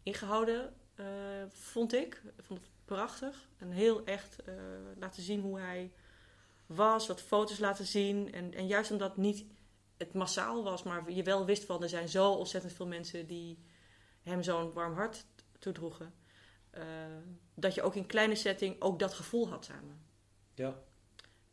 in 0.02 0.14
gehouden, 0.14 0.74
eh, 0.94 1.06
vond 1.48 1.92
ik. 1.92 2.22
Vond 2.38 2.60
het 2.60 2.68
prachtig. 2.84 3.48
En 3.58 3.70
heel 3.70 4.04
echt 4.04 4.42
eh, 4.42 4.54
laten 4.96 5.22
zien 5.22 5.40
hoe 5.40 5.58
hij 5.58 5.92
was, 6.66 7.06
wat 7.06 7.20
foto's 7.20 7.58
laten 7.58 7.84
zien. 7.86 8.32
En, 8.32 8.54
en 8.54 8.66
juist 8.66 8.90
omdat 8.90 9.16
niet 9.16 9.44
het 9.96 10.12
massaal 10.12 10.64
was, 10.64 10.82
maar 10.82 11.10
je 11.10 11.22
wel 11.22 11.44
wist 11.44 11.64
van 11.64 11.82
er 11.82 11.88
zijn 11.88 12.08
zo 12.08 12.32
ontzettend 12.32 12.72
veel 12.72 12.86
mensen 12.86 13.26
die 13.26 13.58
hem 14.22 14.42
zo'n 14.42 14.72
warm 14.72 14.94
hart 14.94 15.26
toedroegen. 15.58 16.14
dat 17.54 17.74
je 17.74 17.82
ook 17.82 17.94
in 17.94 18.06
kleine 18.06 18.34
setting 18.34 18.80
ook 18.80 18.98
dat 18.98 19.14
gevoel 19.14 19.48
had 19.48 19.64
samen. 19.64 20.06
Ja. 20.54 20.82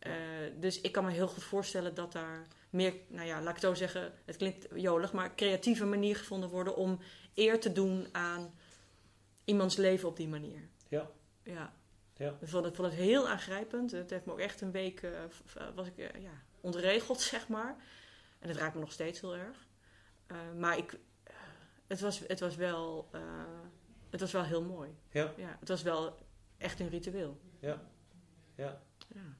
Eh, 0.02 0.14
dus 0.60 0.82
ik 0.82 0.92
kan 0.92 1.06
me 1.06 1.12
heel 1.12 1.28
goed 1.28 1.44
voorstellen 1.44 1.96
dat 1.96 2.12
daar 2.12 2.48
meer, 2.70 2.94
nou 3.08 3.28
ja, 3.28 3.42
laat 3.42 3.48
ik 3.48 3.56
het 3.56 3.64
zo 3.64 3.74
zeggen, 3.74 4.14
het 4.26 4.38
klinkt 4.38 4.68
jolig, 4.76 5.14
maar 5.14 5.36
creatieve 5.36 5.86
manier 5.86 6.16
gevonden 6.16 6.50
worden 6.50 6.76
om 6.76 7.00
eer 7.34 7.60
te 7.60 7.72
doen 7.72 8.08
aan 8.12 8.54
iemands 9.44 9.76
leven 9.76 10.10
op 10.10 10.18
die 10.18 10.28
manier. 10.28 10.70
Ja. 10.88 11.10
Ja. 11.44 11.74
Ja. 12.16 12.38
Ik 12.42 12.48
vond 12.48 12.66
het, 12.66 12.76
vond 12.76 12.88
het 12.88 12.98
heel 12.98 13.30
aangrijpend. 13.30 13.92
Het 13.92 14.10
heeft 14.10 14.26
me 14.26 14.32
ook 14.32 14.40
echt 14.40 14.62
een 14.62 14.72
week, 14.72 15.02
eh, 15.02 15.12
was 15.76 15.88
ik 15.88 15.98
eh, 15.98 16.22
ja, 16.22 16.44
ontregeld, 16.62 17.22
zeg 17.32 17.48
maar. 17.48 17.76
En 18.40 18.50
het 18.50 18.58
raakt 18.58 18.74
me 18.74 18.80
nog 18.80 18.92
steeds 18.92 19.22
heel 19.22 19.36
erg. 19.36 19.68
Maar 20.58 20.78
ik, 20.78 21.00
het, 21.88 22.00
was, 22.00 22.20
het, 22.28 22.40
was 22.40 22.56
wel, 22.56 23.10
het 24.10 24.20
was 24.20 24.32
wel 24.32 24.44
heel 24.44 24.64
mooi. 24.64 24.96
Ja. 25.10 25.34
Ja, 25.38 25.58
het 25.60 25.70
was 25.70 25.82
wel 25.82 26.18
echt 26.58 26.80
een 26.80 26.90
ritueel. 26.90 27.40
Ja. 27.60 27.82
Ja. 28.56 28.82
Ja. 29.14 29.40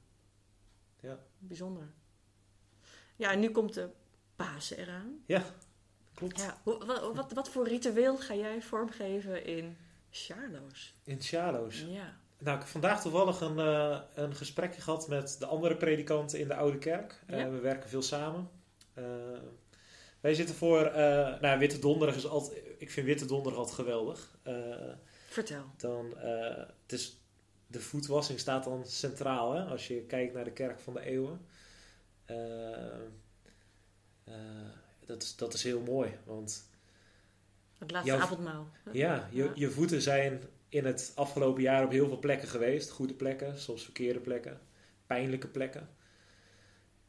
Ja. 1.02 1.18
Bijzonder. 1.38 1.88
Ja, 3.16 3.32
en 3.32 3.40
nu 3.40 3.50
komt 3.50 3.74
de 3.74 3.88
Pasen 4.36 4.78
eraan. 4.78 5.24
Klopt. 6.14 6.40
Ja, 6.40 6.60
wat, 6.64 7.14
wat, 7.14 7.32
wat 7.32 7.48
voor 7.48 7.68
ritueel 7.68 8.16
ga 8.16 8.34
jij 8.34 8.62
vormgeven 8.62 9.44
in 9.44 9.76
Charlo's? 10.10 10.94
In 11.04 11.22
Sjalo's. 11.22 11.80
Ja. 11.88 12.16
Nou, 12.38 12.54
ik 12.56 12.62
heb 12.62 12.72
vandaag 12.72 13.00
toevallig 13.00 13.40
een, 13.40 13.58
eh, 13.58 14.00
een 14.14 14.34
gesprekje 14.34 14.80
gehad 14.80 15.08
met 15.08 15.36
de 15.38 15.46
andere 15.46 15.76
predikanten 15.76 16.38
in 16.38 16.48
de 16.48 16.54
Oude 16.54 16.78
Kerk. 16.78 17.22
Eh, 17.26 17.38
Ja. 17.38 17.50
we 17.50 17.58
werken 17.58 17.88
veel 17.88 18.02
samen. 18.02 18.50
Eh, 18.94 19.04
wij 20.20 20.34
zitten 20.34 20.54
voor, 20.54 20.90
nou, 21.40 21.58
Witte 21.58 21.78
Donderdag 21.78 22.16
is 22.16 22.26
altijd, 22.26 22.62
ik 22.78 22.90
vind 22.90 23.06
Witte 23.06 23.26
Donderdag 23.26 23.58
altijd 23.60 23.76
geweldig. 23.76 24.38
Vertel. 25.28 25.64
dan, 25.76 26.14
het 26.82 26.92
is, 26.92 27.21
de 27.72 27.80
voetwassing 27.80 28.38
staat 28.40 28.64
dan 28.64 28.86
centraal, 28.86 29.52
hè, 29.52 29.64
als 29.64 29.88
je 29.88 30.02
kijkt 30.02 30.34
naar 30.34 30.44
de 30.44 30.52
kerk 30.52 30.80
van 30.80 30.94
de 30.94 31.00
eeuwen. 31.00 31.46
Eh, 32.24 32.94
eh, 34.24 34.70
dat, 35.06 35.22
is, 35.22 35.36
dat 35.36 35.54
is 35.54 35.62
heel 35.62 35.80
mooi, 35.80 36.18
want 36.24 36.70
Het 37.78 37.90
laatste 37.90 38.12
Jouw- 38.12 38.20
avondmaal. 38.22 38.66
ja, 38.92 39.28
je, 39.32 39.50
je 39.54 39.70
voeten 39.70 40.02
zijn 40.02 40.42
in 40.68 40.84
het 40.84 41.12
afgelopen 41.14 41.62
jaar 41.62 41.84
op 41.84 41.90
heel 41.90 42.06
veel 42.08 42.18
plekken 42.18 42.48
geweest. 42.48 42.90
Goede 42.90 43.14
plekken, 43.14 43.58
soms 43.58 43.84
verkeerde 43.84 44.20
plekken, 44.20 44.60
pijnlijke 45.06 45.48
plekken. 45.48 45.88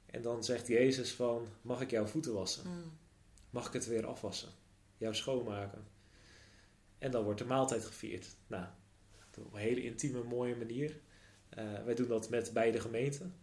En 0.05 0.21
dan 0.21 0.43
zegt 0.43 0.67
Jezus 0.67 1.11
van, 1.13 1.47
mag 1.61 1.81
ik 1.81 1.89
jouw 1.89 2.05
voeten 2.05 2.33
wassen? 2.33 2.67
Mm. 2.67 2.97
Mag 3.49 3.67
ik 3.67 3.73
het 3.73 3.85
weer 3.85 4.05
afwassen? 4.05 4.49
Jou 4.97 5.15
schoonmaken? 5.15 5.87
En 6.97 7.11
dan 7.11 7.23
wordt 7.23 7.39
de 7.39 7.45
maaltijd 7.45 7.85
gevierd. 7.85 8.35
Nou, 8.47 8.65
op 9.39 9.53
een 9.53 9.59
hele 9.59 9.83
intieme, 9.83 10.23
mooie 10.23 10.55
manier. 10.55 10.99
Eh, 11.49 11.63
wij 11.85 11.95
doen 11.95 12.07
dat 12.07 12.29
met 12.29 12.51
beide 12.53 12.79
gemeenten. 12.79 13.35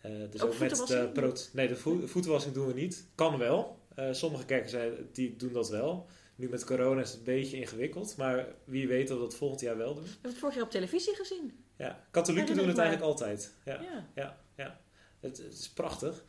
Eh, 0.00 0.10
dus 0.30 0.42
Ook 0.42 0.52
ook, 0.52 0.58
met 0.58 0.86
de 0.86 1.10
proot- 1.12 1.50
Nee, 1.52 1.68
de 1.68 1.76
vo- 1.76 2.50
doen 2.52 2.66
we 2.66 2.72
niet. 2.74 3.06
Kan 3.14 3.38
wel. 3.38 3.78
Eh, 3.94 4.12
sommige 4.12 4.44
kerken 4.44 4.70
zijn, 4.70 4.92
die 5.12 5.36
doen 5.36 5.52
dat 5.52 5.68
wel. 5.68 6.06
Nu 6.36 6.48
met 6.48 6.64
corona 6.64 7.00
is 7.00 7.08
het 7.08 7.18
een 7.18 7.24
beetje 7.24 7.56
ingewikkeld. 7.56 8.16
Maar 8.16 8.46
wie 8.64 8.88
weet 8.88 9.08
dat 9.08 9.16
we 9.18 9.22
dat 9.22 9.34
volgend 9.36 9.60
jaar 9.60 9.76
wel 9.76 9.94
doen. 9.94 10.02
We 10.04 10.08
hebben 10.10 10.30
het 10.30 10.40
vorig 10.40 10.54
jaar 10.54 10.64
op 10.64 10.70
televisie 10.70 11.14
gezien. 11.14 11.64
Ja, 11.76 12.04
katholieken 12.10 12.56
doen 12.56 12.68
het 12.68 12.78
eigenlijk 12.78 13.08
altijd. 13.08 13.54
Ja. 13.64 13.80
Ja. 13.82 14.06
Ja, 14.14 14.40
ja. 14.56 14.80
Het, 15.20 15.36
het 15.38 15.52
is 15.52 15.68
prachtig. 15.70 16.24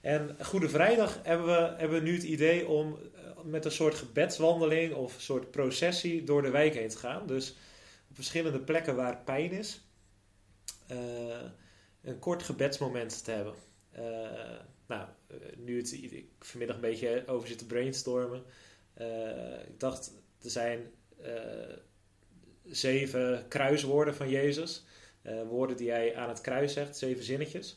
En 0.00 0.36
Goede 0.42 0.68
Vrijdag 0.68 1.20
hebben 1.22 1.46
we, 1.46 1.52
hebben 1.76 1.98
we 1.98 2.04
nu 2.04 2.14
het 2.14 2.22
idee 2.22 2.68
om 2.68 2.98
met 3.44 3.64
een 3.64 3.70
soort 3.72 3.94
gebedswandeling 3.94 4.94
of 4.94 5.14
een 5.14 5.20
soort 5.20 5.50
processie 5.50 6.24
door 6.24 6.42
de 6.42 6.50
wijk 6.50 6.74
heen 6.74 6.88
te 6.88 6.98
gaan. 6.98 7.26
Dus 7.26 7.54
verschillende 8.20 8.60
plekken 8.60 8.96
waar 8.96 9.22
pijn 9.24 9.50
is, 9.50 9.80
eh, 10.86 11.42
een 12.02 12.18
kort 12.18 12.42
gebedsmoment 12.42 13.24
te 13.24 13.30
hebben. 13.30 13.54
Eh, 13.90 14.02
nou, 14.86 15.08
eh, 15.26 15.36
nu 15.56 15.76
het, 15.76 15.92
ik 15.92 16.26
vanmiddag 16.38 16.76
een 16.76 16.82
beetje 16.82 17.22
over 17.26 17.48
zit 17.48 17.58
te 17.58 17.66
brainstormen. 17.66 18.42
Ik 19.66 19.80
dacht, 19.80 20.12
er 20.42 20.50
zijn 20.50 20.90
zeven 22.64 23.48
kruiswoorden 23.48 24.14
van 24.14 24.28
Jezus. 24.28 24.84
Woorden 25.48 25.76
die 25.76 25.90
hij 25.90 26.16
aan 26.16 26.28
het 26.28 26.40
kruis 26.40 26.72
zegt, 26.72 26.96
zeven 26.96 27.24
zinnetjes. 27.24 27.70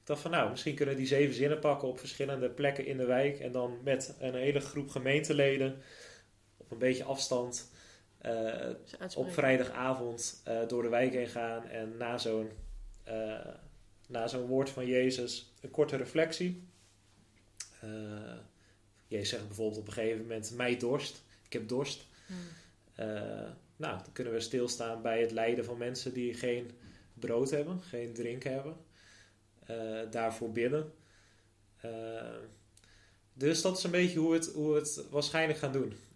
Ik 0.00 0.06
dacht 0.06 0.20
van 0.20 0.30
nou, 0.30 0.50
misschien 0.50 0.74
kunnen 0.74 0.96
die 0.96 1.06
zeven 1.06 1.34
zinnen 1.34 1.58
pakken 1.58 1.88
op 1.88 1.98
verschillende 1.98 2.50
plekken 2.50 2.86
in 2.86 2.96
de 2.96 3.04
wijk. 3.04 3.40
En 3.40 3.52
dan 3.52 3.78
met 3.82 4.14
een 4.18 4.34
hele 4.34 4.60
groep 4.60 4.88
gemeenteleden 4.88 5.82
op 6.56 6.70
een 6.70 6.78
beetje 6.78 7.04
afstand 7.04 7.70
op 8.24 9.00
uitspreken. 9.00 9.32
vrijdagavond 9.32 10.40
eh, 10.44 10.68
door 10.68 10.82
de 10.82 10.88
wijk 10.88 11.12
heen 11.12 11.28
gaan. 11.28 11.68
En 11.68 11.96
na 11.96 12.18
zo'n 12.18 12.50
eh, 13.04 13.46
na 14.06 14.26
zo'n 14.26 14.46
woord 14.46 14.70
van 14.70 14.86
Jezus 14.86 15.52
een 15.60 15.70
korte 15.70 15.96
reflectie. 15.96 16.62
Eh, 17.80 17.88
Jezus 19.06 19.28
zegt 19.28 19.46
bijvoorbeeld 19.46 19.80
op 19.80 19.86
een 19.86 19.92
gegeven 19.92 20.22
moment, 20.22 20.52
mij 20.54 20.76
dorst. 20.76 21.22
Ik 21.46 21.52
heb 21.52 21.68
dorst. 21.68 22.06
Hmm. 22.26 22.36
Eh, 22.94 23.50
nou, 23.76 23.98
dan 24.02 24.12
kunnen 24.12 24.32
we 24.32 24.40
stilstaan 24.40 25.02
bij 25.02 25.20
het 25.20 25.30
lijden 25.30 25.64
van 25.64 25.78
mensen 25.78 26.12
die 26.12 26.34
geen 26.34 26.70
brood 27.14 27.50
hebben, 27.50 27.82
geen 27.82 28.12
drinken 28.12 28.52
hebben. 28.52 28.76
Eh, 29.66 30.10
daarvoor 30.10 30.52
bidden. 30.52 30.92
Eh, 31.80 32.36
dus 33.32 33.62
dat 33.62 33.78
is 33.78 33.84
een 33.84 33.90
beetje 33.90 34.18
hoe 34.18 34.30
we 34.30 34.36
het, 34.36 34.52
hoe 34.54 34.74
het 34.74 35.04
waarschijnlijk 35.10 35.58
gaan 35.58 35.72
doen 35.72 35.92
eh, 35.92 36.13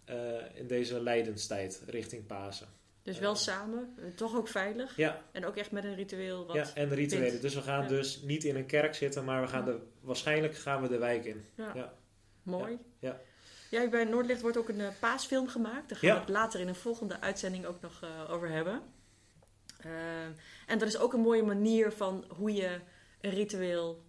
in 0.53 0.67
deze 0.67 1.01
lijdenstijd 1.03 1.81
richting 1.87 2.25
Pasen. 2.25 2.67
Dus 3.03 3.19
wel 3.19 3.31
Eh. 3.31 3.37
samen, 3.37 3.93
eh, 3.97 4.03
toch 4.15 4.35
ook 4.35 4.47
veilig. 4.47 4.95
Ja, 4.95 5.21
En 5.31 5.45
ook 5.45 5.55
echt 5.55 5.71
met 5.71 5.83
een 5.83 5.95
ritueel 5.95 6.45
wat... 6.45 6.55
ja 6.55 6.65
en 6.73 6.89
rituelen. 6.89 7.27
vindt. 7.27 7.41
Dus 7.41 7.53
we 7.55 7.61
gaan 7.61 7.81
Ja. 7.81 7.87
dus 7.87 8.21
niet 8.21 8.43
in 8.43 8.55
een 8.55 8.65
kerk 8.65 8.95
zitten, 8.95 9.23
maar 9.25 9.41
we 9.41 9.47
gaan 9.47 9.65
de, 9.65 9.79
waarschijnlijk 10.01 10.55
gaan 10.55 10.81
we 10.81 10.87
de 10.87 10.97
wijk 10.97 11.25
in. 11.25 11.45
Ja. 11.55 11.71
Ja. 11.75 11.93
Mooi. 12.43 12.77
Ja. 12.99 13.19
Ja, 13.69 13.89
bij 13.89 14.03
Noordlicht 14.03 14.41
wordt 14.41 14.57
ook 14.57 14.69
een 14.69 14.79
eh, 14.79 14.87
paasfilm 14.99 15.47
gemaakt. 15.47 15.89
Daar 15.89 15.97
gaan 15.97 16.13
we 16.13 16.19
het 16.19 16.29
later 16.29 16.59
in 16.59 16.67
een 16.67 16.75
volgende 16.75 17.19
uitzending 17.19 17.65
ook 17.65 17.81
nog 17.81 18.01
eh, 18.03 18.31
over 18.31 18.49
hebben. 18.49 18.81
Eh, 19.79 19.91
en 20.67 20.77
dat 20.79 20.87
is 20.87 20.97
ook 20.97 21.13
een 21.13 21.19
mooie 21.19 21.43
manier 21.43 21.91
van 21.91 22.25
hoe 22.35 22.53
je 22.53 22.79
een 23.21 23.31
ritueel 23.31 24.03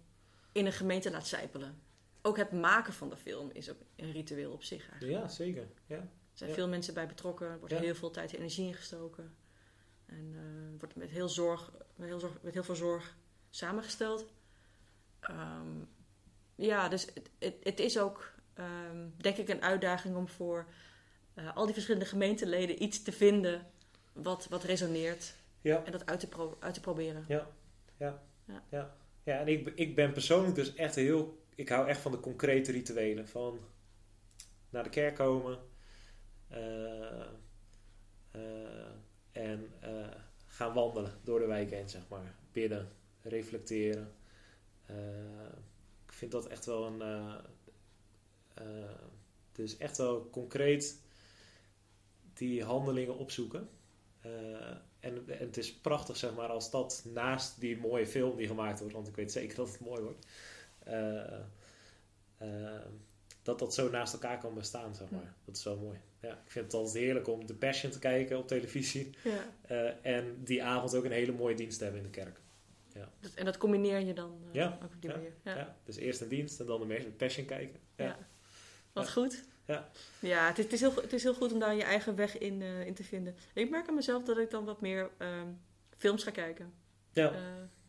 in 0.51 0.65
een 0.65 0.71
gemeente 0.73 1.11
laat 1.11 1.27
zijpelen. 1.27 1.80
Ook 2.21 2.37
het 2.37 2.51
maken 2.51 2.93
van 2.93 3.09
de 3.09 3.17
film 3.17 3.49
is 3.53 3.69
ook 3.69 3.77
een 3.95 4.11
ritueel 4.11 4.51
op 4.51 4.63
zich 4.63 4.89
eigenlijk. 4.91 5.21
Ja, 5.21 5.27
zeker. 5.27 5.67
Ja. 5.85 5.95
Er 5.95 6.07
zijn 6.37 6.49
Ja. 6.49 6.55
veel 6.55 6.67
mensen 6.67 6.93
bij 6.93 7.07
betrokken. 7.07 7.47
Er 7.47 7.59
wordt 7.59 7.73
Ja. 7.73 7.79
heel 7.79 7.95
veel 7.95 8.11
tijd 8.11 8.31
en 8.31 8.37
energie 8.37 8.65
ingestoken. 8.67 9.35
En 10.05 10.31
eh, 10.35 10.79
wordt 10.79 10.95
met 10.95 11.09
heel, 11.09 11.29
zorg, 11.29 11.71
met, 11.95 12.07
heel 12.07 12.19
zorg, 12.19 12.33
met 12.41 12.53
heel 12.53 12.63
veel 12.63 12.75
zorg 12.75 13.15
samengesteld. 13.49 14.25
Ehm, 15.19 15.67
ja, 16.55 16.87
dus 16.89 17.07
het, 17.63 17.79
is 17.79 17.99
ook, 17.99 18.31
ehm, 18.53 19.07
denk 19.17 19.37
ik, 19.37 19.49
een 19.49 19.61
uitdaging 19.61 20.15
om 20.15 20.27
voor 20.27 20.65
eh, 21.33 21.55
al 21.55 21.63
die 21.65 21.73
verschillende 21.73 22.05
gemeenteleden 22.07 22.83
iets 22.83 23.01
te 23.03 23.11
vinden 23.11 23.67
wat, 24.13 24.47
wat 24.49 24.63
resoneert. 24.63 25.35
Ja. 25.61 25.83
En 25.83 25.91
dat 25.91 26.05
uit 26.05 26.19
te, 26.19 26.27
pro- 26.27 26.57
uit 26.59 26.73
te 26.73 26.79
proberen. 26.81 27.25
Ja, 27.27 27.47
ja, 27.97 28.23
Ja. 28.45 28.63
ja. 28.69 28.95
ja. 29.23 29.39
en 29.39 29.47
ik, 29.47 29.71
ik 29.75 29.95
ben 29.95 30.11
persoonlijk 30.11 30.55
dus 30.55 30.73
echt 30.75 30.95
heel... 30.95 31.40
Ik 31.55 31.69
hou 31.69 31.87
echt 31.87 32.01
van 32.01 32.11
de 32.11 32.19
concrete 32.19 32.71
rituelen. 32.71 33.27
Van 33.27 33.59
naar 34.69 34.83
de 34.83 34.89
kerk 34.89 35.15
komen. 35.15 35.59
eh, 36.47 37.21
eh, 38.31 38.91
en 39.31 39.71
eh, 39.79 40.07
gaan 40.45 40.73
wandelen 40.73 41.19
door 41.23 41.39
de 41.39 41.45
wijk 41.45 41.69
heen, 41.71 41.89
zeg 41.89 42.07
maar. 42.09 42.35
Bidden, 42.51 42.91
reflecteren. 43.21 44.13
Ik 46.05 46.13
vind 46.13 46.31
dat 46.31 46.47
echt 46.47 46.65
wel 46.65 46.85
een... 46.85 47.01
eh, 47.01 47.35
dus 49.51 49.77
echt 49.77 49.97
wel 49.97 50.29
concreet 50.29 51.01
die 52.33 52.63
handelingen 52.63 53.17
opzoeken. 53.17 53.69
En, 54.99 55.23
en 55.27 55.27
het 55.27 55.57
is 55.57 55.73
prachtig, 55.75 56.17
zeg 56.17 56.35
maar, 56.35 56.47
als 56.49 56.71
dat 56.71 57.05
naast 57.13 57.59
die 57.59 57.77
mooie 57.77 58.07
film 58.07 58.37
die 58.37 58.47
gemaakt 58.47 58.79
wordt, 58.79 58.93
want 58.93 59.07
ik 59.07 59.15
weet 59.15 59.31
zeker 59.31 59.55
dat 59.55 59.67
het 59.71 59.79
mooi 59.79 60.01
wordt, 60.01 60.25
dat 63.43 63.59
dat 63.59 63.73
zo 63.73 63.89
naast 63.89 64.13
elkaar 64.13 64.39
kan 64.39 64.53
bestaan, 64.53 64.95
zeg 64.95 65.09
maar. 65.09 65.33
Dat 65.45 65.55
is 65.55 65.63
wel 65.63 65.77
mooi. 65.77 65.99
Ja, 66.21 66.31
ik 66.31 66.51
vind 66.51 66.65
het 66.65 66.73
altijd 66.73 66.95
heerlijk 67.03 67.27
om 67.27 67.45
The 67.45 67.55
Passion 67.55 67.91
te 67.91 67.99
kijken 67.99 68.37
op 68.37 68.47
televisie 68.47 69.09
Ja. 69.23 69.45
eh, 69.61 70.05
en 70.15 70.43
die 70.43 70.63
avond 70.63 70.95
ook 70.95 71.03
een 71.03 71.11
hele 71.11 71.31
mooie 71.31 71.55
dienst 71.55 71.77
te 71.77 71.83
hebben 71.83 72.01
in 72.01 72.07
de 72.11 72.13
kerk. 72.19 72.39
Dat- 73.19 73.33
en 73.33 73.45
dat 73.45 73.57
combineer 73.57 73.99
je 73.99 74.13
dan 74.13 74.37
eh, 74.47 74.53
Ja, 74.53 74.77
ook 74.83 74.93
op 74.93 75.01
die 75.01 75.09
ja, 75.09 75.15
manier. 75.15 75.33
Ja. 75.43 75.55
Ja. 75.57 75.75
dus 75.83 75.95
eerst 75.95 76.21
een 76.21 76.27
dienst 76.27 76.59
en 76.59 76.65
dan 76.65 76.79
de 76.79 76.85
meeste 76.85 77.09
Passion 77.09 77.45
kijken. 77.45 77.79
Ja. 77.95 78.05
Ja. 78.05 78.17
Wat 78.93 79.05
Ja. 79.05 79.11
goed. 79.11 79.43
Ja. 79.65 79.89
Ja, 80.19 80.47
het 80.47 80.57
is, 80.57 80.63
het, 80.63 80.73
is 80.73 80.79
heel, 80.79 80.95
het 80.95 81.13
is 81.13 81.23
heel 81.23 81.33
goed 81.33 81.51
om 81.53 81.59
daar 81.59 81.75
je 81.75 81.83
eigen 81.83 82.15
weg 82.15 82.37
in, 82.37 82.61
eh, 82.61 82.85
in 82.85 82.93
te 82.93 83.03
vinden. 83.03 83.35
Ik 83.53 83.69
merk 83.69 83.87
aan 83.87 83.95
mezelf 83.95 84.23
dat 84.23 84.37
ik 84.37 84.49
dan 84.51 84.65
wat 84.65 84.81
meer 84.81 85.09
ehm, 85.17 85.47
films 85.97 86.23
ga 86.23 86.31
kijken. 86.31 86.73
Ja. 87.13 87.31
Eh, 87.31 87.39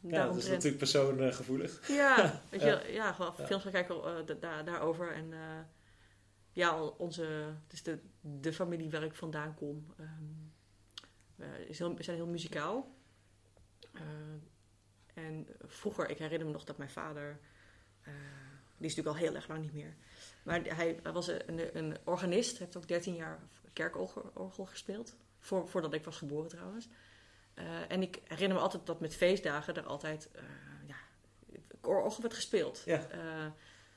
ja, 0.02 0.26
dat 0.26 0.36
is 0.36 0.46
natuurlijk 0.48 0.78
persoongevoelig. 0.78 1.88
Ja, 1.88 2.16
weet 2.50 2.60
je, 2.60 2.66
Ja. 2.66 2.86
ja, 2.86 3.12
gewoon 3.12 3.34
films 3.46 3.62
gaan 3.62 3.72
kijken 3.72 3.94
eh, 3.96 4.26
da- 4.26 4.34
da- 4.34 4.62
daarover. 4.62 5.12
En 5.14 5.32
eh, 5.32 5.38
ja, 6.52 6.82
onze, 6.82 7.22
het 7.62 7.72
is 7.72 7.82
de, 7.82 7.98
de 8.20 8.52
familie 8.52 8.90
waar 8.90 9.02
ik 9.02 9.14
vandaan 9.14 9.54
kom, 9.54 9.86
ehm, 9.98 11.50
is 11.68 11.78
heel, 11.78 11.94
zijn 11.98 12.16
heel 12.16 12.26
muzikaal. 12.26 12.94
Eh, 13.92 14.02
en 15.14 15.46
vroeger, 15.60 16.08
ik 16.10 16.18
herinner 16.18 16.46
me 16.46 16.52
nog 16.52 16.64
dat 16.64 16.76
mijn 16.78 16.90
vader, 16.90 17.38
die 18.76 18.90
is 18.90 18.94
natuurlijk 18.96 19.08
al 19.16 19.26
heel 19.28 19.34
erg 19.34 19.48
lang 19.48 19.60
niet 19.60 19.72
meer, 19.72 19.94
maar 20.44 20.60
hij, 20.62 20.98
hij 21.02 21.12
was 21.12 21.26
een, 21.26 21.76
een 21.78 21.96
organist, 22.04 22.58
heeft 22.58 22.76
ook 22.76 22.88
13 22.88 23.14
jaar 23.14 23.38
kerkorgel 23.72 24.30
orgel 24.34 24.64
gespeeld, 24.66 25.16
voor, 25.38 25.68
voordat 25.68 25.92
ik 25.92 26.04
was 26.04 26.16
geboren 26.16 26.48
trouwens. 26.48 26.88
Eh, 27.54 27.64
en 27.90 28.02
ik 28.02 28.20
herinner 28.24 28.56
me 28.56 28.62
altijd 28.62 28.86
dat 28.86 29.00
met 29.00 29.14
feestdagen 29.16 29.74
er 29.76 29.86
altijd 29.86 30.28
eh, 30.32 30.42
ja, 30.86 30.94
orgel 31.82 32.22
werd 32.22 32.34
gespeeld. 32.34 32.82
Ja. 32.84 33.06
Eh, 33.08 33.44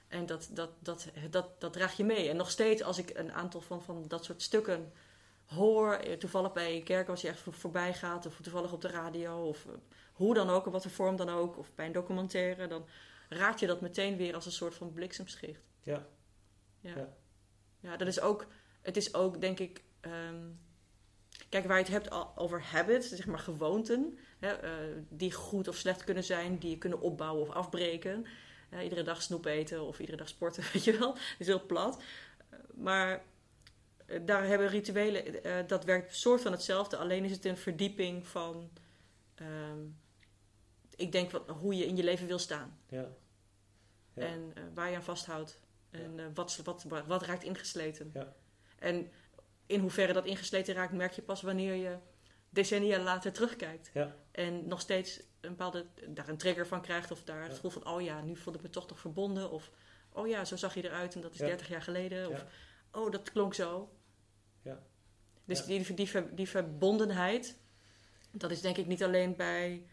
en 0.08 0.26
dat, 0.26 0.49
dat, 0.53 0.70
dat, 0.80 1.08
dat, 1.30 1.62
dat 1.62 1.74
draag 1.74 1.97
je 1.97 2.03
mee. 2.03 2.30
En 2.30 2.36
nog 2.36 2.49
steeds 2.49 2.84
als 2.84 2.97
ik 2.97 3.18
een 3.18 3.32
aantal 3.34 3.62
van, 3.62 3.82
van 3.84 4.08
dat 4.08 4.24
soort 4.26 4.41
stukken 4.41 4.91
hoor, 5.45 5.99
toevallig 6.18 6.53
bij 6.53 6.76
een 6.76 6.84
kerk 6.84 7.10
als 7.10 7.22
je 7.22 7.28
echt 7.28 7.39
voor- 7.39 7.53
voorbij 7.53 7.93
gaat, 7.93 8.26
of 8.26 8.39
toevallig 8.41 8.72
op 8.74 8.82
de 8.82 8.88
radio, 8.88 9.47
of 9.47 9.66
hoe 10.14 10.34
dan 10.34 10.49
ook, 10.49 10.66
op 10.66 10.72
wat 10.72 10.82
voor 10.82 10.91
vorm 10.91 11.16
dan 11.16 11.30
ook, 11.30 11.58
of 11.58 11.76
bij 11.76 11.86
een 11.86 11.91
documentaire, 11.91 12.68
dan 12.68 12.86
raakt 13.30 13.60
je 13.60 13.68
dat 13.68 13.82
meteen 13.82 14.18
weer 14.18 14.36
als 14.36 14.45
een 14.45 14.51
soort 14.51 14.76
van 14.76 14.93
bliksemschicht. 14.93 15.62
Ja. 15.84 16.08
Ja, 16.80 16.95
Ja. 16.97 17.14
ja. 17.80 17.97
dat 17.97 18.08
is 18.08 18.20
ook, 18.20 18.45
het 18.82 18.97
is 18.97 19.14
ook 19.14 19.41
denk 19.41 19.60
ik, 19.60 19.84
ehm, 19.99 20.49
kijk 21.56 21.68
waar 21.68 21.78
je 21.78 21.84
het 21.84 21.93
hebt 21.93 22.38
over 22.38 22.64
habits, 22.64 23.10
zeg 23.10 23.26
maar 23.26 23.39
gewoonten, 23.39 24.18
hè, 24.39 24.51
eh, 24.51 24.72
die 25.10 25.34
goed 25.34 25.68
of 25.68 25.76
slecht 25.76 26.03
kunnen 26.03 26.24
zijn, 26.24 26.58
die 26.58 26.70
je 26.70 26.78
kunnen 26.78 27.01
opbouwen 27.01 27.41
of 27.41 27.49
afbreken. 27.49 28.26
Eh, 28.70 28.84
iedere 28.84 29.03
dag 29.03 29.22
snoep 29.22 29.45
eten 29.45 29.82
of 29.82 29.99
iedere 29.99 30.18
dag 30.18 30.28
sporten, 30.28 30.64
weet 30.74 30.84
je 30.84 30.97
wel. 30.97 31.14
Dat 31.14 31.36
is 31.38 31.47
heel 31.47 31.66
plat. 31.66 32.01
Maar 32.74 33.24
eh, 34.06 34.20
daar 34.26 34.45
hebben 34.45 34.68
rituelen, 34.68 35.24
dat 35.68 35.84
werkt 35.84 36.16
soort 36.16 36.41
van 36.41 36.51
hetzelfde, 36.51 36.97
alleen 36.97 37.24
is 37.24 37.32
het 37.32 37.45
een 37.45 37.58
verdieping 37.58 38.28
van, 38.28 38.70
ehm, 39.36 39.80
ik 40.95 41.12
denk 41.12 41.32
wat, 41.32 41.49
hoe 41.49 41.76
je 41.76 41.86
in 41.86 41.95
je 41.95 42.03
leven 42.03 42.28
wil 42.28 42.39
staan. 42.39 42.80
Ja. 42.89 43.08
Ja. 44.14 44.22
En 44.22 44.53
waar 44.74 44.89
je 44.89 44.95
aan 44.95 45.03
vasthoudt. 45.03 45.60
En 45.89 46.34
wat, 46.34 46.60
wat, 46.64 46.84
wat, 46.84 47.06
wat 47.06 47.24
raakt 47.24 47.43
ingesleten. 47.43 48.10
Ja. 48.14 48.34
En 48.80 49.12
in 49.66 49.80
hoeverre 49.80 50.13
dat 50.13 50.26
ingesleten 50.26 50.74
raakt, 50.74 50.93
merk 50.93 51.13
je 51.13 51.22
pas 51.22 51.41
wanneer 51.41 51.74
je 51.74 51.97
decennia 52.49 52.99
later 52.99 53.32
terugkijkt. 53.34 53.89
Ja. 53.93 54.16
En 54.32 54.68
nog 54.68 54.82
steeds 54.82 55.20
een 55.41 55.49
bepaalde, 55.49 55.86
daar 56.07 56.28
een 56.30 56.38
trigger 56.38 56.68
van 56.68 56.82
krijgt. 56.82 57.11
Of 57.11 57.24
daar 57.24 57.43
het 57.43 57.53
gevoel 57.53 57.72
van, 57.72 57.88
oh 57.88 58.01
ja, 58.01 58.22
nu 58.22 58.36
voel 58.36 58.53
ik 58.53 58.61
me 58.61 58.70
toch 58.70 58.89
nog 58.89 58.99
verbonden. 58.99 59.51
Of, 59.51 59.72
oh 60.11 60.28
ja, 60.28 60.45
zo 60.45 60.55
zag 60.55 60.74
je 60.74 60.84
eruit 60.84 61.16
en 61.16 61.22
dat 61.22 61.34
is 61.34 61.39
Ja. 61.39 61.45
30 61.45 61.68
jaar 61.68 61.82
geleden. 61.82 62.30
Of, 62.30 62.45
oh, 62.91 63.11
dat 63.11 63.32
klonk 63.32 63.53
zo. 63.53 63.89
Ja. 64.61 64.80
Dus. 65.45 65.66
Die, 65.66 65.93
die, 65.95 66.34
die 66.34 66.49
verbondenheid, 66.49 67.57
dat 68.32 68.51
is 68.51 68.61
denk 68.61 68.78
ik 68.78 68.86
niet 68.88 69.03
alleen 69.03 69.36
bij 69.36 69.86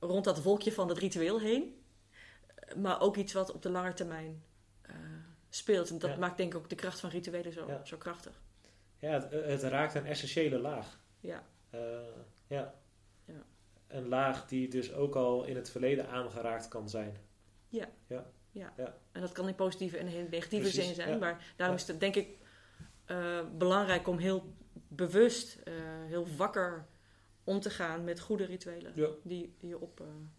rond 0.00 0.24
dat 0.24 0.42
wolkje 0.42 0.72
van 0.72 0.88
het 0.88 0.98
ritueel 0.98 1.40
heen, 1.40 1.82
maar 2.76 3.00
ook 3.00 3.16
iets 3.16 3.32
wat 3.32 3.52
op 3.52 3.62
de 3.62 3.70
lange 3.70 3.92
termijn 3.92 4.42
eh, 4.82 4.94
speelt. 5.48 5.90
En 5.90 5.98
dat 5.98 6.10
Ja. 6.10 6.16
maakt 6.16 6.36
denk 6.36 6.52
ik 6.52 6.58
ook 6.58 6.68
de 6.68 6.74
kracht 6.74 7.00
van 7.00 7.10
rituelen 7.10 7.52
zo, 7.52 7.66
Ja. 7.66 7.84
zo 7.84 7.96
krachtig. 7.96 8.40
Ja, 8.98 9.10
het, 9.10 9.30
het 9.30 9.62
raakt 9.62 9.94
een 9.94 10.06
essentiële 10.06 10.58
laag. 10.58 11.00
Ja. 11.20 11.46
Eh, 11.70 11.80
ja. 12.46 12.74
Ja. 13.24 13.46
Een 13.86 14.08
laag 14.08 14.46
die 14.46 14.68
dus 14.68 14.92
ook 14.92 15.14
al 15.14 15.44
in 15.44 15.56
het 15.56 15.70
verleden 15.70 16.08
aangeraakt 16.08 16.68
kan 16.68 16.88
zijn. 16.88 17.16
En 19.12 19.20
dat 19.20 19.32
kan 19.32 19.48
in 19.48 19.54
positieve 19.54 19.98
en 19.98 20.06
in 20.06 20.26
negatieve 20.30 20.68
Precies, 20.68 20.84
zin 20.86 20.94
zijn. 20.94 21.08
ja. 21.08 21.16
Maar 21.16 21.52
daarom 21.56 21.76
Ja. 21.76 21.82
is 21.82 21.88
het 21.88 22.00
denk 22.00 22.14
ik 22.14 22.28
eh, 23.04 23.40
belangrijk 23.58 24.08
om 24.08 24.18
heel 24.18 24.52
bewust, 24.88 25.56
eh, 25.64 25.72
heel 26.06 26.26
wakker 26.36 26.86
om 27.44 27.60
te 27.60 27.70
gaan 27.70 28.04
met 28.04 28.20
goede 28.20 28.44
rituelen 28.44 28.92
Ja. 28.94 29.08
die, 29.22 29.54
die 29.58 29.68
je 29.68 29.80
opbouwen. 29.80 30.30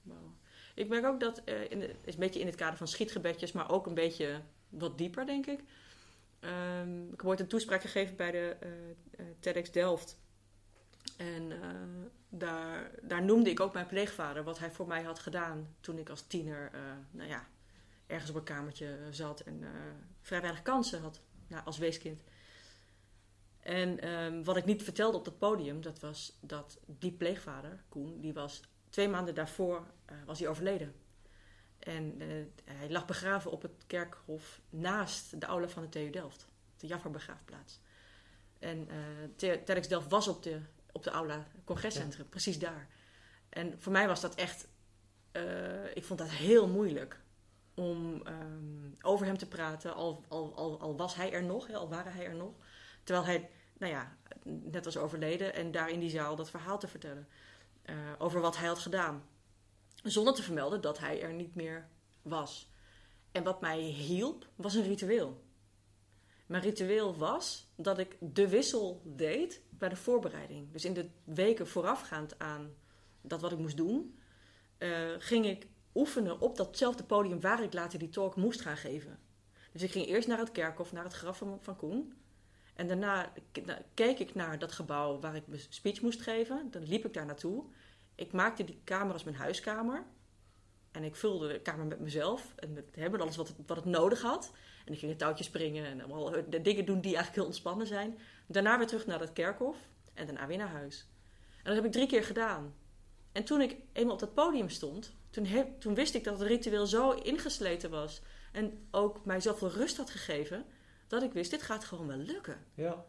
Ik 0.75 0.87
merk 0.87 1.05
ook 1.05 1.19
dat, 1.19 1.41
eh, 1.43 1.69
in 1.71 1.79
de, 1.79 1.95
is 2.03 2.13
een 2.13 2.19
beetje 2.19 2.39
in 2.39 2.45
het 2.45 2.55
kader 2.55 2.77
van 2.77 2.87
schietgebedjes, 2.87 3.51
maar 3.51 3.71
ook 3.71 3.85
een 3.87 3.93
beetje 3.93 4.41
wat 4.69 4.97
dieper, 4.97 5.25
denk 5.25 5.45
ik. 5.45 5.59
Ehm, 6.39 7.03
ik 7.03 7.21
heb 7.21 7.25
ooit 7.25 7.39
een 7.39 7.47
toespraak 7.47 7.81
gegeven 7.81 8.15
bij 8.15 8.31
de 8.31 8.55
eh, 8.59 8.69
eh, 8.89 9.25
TEDx 9.39 9.71
Delft. 9.71 10.17
En 11.17 11.51
eh, 11.51 11.69
daar, 12.29 12.91
daar 13.01 13.23
noemde 13.23 13.49
ik 13.49 13.59
ook 13.59 13.73
mijn 13.73 13.87
pleegvader, 13.87 14.43
wat 14.43 14.59
hij 14.59 14.71
voor 14.71 14.87
mij 14.87 15.03
had 15.03 15.19
gedaan 15.19 15.75
toen 15.79 15.97
ik 15.97 16.09
als 16.09 16.27
tiener, 16.27 16.71
nou 17.11 17.29
ja, 17.29 17.47
ergens 18.07 18.29
op 18.29 18.35
een 18.35 18.43
kamertje 18.43 18.97
zat 19.09 19.39
en 19.39 19.63
vrij 20.21 20.41
weinig 20.41 20.61
kansen 20.61 21.01
had 21.01 21.21
nou, 21.47 21.65
als 21.65 21.77
weeskind. 21.77 22.21
En 23.59 23.99
ehm, 23.99 24.43
wat 24.43 24.57
ik 24.57 24.65
niet 24.65 24.83
vertelde 24.83 25.17
op 25.17 25.25
dat 25.25 25.37
podium, 25.37 25.81
dat 25.81 25.99
was 25.99 26.37
dat 26.41 26.79
die 26.85 27.11
pleegvader, 27.11 27.83
Koen, 27.89 28.21
die 28.21 28.33
was 28.33 28.61
twee 28.89 29.07
maanden 29.07 29.35
daarvoor 29.35 29.87
was 30.25 30.39
hij 30.39 30.47
overleden. 30.47 30.93
En 31.79 32.21
eh, 32.21 32.27
hij 32.75 32.89
lag 32.89 33.05
begraven 33.05 33.51
op 33.51 33.61
het 33.61 33.83
kerkhof 33.87 34.61
naast 34.69 35.39
de 35.39 35.45
aula 35.45 35.67
van 35.67 35.83
de 35.83 35.89
TU 35.89 36.09
Delft, 36.09 36.47
de 36.77 36.87
Jaffa 36.87 37.09
begraafplaats. 37.09 37.79
En 38.59 38.87
TEDx 39.35 39.87
Delft 39.87 40.09
was 40.09 40.27
op 40.27 40.43
de, 40.43 40.59
op 40.91 41.03
de 41.03 41.09
aula, 41.09 41.47
congrescentrum, 41.63 42.29
precies 42.29 42.59
daar. 42.59 42.87
En 43.49 43.79
voor 43.79 43.91
mij 43.91 44.07
was 44.07 44.21
dat 44.21 44.35
echt, 44.35 44.67
eh, 45.31 45.95
ik 45.95 46.03
vond 46.03 46.19
dat 46.19 46.29
heel 46.29 46.67
moeilijk 46.67 47.19
om 47.73 48.21
ehm, 48.23 48.91
over 49.01 49.25
hem 49.25 49.37
te 49.37 49.47
praten, 49.47 49.95
al, 49.95 50.23
al, 50.27 50.55
al, 50.55 50.79
al 50.79 50.97
was 50.97 51.15
hij 51.15 51.31
er 51.31 51.43
nog, 51.43 51.67
hè, 51.67 51.75
al 51.75 51.89
waren 51.89 52.13
hij 52.13 52.25
er 52.25 52.35
nog. 52.35 52.53
Terwijl 53.03 53.25
hij, 53.25 53.49
nou 53.77 53.91
ja, 53.91 54.17
net 54.43 54.85
was 54.85 54.97
overleden 54.97 55.53
en 55.53 55.71
daar 55.71 55.89
in 55.89 55.99
die 55.99 56.09
zaal 56.09 56.35
dat 56.35 56.49
verhaal 56.49 56.79
te 56.79 56.87
vertellen 56.87 57.27
over 58.17 58.41
wat 58.41 58.57
hij 58.57 58.67
had 58.67 58.79
gedaan. 58.79 59.23
Zonder 60.03 60.33
te 60.33 60.43
vermelden 60.43 60.81
dat 60.81 60.99
hij 60.99 61.21
er 61.21 61.33
niet 61.33 61.55
meer 61.55 61.87
was. 62.21 62.71
En 63.31 63.43
wat 63.43 63.61
mij 63.61 63.79
hielp, 63.79 64.47
was 64.55 64.73
een 64.73 64.83
ritueel. 64.83 65.43
Mijn 66.45 66.63
ritueel 66.63 67.17
was 67.17 67.71
dat 67.75 67.97
ik 67.99 68.17
de 68.19 68.47
wissel 68.47 69.01
deed 69.05 69.61
bij 69.69 69.89
de 69.89 69.95
voorbereiding. 69.95 70.71
Dus 70.71 70.85
in 70.85 70.93
de 70.93 71.09
weken 71.23 71.67
voorafgaand 71.67 72.39
aan 72.39 72.73
dat 73.21 73.41
wat 73.41 73.51
ik 73.51 73.57
moest 73.57 73.77
doen, 73.77 74.19
eh, 74.77 75.09
ging 75.17 75.45
ik 75.45 75.67
oefenen 75.95 76.39
op 76.39 76.57
datzelfde 76.57 77.03
podium 77.03 77.39
waar 77.39 77.63
ik 77.63 77.73
later 77.73 77.99
die 77.99 78.09
talk 78.09 78.35
moest 78.35 78.61
gaan 78.61 78.77
geven. 78.77 79.19
Dus 79.71 79.81
ik 79.81 79.91
ging 79.91 80.05
eerst 80.05 80.27
naar 80.27 80.37
het 80.37 80.51
kerkhof, 80.51 80.91
naar 80.91 81.03
het 81.03 81.13
graf 81.13 81.37
van, 81.37 81.57
van 81.61 81.75
Koen. 81.75 82.13
En 82.75 82.87
daarna 82.87 83.33
keek 83.93 84.19
ik 84.19 84.35
naar 84.35 84.59
dat 84.59 84.71
gebouw 84.71 85.19
waar 85.19 85.35
ik 85.35 85.47
mijn 85.47 85.61
speech 85.69 86.01
moest 86.01 86.21
geven. 86.21 86.67
Dan 86.71 86.83
liep 86.83 87.05
ik 87.05 87.13
daar 87.13 87.25
naartoe. 87.25 87.65
Ik 88.19 88.31
maakte 88.31 88.63
die 88.63 88.81
kamer 88.83 89.13
als 89.13 89.23
mijn 89.23 89.35
huiskamer. 89.35 90.05
En 90.91 91.03
ik 91.03 91.15
vulde 91.15 91.47
de 91.47 91.59
kamer 91.59 91.85
met 91.85 91.99
mezelf 91.99 92.53
en 92.55 92.73
met, 92.73 93.21
alles 93.21 93.35
wat 93.35 93.47
het, 93.47 93.57
wat 93.65 93.77
het 93.77 93.85
nodig 93.85 94.21
had. 94.21 94.51
En 94.85 94.93
ik 94.93 94.99
ging 94.99 95.11
het 95.11 95.19
touwtje 95.19 95.43
springen 95.43 95.85
en 95.85 96.01
allemaal 96.01 96.49
de 96.49 96.61
dingen 96.61 96.85
doen 96.85 97.01
die 97.01 97.15
eigenlijk 97.15 97.35
heel 97.35 97.45
ontspannen 97.45 97.87
zijn. 97.87 98.19
Daarna 98.47 98.77
weer 98.77 98.87
terug 98.87 99.05
naar 99.05 99.19
het 99.19 99.33
kerkhof 99.33 99.77
en 100.13 100.25
daarna 100.25 100.47
weer 100.47 100.57
naar 100.57 100.69
huis. 100.69 101.07
En 101.57 101.63
dat 101.63 101.75
heb 101.75 101.85
ik 101.85 101.91
drie 101.91 102.07
keer 102.07 102.23
gedaan. 102.23 102.75
En 103.31 103.43
toen 103.43 103.61
ik 103.61 103.77
eenmaal 103.93 104.13
op 104.13 104.19
dat 104.19 104.33
podium 104.33 104.69
stond, 104.69 105.13
toen, 105.29 105.47
toen 105.79 105.95
wist 105.95 106.15
ik 106.15 106.23
dat 106.23 106.39
het 106.39 106.47
ritueel 106.47 106.85
zo 106.85 107.11
ingesleten 107.11 107.89
was. 107.89 108.21
En 108.51 108.87
ook 108.91 109.25
mij 109.25 109.39
zoveel 109.39 109.69
rust 109.69 109.97
had 109.97 110.09
gegeven, 110.09 110.65
dat 111.07 111.23
ik 111.23 111.33
wist, 111.33 111.51
dit 111.51 111.61
gaat 111.61 111.85
gewoon 111.85 112.07
wel 112.07 112.17
lukken. 112.17 112.65
Ja. 112.73 113.05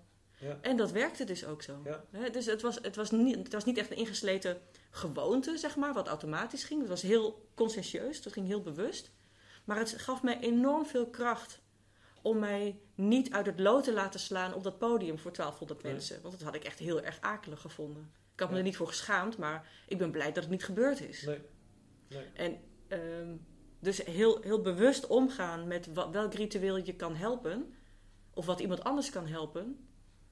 En 0.61 0.77
dat 0.77 0.91
werkte 0.91 1.25
dus 1.25 1.45
ook 1.45 1.63
zo. 1.63 1.83
Ja. 1.85 2.29
Dus 2.29 2.47
het 2.47 2.63
was, 2.63 2.79
het, 2.83 2.97
was 2.97 3.11
niet, 3.11 3.37
het 3.37 3.53
was 3.53 3.65
niet 3.65 3.79
echt 3.79 3.91
een 3.91 3.97
ingesleten 3.97 4.61
gewoonte, 4.91 5.59
zeg 5.59 5.77
maar, 5.77 5.93
wat 5.95 6.09
automatisch 6.09 6.65
ging. 6.65 6.81
Het 6.81 6.89
was 6.89 7.03
heel 7.03 7.49
conscientieus, 7.55 8.25
het 8.25 8.33
ging 8.33 8.47
heel 8.47 8.63
bewust. 8.63 9.11
Maar 9.65 9.79
het 9.79 9.95
gaf 9.99 10.23
mij 10.23 10.41
enorm 10.41 10.87
veel 10.87 11.07
kracht 11.07 11.61
om 12.23 12.39
mij 12.39 12.79
niet 12.95 13.33
uit 13.33 13.47
het 13.47 13.61
lood 13.61 13.85
te 13.85 13.93
laten 13.93 14.21
slaan 14.21 14.55
op 14.55 14.63
dat 14.63 14.79
podium 14.79 15.19
voor 15.19 15.33
1200 15.33 15.83
Nee. 15.83 15.93
mensen. 15.93 16.23
Want 16.23 16.35
dat 16.35 16.43
had 16.43 16.55
ik 16.55 16.65
echt 16.65 16.79
heel 16.79 17.01
erg 17.03 17.21
akelig 17.21 17.61
gevonden. 17.61 18.13
Ik 18.35 18.41
had 18.41 18.49
me 18.49 18.55
Ja. 18.55 18.61
er 18.61 18.67
niet 18.67 18.77
voor 18.77 18.87
geschaamd, 18.87 19.39
maar 19.39 19.69
ik 19.87 19.99
ben 19.99 20.11
blij 20.11 20.33
dat 20.33 20.43
het 20.43 20.53
niet 20.53 20.65
gebeurd 20.65 21.01
is. 21.01 21.23
Nee. 21.23 21.41
Nee. 22.09 22.25
En 22.35 22.61
ehm, 22.89 23.37
dus 23.81 24.05
heel, 24.05 24.41
heel 24.43 24.61
bewust 24.61 25.07
omgaan 25.07 25.67
met 25.67 25.87
wat, 25.93 26.11
welk 26.11 26.35
ritueel 26.35 26.77
je 26.77 26.95
kan 26.97 27.15
helpen. 27.17 27.75
Of 28.35 28.47
wat 28.47 28.61
iemand 28.61 28.85
anders 28.85 29.11
kan 29.11 29.27
helpen. 29.27 29.89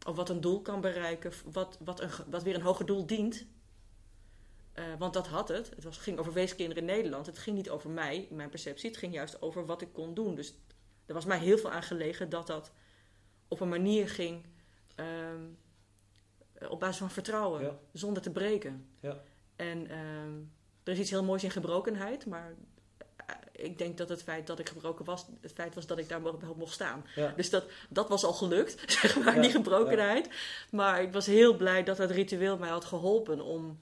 Of 0.07 0.17
wat 0.17 0.29
een 0.29 0.41
doel 0.41 0.63
kan 0.63 0.81
bereiken. 0.81 1.33
Wat, 1.53 1.79
wat, 1.85 2.01
een, 2.01 2.11
wat 2.31 2.43
weer 2.43 2.55
een 2.55 2.63
hoger 2.63 2.87
doel 2.87 3.07
dient. 3.07 3.47
Eh, 4.73 4.85
want 4.99 5.15
dat 5.15 5.27
had 5.27 5.49
het. 5.49 5.71
Het 5.71 5.85
was, 5.85 5.97
ging 5.97 6.19
over 6.19 6.33
weeskinderen 6.33 6.83
in 6.89 6.95
Nederland. 6.95 7.27
Het 7.27 7.39
ging 7.39 7.57
niet 7.57 7.71
over 7.71 7.91
mij, 7.91 8.29
mijn 8.31 8.49
perceptie. 8.49 8.89
Het 8.89 8.99
ging 8.99 9.15
juist 9.15 9.43
over 9.43 9.67
wat 9.67 9.83
ik 9.83 9.93
kon 9.93 10.15
doen. 10.15 10.35
Dus 10.35 10.55
er 11.07 11.15
was 11.15 11.25
mij 11.25 11.39
heel 11.39 11.59
veel 11.59 11.71
aan 11.71 11.83
gelegen 11.83 12.29
dat 12.29 12.47
dat 12.47 12.73
op 13.49 13.61
een 13.61 13.69
manier 13.69 14.09
ging. 14.09 14.47
ehm, 14.95 15.43
op 16.69 16.81
basis 16.81 16.97
van 16.97 17.11
vertrouwen. 17.11 17.63
Ja. 17.63 17.79
Zonder 17.93 18.23
te 18.23 18.31
breken. 18.31 18.89
Ja. 19.01 19.23
En 19.57 19.87
ehm, 19.87 20.41
er 20.83 20.93
is 20.93 20.99
iets 20.99 21.11
heel 21.11 21.25
moois 21.25 21.45
in 21.45 21.51
gebrokenheid. 21.51 22.27
Maar 22.27 22.55
ik 23.59 23.79
denk 23.79 23.99
dat 23.99 24.09
het 24.09 24.23
feit 24.23 24.47
dat 24.47 24.59
ik 24.59 24.69
gebroken 24.69 25.05
was, 25.05 25.27
het 25.41 25.53
feit 25.53 25.75
was 25.75 25.87
dat 25.87 25.99
ik 25.99 26.09
daar 26.09 26.21
mo- 26.21 26.55
mocht 26.57 26.73
staan. 26.73 27.05
Ja. 27.15 27.33
Dus 27.37 27.51
dat, 27.51 27.65
dat 27.89 28.09
was 28.09 28.25
al 28.25 28.33
gelukt, 28.33 28.83
zeg 28.93 29.19
maar, 29.25 29.35
Ja, 29.35 29.41
die 29.41 29.51
gebrokenheid. 29.51 30.29
Maar 30.71 31.03
ik 31.03 31.13
was 31.13 31.27
heel 31.27 31.57
blij 31.57 31.83
dat 31.85 31.99
het 31.99 32.11
ritueel 32.11 32.59
mij 32.59 32.69
had 32.69 32.85
geholpen 32.85 33.41
om, 33.41 33.81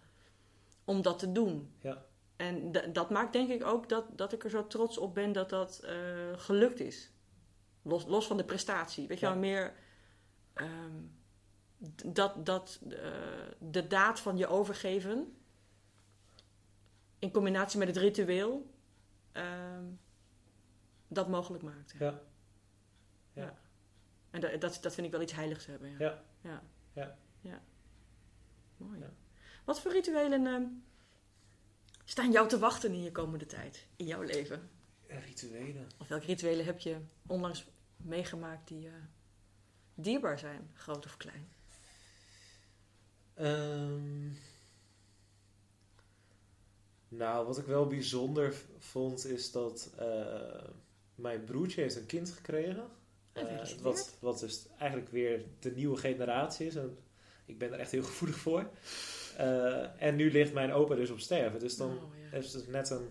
om 0.84 1.02
dat 1.02 1.18
te 1.18 1.32
doen. 1.32 1.72
Ja. 1.80 2.04
En 2.36 2.72
dat 2.92 3.10
maakt 3.10 3.32
denk 3.32 3.50
ik 3.50 3.64
ook 3.64 3.88
dat, 3.88 4.04
dat 4.10 4.32
ik 4.32 4.44
er 4.44 4.50
zo 4.50 4.66
trots 4.66 4.98
op 4.98 5.14
ben 5.14 5.32
dat 5.32 5.50
dat 5.50 5.80
eh, 5.84 5.94
gelukt 6.36 6.80
is. 6.80 7.10
Los, 7.82 8.06
los 8.06 8.26
van 8.26 8.36
de 8.36 8.44
prestatie. 8.44 9.06
Weet 9.06 9.20
je 9.20 9.26
wel, 9.26 9.36
meer 9.36 9.72
ehm, 10.54 10.92
dat, 12.04 12.46
dat 12.46 12.80
eh, 12.88 12.98
de 13.58 13.86
daad 13.86 14.20
van 14.20 14.36
je 14.36 14.46
overgeven 14.46 15.36
in 17.18 17.30
combinatie 17.30 17.78
met 17.78 17.88
het 17.88 17.96
ritueel 17.96 18.74
ehm, 19.36 19.84
dat 21.08 21.28
mogelijk 21.28 21.62
maakt. 21.62 21.94
Ja. 21.98 22.22
En 24.30 24.40
dat, 24.40 24.60
dat, 24.60 24.78
dat 24.82 24.94
vind 24.94 25.06
ik 25.06 25.12
wel 25.12 25.22
iets 25.22 25.32
heiligs 25.32 25.66
hebben. 25.66 25.90
Ja. 25.90 25.98
Ja. 25.98 26.22
Ja. 26.40 26.62
Ja. 26.92 27.16
Ja. 27.40 27.62
Mooi. 28.76 29.00
Ja. 29.00 29.10
Wat 29.64 29.80
voor 29.80 29.92
rituelen 29.92 30.46
ehm, 30.46 30.64
staan 32.04 32.30
jou 32.30 32.48
te 32.48 32.58
wachten 32.58 32.92
in 32.92 33.02
je 33.02 33.12
komende 33.12 33.46
tijd, 33.46 33.86
in 33.96 34.06
jouw 34.06 34.22
leven? 34.22 34.70
Rituelen. 35.06 35.88
Of 35.98 36.08
welke 36.08 36.26
rituelen 36.26 36.64
heb 36.64 36.80
je 36.80 37.00
onlangs 37.26 37.66
meegemaakt 37.96 38.68
die 38.68 38.86
eh, 38.86 38.94
dierbaar 39.94 40.38
zijn, 40.38 40.70
groot 40.74 41.04
of 41.04 41.16
klein? 41.16 41.48
Ehm, 43.34 44.32
nou, 47.08 47.46
wat 47.46 47.58
ik 47.58 47.64
wel 47.66 47.86
bijzonder 47.86 48.54
vond 48.78 49.26
is 49.26 49.52
dat 49.52 49.92
eh, 49.98 50.68
mijn 51.14 51.44
broertje 51.44 51.80
heeft 51.80 51.96
een 51.96 52.06
kind 52.06 52.30
gekregen. 52.30 52.84
Eh, 53.32 53.42
Gefeliciteerd. 53.42 53.82
wat, 53.82 54.16
wat 54.20 54.38
dus 54.38 54.66
eigenlijk 54.78 55.10
weer 55.10 55.44
de 55.58 55.70
nieuwe 55.70 55.96
generatie 55.96 56.66
is. 56.66 56.74
En 56.74 56.98
ik 57.44 57.58
ben 57.58 57.72
er 57.72 57.78
echt 57.78 57.90
heel 57.90 58.02
gevoelig 58.02 58.36
voor. 58.36 58.70
Eh, 59.36 60.02
en 60.02 60.16
nu 60.16 60.30
ligt 60.30 60.52
mijn 60.52 60.72
opa 60.72 60.94
dus 60.94 61.10
op 61.10 61.20
sterven. 61.20 61.60
Dus 61.60 61.76
dan 61.76 61.90
Oh, 61.90 62.02
ja. 62.30 62.38
is 62.38 62.52
het 62.52 62.68
net 62.68 62.90
een 62.90 63.08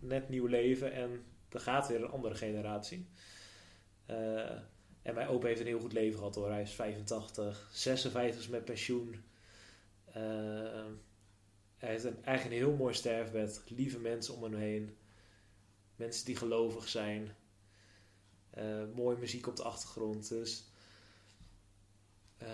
net 0.00 0.28
nieuw 0.28 0.46
leven 0.46 0.92
en 0.92 1.24
er 1.48 1.60
gaat 1.60 1.88
weer 1.88 2.02
een 2.02 2.10
andere 2.10 2.34
generatie. 2.34 3.06
Eh, 4.06 4.50
en 5.02 5.14
mijn 5.14 5.28
opa 5.28 5.46
heeft 5.46 5.60
een 5.60 5.66
heel 5.66 5.80
goed 5.80 5.92
leven 5.92 6.18
gehad 6.18 6.34
hoor. 6.34 6.50
Hij 6.50 6.62
is 6.62 6.72
85, 6.72 7.68
56 7.72 8.40
is 8.40 8.48
met 8.48 8.64
pensioen. 8.64 9.24
Hij 11.76 11.90
heeft 11.90 12.04
een, 12.04 12.24
eigenlijk 12.24 12.56
een 12.60 12.66
heel 12.66 12.76
mooi 12.76 12.94
sterfbed. 12.94 13.62
Lieve 13.68 13.98
mensen 13.98 14.34
om 14.34 14.42
hem 14.42 14.54
heen. 14.54 14.96
Mensen 15.96 16.24
die 16.24 16.36
gelovig 16.36 16.88
zijn. 16.88 17.34
Eh, 18.50 18.82
mooie 18.94 19.16
muziek 19.16 19.46
op 19.46 19.56
de 19.56 19.62
achtergrond. 19.62 20.28
Dus, 20.28 20.70
eh, 22.38 22.48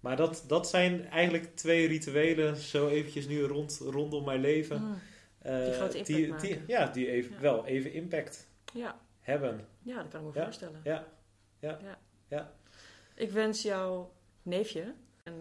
maar 0.00 0.16
dat, 0.16 0.44
dat 0.46 0.68
zijn 0.68 1.06
eigenlijk 1.08 1.56
twee 1.56 1.86
rituelen, 1.86 2.56
zo 2.56 2.88
eventjes 2.88 3.26
nu 3.26 3.42
rond, 3.42 3.78
rondom 3.82 4.24
mijn 4.24 4.40
leven. 4.40 4.82
Mm, 4.82 4.98
eh, 5.38 5.64
Die 5.64 5.72
grote 5.72 5.98
impact 5.98 6.40
die, 6.42 6.62
ja, 6.66 6.86
die 6.86 7.10
even, 7.10 7.32
Ja. 7.34 7.40
wel 7.40 7.66
even 7.66 7.92
impact 7.92 8.48
ja. 8.74 9.00
hebben. 9.20 9.68
ja, 9.82 10.02
dat 10.02 10.08
kan 10.10 10.20
ik 10.20 10.26
me 10.34 10.38
Ja. 10.38 10.44
voorstellen. 10.44 10.80
Ja, 10.84 11.06
Ik 13.14 13.30
wens 13.30 13.62
jouw 13.62 14.12
neefje 14.42 14.94
eh, 15.22 15.32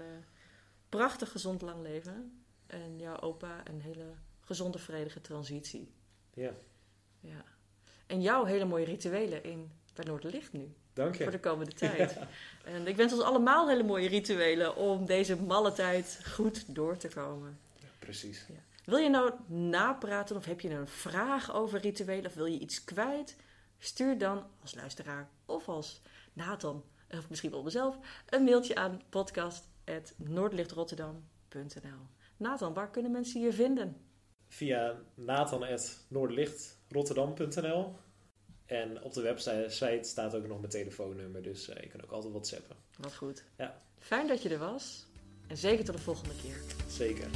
prachtig 0.89 1.31
gezond 1.31 1.61
lang 1.61 1.81
leven. 1.81 2.43
En 2.67 2.99
jouw 2.99 3.19
opa 3.19 3.61
een 3.67 3.81
hele 3.81 4.13
gezonde, 4.39 4.79
vredige 4.79 5.21
transitie. 5.21 5.93
ja. 6.33 6.53
Ja. 7.21 7.43
En 8.07 8.21
jouw 8.21 8.45
hele 8.45 8.65
mooie 8.65 8.85
rituelen 8.85 9.43
in 9.43 9.71
bij 9.93 10.05
Noorderlicht 10.05 10.53
nu. 10.53 10.73
dank 10.93 11.15
je. 11.15 11.23
Voor 11.23 11.31
de 11.31 11.39
komende 11.39 11.73
tijd. 11.87 12.17
En 12.63 12.87
ik 12.87 12.95
wens 12.95 13.13
ons 13.13 13.21
allemaal 13.21 13.67
hele 13.69 13.83
mooie 13.83 14.07
rituelen 14.07 14.75
om 14.75 15.05
deze 15.05 15.35
malle 15.41 15.71
tijd 15.71 16.19
goed 16.33 16.75
door 16.75 16.97
te 16.97 17.07
komen. 17.07 17.59
Precies. 17.99 18.45
We 18.47 18.53
Wil 18.85 18.97
je 18.97 19.09
nou 19.09 19.33
napraten 19.47 20.35
of 20.35 20.45
heb 20.45 20.61
je 20.61 20.69
een 20.69 20.87
vraag 20.87 21.53
over 21.53 21.79
rituelen 21.79 22.25
of 22.25 22.33
wil 22.33 22.45
je 22.45 22.59
iets 22.59 22.83
kwijt? 22.83 23.35
Stuur 23.79 24.17
dan 24.17 24.45
als 24.61 24.75
luisteraar 24.75 25.29
of 25.45 25.67
als 25.67 26.01
Nathan, 26.33 26.83
of 27.09 27.29
misschien 27.29 27.51
wel 27.51 27.63
mezelf, 27.63 27.97
een 28.29 28.43
mailtje 28.43 28.75
aan 28.75 29.01
podcast.noordlichtrotterdam.nl 29.89 32.07
Nathan, 32.37 32.73
waar 32.73 32.89
kunnen 32.89 33.11
mensen 33.11 33.41
je 33.41 33.53
vinden? 33.53 33.95
Via 34.47 34.95
nathan.noordlichtrotterdam.nl 35.15 37.95
En 38.65 39.03
op 39.03 39.13
de 39.13 39.21
website 39.21 39.99
staat 40.01 40.35
ook 40.35 40.47
nog 40.47 40.59
mijn 40.59 40.71
telefoonnummer, 40.71 41.41
dus 41.41 41.69
uh, 41.69 41.75
je 41.75 41.87
kan 41.87 42.03
ook 42.03 42.11
altijd 42.11 42.33
whatsappen. 42.33 42.75
Wat 42.97 43.15
goed. 43.15 43.43
Ja. 43.57 43.81
Fijn 43.99 44.27
dat 44.27 44.41
je 44.41 44.49
er 44.49 44.59
was 44.59 45.07
en 45.47 45.57
zeker 45.57 45.85
tot 45.85 45.95
de 45.95 46.01
volgende 46.01 46.33
keer. 46.41 46.61
Zeker. 46.87 47.27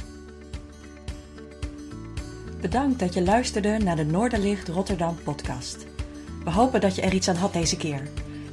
Bedankt 2.60 2.98
dat 2.98 3.14
je 3.14 3.22
luisterde 3.22 3.78
naar 3.78 3.96
de 3.96 4.04
Noorderlicht 4.04 4.68
Rotterdam 4.68 5.22
podcast. 5.22 5.86
We 6.44 6.50
hopen 6.50 6.80
dat 6.80 6.94
je 6.94 7.02
er 7.02 7.14
iets 7.14 7.28
aan 7.28 7.36
had 7.36 7.52
deze 7.52 7.76
keer. 7.76 8.08